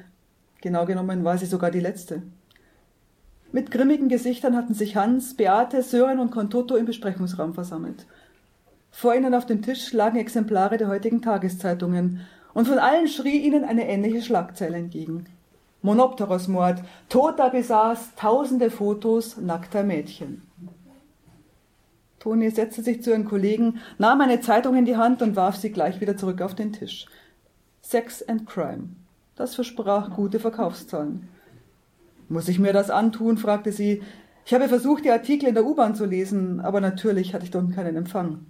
[0.60, 2.22] Genau genommen war sie sogar die Letzte.
[3.55, 8.05] Mit grimmigen Gesichtern hatten sich Hans, Beate, Sören und Contoto im Besprechungsraum versammelt.
[8.90, 12.22] Vor ihnen auf dem Tisch lagen Exemplare der heutigen Tageszeitungen,
[12.52, 15.26] und von allen schrie ihnen eine ähnliche Schlagzeile entgegen.
[15.82, 16.82] Monopteros-Mord.
[17.09, 20.43] Toter besaß tausende Fotos nackter Mädchen.
[22.18, 25.70] Toni setzte sich zu ihren Kollegen, nahm eine Zeitung in die Hand und warf sie
[25.70, 27.06] gleich wieder zurück auf den Tisch.
[27.82, 28.89] Sex and Crime.
[29.36, 31.28] Das versprach gute Verkaufszahlen.
[32.28, 33.38] Muss ich mir das antun?
[33.38, 34.02] fragte sie.
[34.46, 37.74] Ich habe versucht, die Artikel in der U-Bahn zu lesen, aber natürlich hatte ich dort
[37.74, 38.46] keinen Empfang.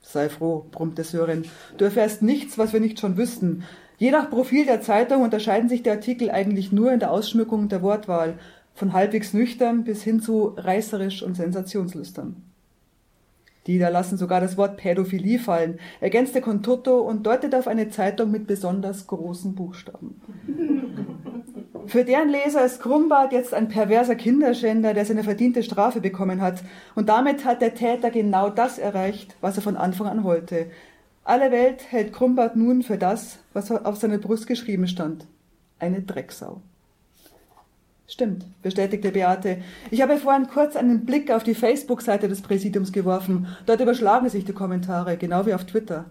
[0.00, 1.44] Sei froh, brummte Sören.
[1.76, 3.64] Du erfährst nichts, was wir nicht schon wüssten.
[3.98, 7.82] Je nach Profil der Zeitung unterscheiden sich die Artikel eigentlich nur in der Ausschmückung der
[7.82, 8.38] Wortwahl,
[8.74, 12.36] von halbwegs nüchtern bis hin zu reißerisch und sensationslüstern.
[13.66, 18.30] Die da lassen sogar das Wort Pädophilie fallen, ergänzte Contutto und deutete auf eine Zeitung
[18.30, 20.22] mit besonders großen Buchstaben.
[21.86, 26.62] Für deren Leser ist Grumbart jetzt ein perverser Kinderschänder, der seine verdiente Strafe bekommen hat.
[26.94, 30.66] Und damit hat der Täter genau das erreicht, was er von Anfang an wollte.
[31.24, 35.26] Alle Welt hält Grumbart nun für das, was auf seiner Brust geschrieben stand.
[35.78, 36.60] Eine Drecksau.
[38.06, 39.58] Stimmt, bestätigte Beate.
[39.90, 43.46] Ich habe vorhin kurz einen Blick auf die Facebook-Seite des Präsidiums geworfen.
[43.66, 46.06] Dort überschlagen sich die Kommentare, genau wie auf Twitter.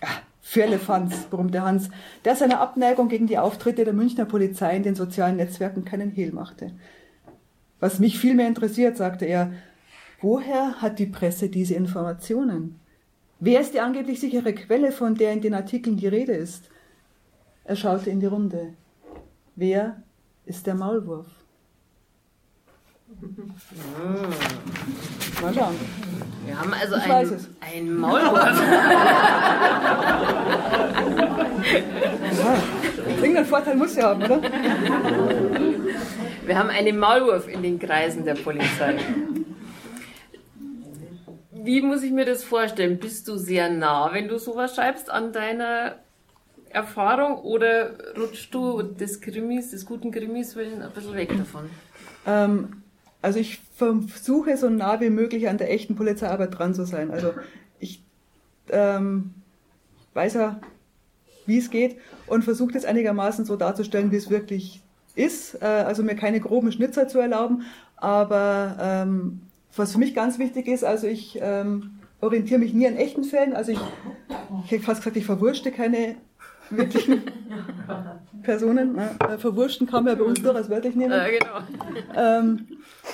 [0.00, 1.90] Ah, für Elefanz, brummte Hans,
[2.24, 6.32] der seiner Abneigung gegen die Auftritte der Münchner Polizei in den sozialen Netzwerken keinen Hehl
[6.32, 6.72] machte.
[7.80, 9.52] Was mich viel mehr interessiert, sagte er,
[10.22, 12.80] woher hat die Presse diese Informationen?
[13.38, 16.70] Wer ist die angeblich sichere Quelle, von der in den Artikeln die Rede ist?
[17.64, 18.72] Er schaute in die Runde.
[19.54, 20.02] Wer
[20.46, 21.26] ist der Maulwurf.
[23.20, 25.42] Ah.
[25.42, 25.74] Mal schauen.
[26.46, 27.48] Wir haben also Ich ein, weiß es.
[27.60, 28.60] ein Maulwurf.
[33.20, 34.40] Irgendeinen Vorteil muss sie haben, oder?
[36.46, 38.96] Wir haben einen Maulwurf in den Kreisen der Polizei.
[41.52, 42.98] Wie muss ich mir das vorstellen?
[42.98, 45.96] Bist du sehr nah, wenn du sowas schreibst, an deiner
[46.70, 51.68] Erfahrung oder rutschst du des Krimis, des guten Krimis willen ein bisschen weg davon?
[52.26, 52.82] Ähm,
[53.20, 57.10] also ich versuche so nah wie möglich an der echten Polizeiarbeit dran zu sein.
[57.10, 57.32] Also
[57.78, 58.02] ich
[58.70, 59.34] ähm,
[60.14, 60.60] weiß ja,
[61.46, 61.96] wie es geht
[62.26, 64.82] und versuche das einigermaßen so darzustellen, wie es wirklich
[65.14, 65.60] ist.
[65.60, 67.64] Äh, also mir keine groben Schnitzer zu erlauben,
[67.96, 69.40] aber ähm,
[69.74, 73.54] was für mich ganz wichtig ist, also ich ähm, orientiere mich nie an echten Fällen.
[73.54, 73.80] Also ich,
[74.64, 76.16] ich hätte fast gesagt, ich verwurschte keine
[76.70, 77.22] wirklichen
[78.42, 78.94] Personen.
[78.94, 79.10] Ne?
[79.20, 81.12] Äh, Verwurschten kann man ja bei uns durchaus wörtlich nehmen.
[81.12, 81.60] Äh, genau.
[82.16, 82.66] Ähm,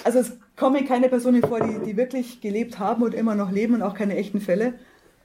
[0.04, 3.74] also es kommen keine Personen vor, die, die wirklich gelebt haben und immer noch leben
[3.74, 4.74] und auch keine echten Fälle.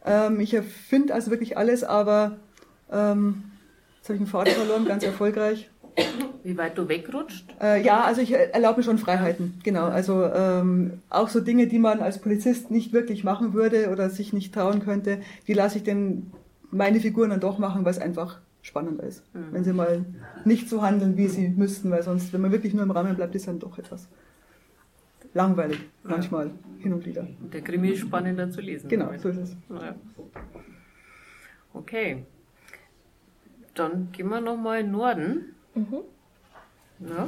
[0.05, 2.37] Ähm, ich erfinde also wirklich alles, aber
[2.91, 3.43] ähm,
[4.09, 5.69] habe ich einen Vater verloren, ganz erfolgreich.
[6.43, 7.45] Wie weit du wegrutscht?
[7.61, 9.85] Äh, ja, also ich erlaube mir schon Freiheiten, genau.
[9.85, 14.33] Also ähm, auch so Dinge, die man als Polizist nicht wirklich machen würde oder sich
[14.33, 16.31] nicht trauen könnte, die lasse ich denn
[16.71, 19.23] meine Figuren dann doch machen, weil es einfach spannender ist.
[19.33, 19.47] Mhm.
[19.51, 20.05] Wenn sie mal
[20.45, 23.35] nicht so handeln, wie sie müssten, weil sonst, wenn man wirklich nur im Rahmen bleibt,
[23.35, 24.07] ist dann doch etwas
[25.33, 26.53] langweilig, manchmal ja.
[26.79, 27.27] hin und wieder.
[27.41, 28.89] Und der Krimi ist spannender zu lesen.
[28.89, 29.55] Genau, so ist es.
[29.69, 29.95] Ja.
[31.73, 32.25] Okay.
[33.75, 35.55] Dann gehen wir nochmal in den Norden.
[35.75, 35.99] Mhm.
[37.07, 37.25] Ja.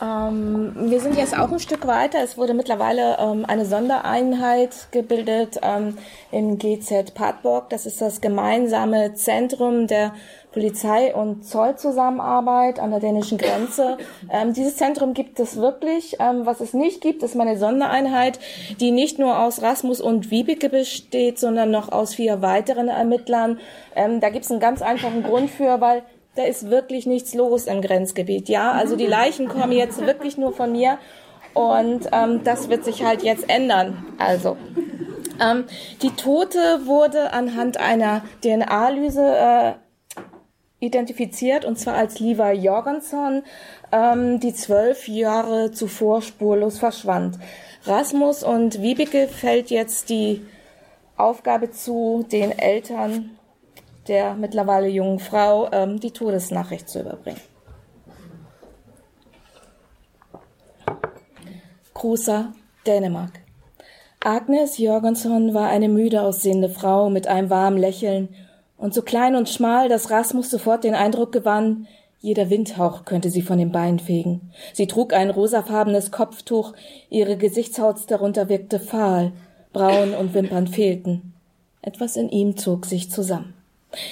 [0.00, 2.18] Ähm, wir sind jetzt auch ein Stück weiter.
[2.22, 5.96] Es wurde mittlerweile ähm, eine Sondereinheit gebildet ähm,
[6.30, 7.70] im GZ Padborg.
[7.70, 10.12] Das ist das gemeinsame Zentrum der
[10.52, 13.96] Polizei- und Zollzusammenarbeit an der dänischen Grenze.
[14.30, 16.16] Ähm, dieses Zentrum gibt es wirklich.
[16.18, 18.38] Ähm, was es nicht gibt, ist meine Sondereinheit,
[18.80, 23.60] die nicht nur aus Rasmus und Wiebeke besteht, sondern noch aus vier weiteren Ermittlern.
[23.94, 26.02] Ähm, da gibt es einen ganz einfachen Grund für, weil
[26.36, 28.48] da ist wirklich nichts los im Grenzgebiet.
[28.48, 30.98] Ja, also die Leichen kommen jetzt wirklich nur von mir
[31.54, 34.04] und ähm, das wird sich halt jetzt ändern.
[34.18, 34.56] Also
[35.40, 35.64] ähm,
[36.02, 39.72] die Tote wurde anhand einer DNA-Lyse äh,
[40.78, 43.42] identifiziert und zwar als Liva Jorgensen,
[43.90, 47.38] ähm, die zwölf Jahre zuvor spurlos verschwand.
[47.84, 50.44] Rasmus und Wiebeke fällt jetzt die
[51.16, 53.35] Aufgabe zu, den Eltern
[54.08, 57.40] der mittlerweile jungen Frau ähm, die Todesnachricht zu überbringen.
[61.94, 62.52] Krusa,
[62.86, 63.40] Dänemark.
[64.22, 68.28] Agnes Jorgensson war eine müde aussehende Frau mit einem warmen Lächeln
[68.76, 71.86] und so klein und schmal, dass Rasmus sofort den Eindruck gewann,
[72.20, 74.50] jeder Windhauch könnte sie von den Beinen fegen.
[74.72, 76.72] Sie trug ein rosafarbenes Kopftuch,
[77.08, 79.32] ihre Gesichtshaut darunter wirkte fahl,
[79.72, 81.34] Brauen und Wimpern fehlten.
[81.82, 83.54] Etwas in ihm zog sich zusammen.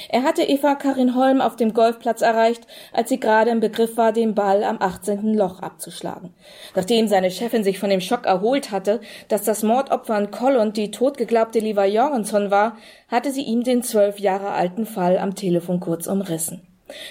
[0.09, 4.13] Er hatte Eva Karin Holm auf dem Golfplatz erreicht, als sie gerade im Begriff war,
[4.13, 5.35] den Ball am 18.
[5.35, 6.33] Loch abzuschlagen.
[6.75, 10.91] Nachdem seine Chefin sich von dem Schock erholt hatte, dass das Mordopfer in Collund die
[10.91, 12.77] totgeglaubte Liva Jorgenson war,
[13.09, 16.67] hatte sie ihm den zwölf Jahre alten Fall am Telefon kurz umrissen.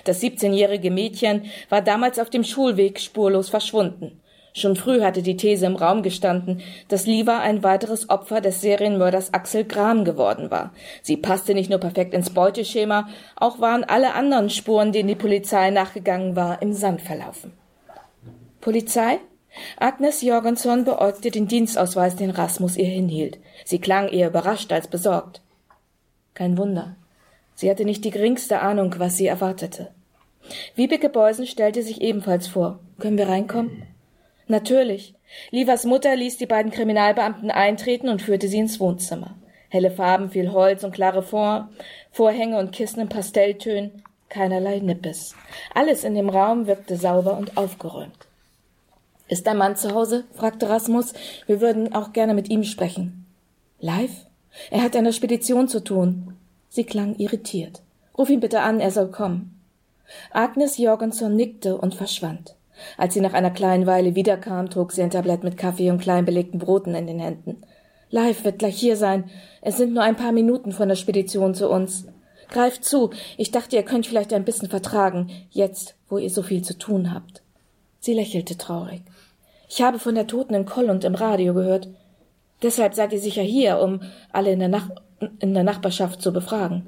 [0.06, 4.20] Das 17-jährige Mädchen war damals auf dem Schulweg spurlos verschwunden.
[4.56, 9.34] Schon früh hatte die These im Raum gestanden, dass Liva ein weiteres Opfer des Serienmörders
[9.34, 10.72] Axel Gram geworden war.
[11.02, 15.72] Sie passte nicht nur perfekt ins Beuteschema, auch waren alle anderen Spuren, denen die Polizei
[15.72, 17.54] nachgegangen war, im Sand verlaufen.
[18.62, 19.20] Polizei?
[19.78, 23.40] Agnes Jorgenson beäugte den Dienstausweis, den Rasmus ihr hinhielt.
[23.66, 25.42] Sie klang eher überrascht als besorgt.
[26.36, 26.96] Kein Wunder.
[27.56, 29.90] Sie hatte nicht die geringste Ahnung, was sie erwartete.
[30.76, 32.80] Wiebeke Beusen stellte sich ebenfalls vor.
[33.00, 33.84] Können wir reinkommen?
[34.54, 35.16] Natürlich.
[35.50, 39.34] Livas Mutter ließ die beiden Kriminalbeamten eintreten und führte sie ins Wohnzimmer.
[39.70, 41.70] Helle Farben, viel Holz und klare Vor
[42.12, 45.34] Vorhänge und Kissen in Pastelltönen, keinerlei Nippes.
[45.74, 48.28] Alles in dem Raum wirkte sauber und aufgeräumt.
[49.28, 50.26] Ist dein Mann zu Hause?
[50.36, 51.14] fragte Rasmus.
[51.48, 53.26] Wir würden auch gerne mit ihm sprechen.
[53.80, 54.28] Live?
[54.70, 56.38] Er hat eine Spedition zu tun.
[56.70, 57.82] Sie klang irritiert.
[58.16, 59.60] Ruf ihn bitte an, er soll kommen.
[60.30, 62.56] Agnes Jorgenson nickte und verschwand.
[62.98, 66.26] Als sie nach einer kleinen Weile wiederkam, trug sie ein Tablett mit Kaffee und klein
[66.26, 67.64] belegten Broten in den Händen.
[68.10, 69.30] Live wird gleich hier sein.
[69.62, 72.06] Es sind nur ein paar Minuten von der Spedition zu uns.
[72.50, 73.10] Greift zu.
[73.38, 77.14] Ich dachte, ihr könnt vielleicht ein bisschen vertragen, jetzt, wo ihr so viel zu tun
[77.14, 77.42] habt.
[78.00, 79.02] Sie lächelte traurig.
[79.68, 81.88] Ich habe von der Toten in Koll und im Radio gehört.
[82.62, 84.02] Deshalb seid ihr sicher hier, um
[84.32, 84.90] alle in der, Nach
[85.40, 86.86] in der Nachbarschaft zu befragen.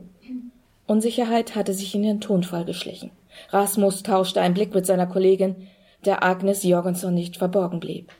[0.85, 3.09] Unsicherheit hatte sich in ihren Tonfall geschlichen.
[3.49, 5.67] Rasmus tauschte einen Blick mit seiner Kollegin
[6.05, 8.11] der Agnes Jorgenson nicht verborgen blieb.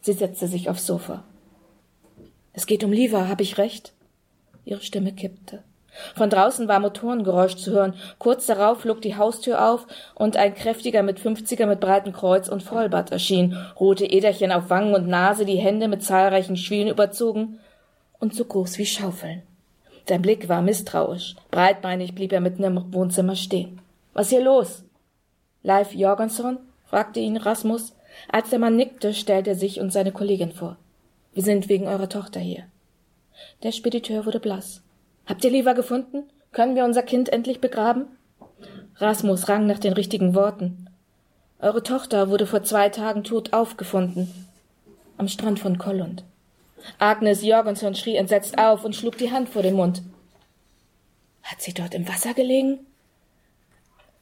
[0.00, 1.24] Sie setzte sich aufs Sofa.
[2.52, 3.92] Es geht um Liva, habe ich recht?
[4.64, 5.62] Ihre Stimme kippte.
[6.14, 7.94] Von draußen war Motorengeräusch zu hören.
[8.18, 12.62] Kurz darauf flog die Haustür auf und ein kräftiger mit Fünfziger mit breitem Kreuz und
[12.62, 17.58] Vollbart erschien, rote Äderchen auf Wangen und Nase, die Hände mit zahlreichen Schwielen überzogen
[18.20, 19.42] und so groß wie Schaufeln.
[20.08, 21.36] Sein Blick war misstrauisch.
[21.50, 23.80] Breitbeinig blieb er mitten im Wohnzimmer stehen.
[24.14, 24.84] Was hier los?
[25.62, 26.58] Live Jorgenson?
[26.88, 27.94] Fragte ihn Rasmus.
[28.28, 30.76] Als der Mann nickte, stellte er sich und seine Kollegin vor.
[31.34, 32.64] Wir sind wegen eurer Tochter hier.
[33.62, 34.82] Der Spediteur wurde blass.
[35.26, 36.24] Habt ihr Liva gefunden?
[36.52, 38.06] Können wir unser Kind endlich begraben?
[38.96, 40.88] Rasmus rang nach den richtigen Worten.
[41.60, 44.32] Eure Tochter wurde vor zwei Tagen tot aufgefunden.
[45.16, 46.24] Am Strand von Kollund.
[46.98, 50.02] Agnes Jorgensen schrie entsetzt auf und schlug die Hand vor den Mund.
[51.42, 52.78] Hat sie dort im Wasser gelegen?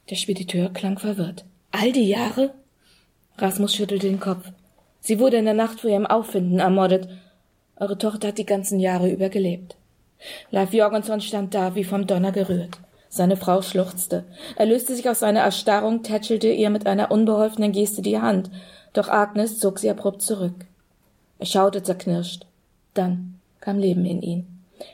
[0.09, 1.45] Der Spediteur klang verwirrt.
[1.79, 2.55] All die Jahre?
[3.37, 4.49] Rasmus schüttelte den Kopf.
[4.99, 7.07] Sie wurde in der Nacht vor ihrem Auffinden ermordet.
[7.75, 9.75] Eure Tochter hat die ganzen Jahre über gelebt.
[10.49, 12.79] Leif Jorgenson stand da wie vom Donner gerührt.
[13.09, 14.23] Seine Frau schluchzte.
[14.55, 18.49] Er löste sich aus seiner Erstarrung, tätschelte ihr mit einer unbeholfenen Geste die Hand,
[18.93, 20.65] doch Agnes zog sie abrupt zurück.
[21.37, 22.47] Er schaute zerknirscht.
[22.95, 24.47] Dann kam Leben in ihn.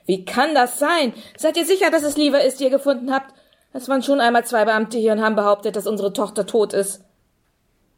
[0.05, 1.13] Wie kann das sein?
[1.37, 3.33] Seid ihr sicher, dass es lieber ist, die ihr gefunden habt?
[3.73, 7.03] Es waren schon einmal zwei Beamte hier und haben behauptet, dass unsere Tochter tot ist.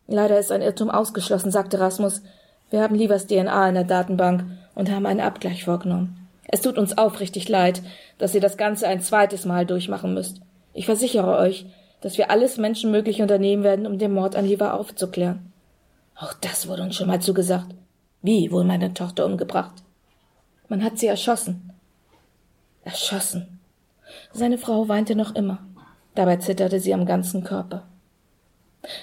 [0.08, 2.22] Leider ist ein Irrtum ausgeschlossen, sagte Rasmus.
[2.70, 6.28] Wir haben Lievers DNA in der Datenbank und haben einen Abgleich vorgenommen.
[6.48, 7.82] Es tut uns aufrichtig leid,
[8.18, 10.42] dass ihr das Ganze ein zweites Mal durchmachen müsst.
[10.74, 11.66] Ich versichere euch,
[12.02, 15.52] dass wir alles Menschenmögliche unternehmen werden, um den Mord an Liva aufzuklären.
[16.16, 17.68] Auch das wurde uns schon mal zugesagt.
[18.22, 19.74] Wie wohl meine Tochter umgebracht?
[20.70, 21.74] Man hat sie erschossen.
[22.84, 23.55] Erschossen.
[24.38, 25.60] Seine Frau weinte noch immer.
[26.14, 27.88] Dabei zitterte sie am ganzen Körper.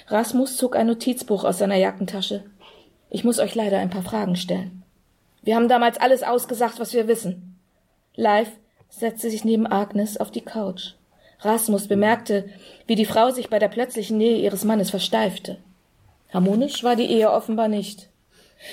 [0.05, 2.43] Rasmus zog ein Notizbuch aus seiner Jackentasche.
[3.09, 4.83] Ich muss euch leider ein paar Fragen stellen.
[5.41, 7.57] Wir haben damals alles ausgesagt, was wir wissen.
[8.15, 8.51] Live
[8.89, 10.93] setzte sich neben Agnes auf die Couch.
[11.39, 12.45] Rasmus bemerkte,
[12.85, 15.57] wie die Frau sich bei der plötzlichen Nähe ihres Mannes versteifte.
[16.31, 18.07] Harmonisch war die Ehe offenbar nicht.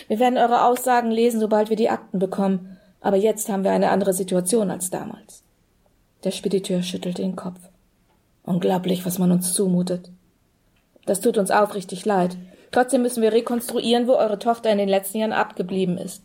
[0.08, 3.90] Wir werden eure Aussagen lesen, sobald wir die Akten bekommen, aber jetzt haben wir eine
[3.90, 5.42] andere Situation als damals.
[6.24, 7.60] Der Spediteur schüttelte den Kopf.
[8.42, 10.10] Unglaublich, was man uns zumutet.
[11.06, 12.36] Das tut uns aufrichtig leid.
[12.72, 16.22] Trotzdem müssen wir rekonstruieren, wo eure Tochter in den letzten Jahren abgeblieben ist.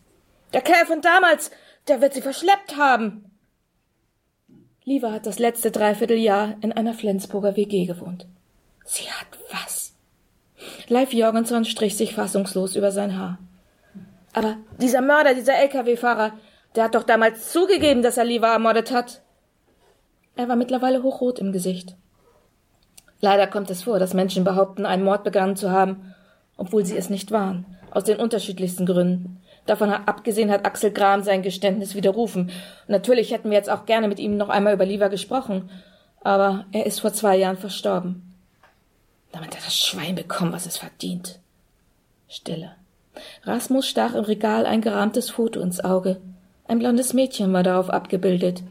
[0.52, 1.50] Der Kerl von damals,
[1.88, 3.30] der wird sie verschleppt haben.
[4.84, 8.26] Liva hat das letzte Dreivierteljahr in einer Flensburger WG gewohnt.
[8.84, 9.92] Sie hat was?
[10.88, 13.38] Leif Jorgenson strich sich fassungslos über sein Haar.
[14.32, 16.34] Aber dieser Mörder, dieser LKW-Fahrer,
[16.76, 19.22] der hat doch damals zugegeben, dass er Liva ermordet hat.
[20.36, 21.96] Er war mittlerweile hochrot im Gesicht.
[23.20, 26.14] Leider kommt es vor, dass Menschen behaupten, einen Mord begangen zu haben,
[26.58, 29.40] obwohl sie es nicht waren, aus den unterschiedlichsten Gründen.
[29.64, 32.50] Davon abgesehen hat Axel Gram sein Geständnis widerrufen.
[32.86, 35.70] natürlich hätten wir jetzt auch gerne mit ihm noch einmal über Liva gesprochen,
[36.22, 38.34] aber er ist vor zwei Jahren verstorben.
[39.32, 41.40] Damit hat das Schwein bekommen, was es verdient.
[42.28, 42.72] Stille.
[43.44, 46.20] Rasmus stach im Regal ein gerahmtes Foto ins Auge.
[46.68, 48.62] Ein blondes Mädchen war darauf abgebildet.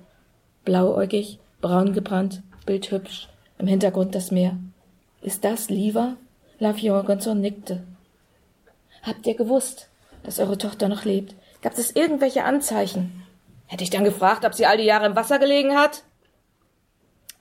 [0.63, 3.27] Blauäugig, braun gebrannt, bildhübsch,
[3.57, 4.55] im Hintergrund das Meer.
[5.23, 6.15] Ist das Liva?
[6.59, 7.83] Lav Jorgenson nickte.
[9.01, 9.89] Habt ihr gewusst,
[10.21, 11.33] dass eure Tochter noch lebt?
[11.63, 13.23] Gab es irgendwelche Anzeichen?
[13.65, 16.03] Hätte ich dann gefragt, ob sie all die Jahre im Wasser gelegen hat?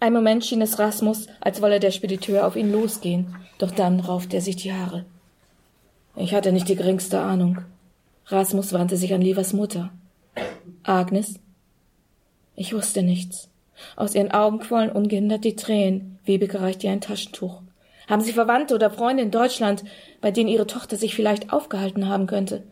[0.00, 4.36] Ein Moment schien es Rasmus, als wolle der Spediteur auf ihn losgehen, doch dann raufte
[4.36, 5.04] er sich die Haare.
[6.16, 7.58] Ich hatte nicht die geringste Ahnung.
[8.28, 9.90] Rasmus wandte sich an Livas Mutter.
[10.82, 11.34] Agnes?
[12.56, 13.50] Ich wusste nichts.
[13.96, 16.18] Aus ihren Augen quollen ungehindert die Tränen.
[16.24, 17.60] Webeke reichte ihr ein Taschentuch.
[18.08, 19.84] Haben Sie Verwandte oder Freunde in Deutschland,
[20.20, 22.62] bei denen Ihre Tochter sich vielleicht aufgehalten haben könnte?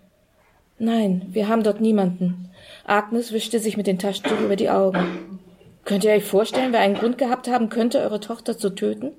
[0.78, 2.50] Nein, wir haben dort niemanden.
[2.84, 5.40] Agnes wischte sich mit dem Taschentuch über die Augen.
[5.84, 9.12] Könnt ihr euch vorstellen, wer einen Grund gehabt haben könnte, eure Tochter zu töten?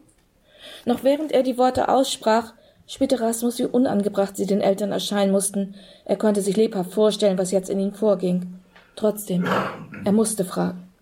[0.85, 2.53] Noch während er die Worte aussprach,
[2.87, 5.75] spürte Rasmus, wie unangebracht sie den Eltern erscheinen mussten.
[6.05, 8.59] Er konnte sich lebhaft vorstellen, was jetzt in ihm vorging.
[8.95, 9.45] Trotzdem,
[10.05, 10.92] er musste fragen.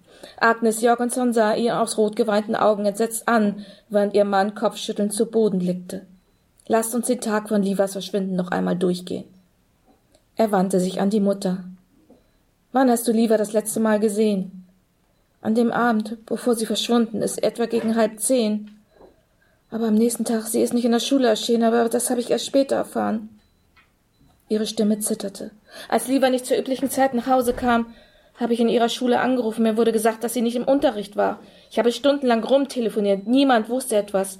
[0.42, 5.60] Agnes Jorgenson sah ihr aus rotgeweinten Augen entsetzt an, während ihr Mann kopfschüttelnd zu Boden
[5.60, 6.08] blickte.
[6.68, 9.26] Lasst uns den Tag von Livas Verschwinden noch einmal durchgehen.
[10.36, 11.64] Er wandte sich an die Mutter.
[12.72, 14.66] Wann hast du Liva das letzte Mal gesehen?
[15.42, 18.72] An dem Abend, bevor sie verschwunden ist, etwa gegen halb zehn.
[19.70, 22.32] Aber am nächsten Tag, sie ist nicht in der Schule erschienen, aber das habe ich
[22.32, 23.30] erst später erfahren.
[24.50, 25.52] Ihre Stimme zitterte.
[25.88, 27.94] Als Liva nicht zur üblichen Zeit nach Hause kam,
[28.42, 29.64] habe ich in ihrer Schule angerufen.
[29.64, 31.40] Mir wurde gesagt, dass sie nicht im Unterricht war.
[31.70, 33.28] Ich habe stundenlang rumtelefoniert.
[33.28, 34.40] Niemand wusste etwas.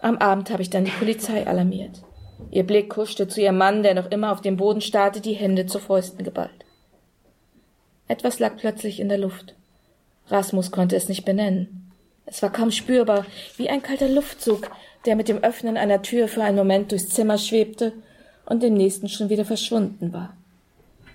[0.00, 2.02] Am Abend habe ich dann die Polizei alarmiert.
[2.50, 5.66] Ihr Blick huschte zu ihrem Mann, der noch immer auf dem Boden starrte, die Hände
[5.66, 6.64] zu Fäusten geballt.
[8.06, 9.54] Etwas lag plötzlich in der Luft.
[10.28, 11.90] Rasmus konnte es nicht benennen.
[12.26, 13.26] Es war kaum spürbar,
[13.56, 14.70] wie ein kalter Luftzug,
[15.04, 17.92] der mit dem Öffnen einer Tür für einen Moment durchs Zimmer schwebte
[18.46, 20.36] und dem nächsten schon wieder verschwunden war.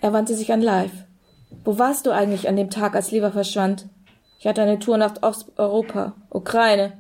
[0.02, 0.92] Er wandte sich an Live.
[1.64, 3.88] Wo warst du eigentlich an dem Tag, als Lieber verschwand?
[4.40, 6.94] Ich hatte eine Tour nach Osteuropa, Ukraine.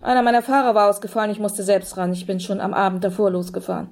[0.00, 2.12] Einer meiner Fahrer war ausgefallen, ich musste selbst ran.
[2.12, 3.88] Ich bin schon am Abend davor losgefahren.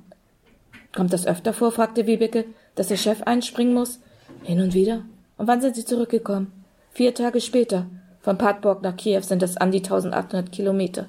[0.95, 1.73] Kommt das öfter vor?
[1.73, 4.01] fragte Wiebeke, dass der Chef einspringen muss?
[4.43, 5.03] Hin und wieder.
[5.39, 6.53] Und wann sind Sie zurückgekommen?
[6.93, 7.87] Vier Tage später.
[8.21, 11.07] Von Padborg nach Kiew sind es an die 1800 Kilometer.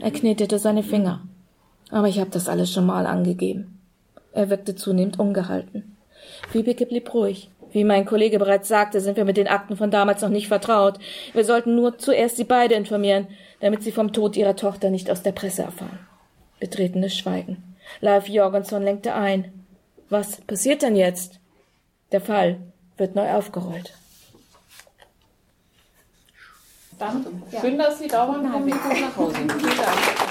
[0.00, 1.20] Er knetete seine Finger.
[1.90, 3.78] Aber ich habe das alles schon mal angegeben.
[4.32, 5.96] Er wirkte zunehmend ungehalten.
[6.52, 7.50] Wiebeke blieb ruhig.
[7.76, 10.98] Wie mein Kollege bereits sagte, sind wir mit den Akten von damals noch nicht vertraut.
[11.34, 13.26] Wir sollten nur zuerst sie beide informieren,
[13.60, 15.98] damit sie vom Tod ihrer Tochter nicht aus der Presse erfahren.
[16.58, 17.76] Betretenes Schweigen.
[18.00, 19.52] Live Jorgenson lenkte ein.
[20.08, 21.38] Was passiert denn jetzt?
[22.12, 22.60] Der Fall
[22.96, 23.92] wird neu aufgerollt.
[26.98, 27.26] Dann
[27.60, 28.50] schön, dass Sie da waren.
[28.50, 29.36] Kommen Sie gut nach Hause.
[29.36, 30.25] Vielen Dank.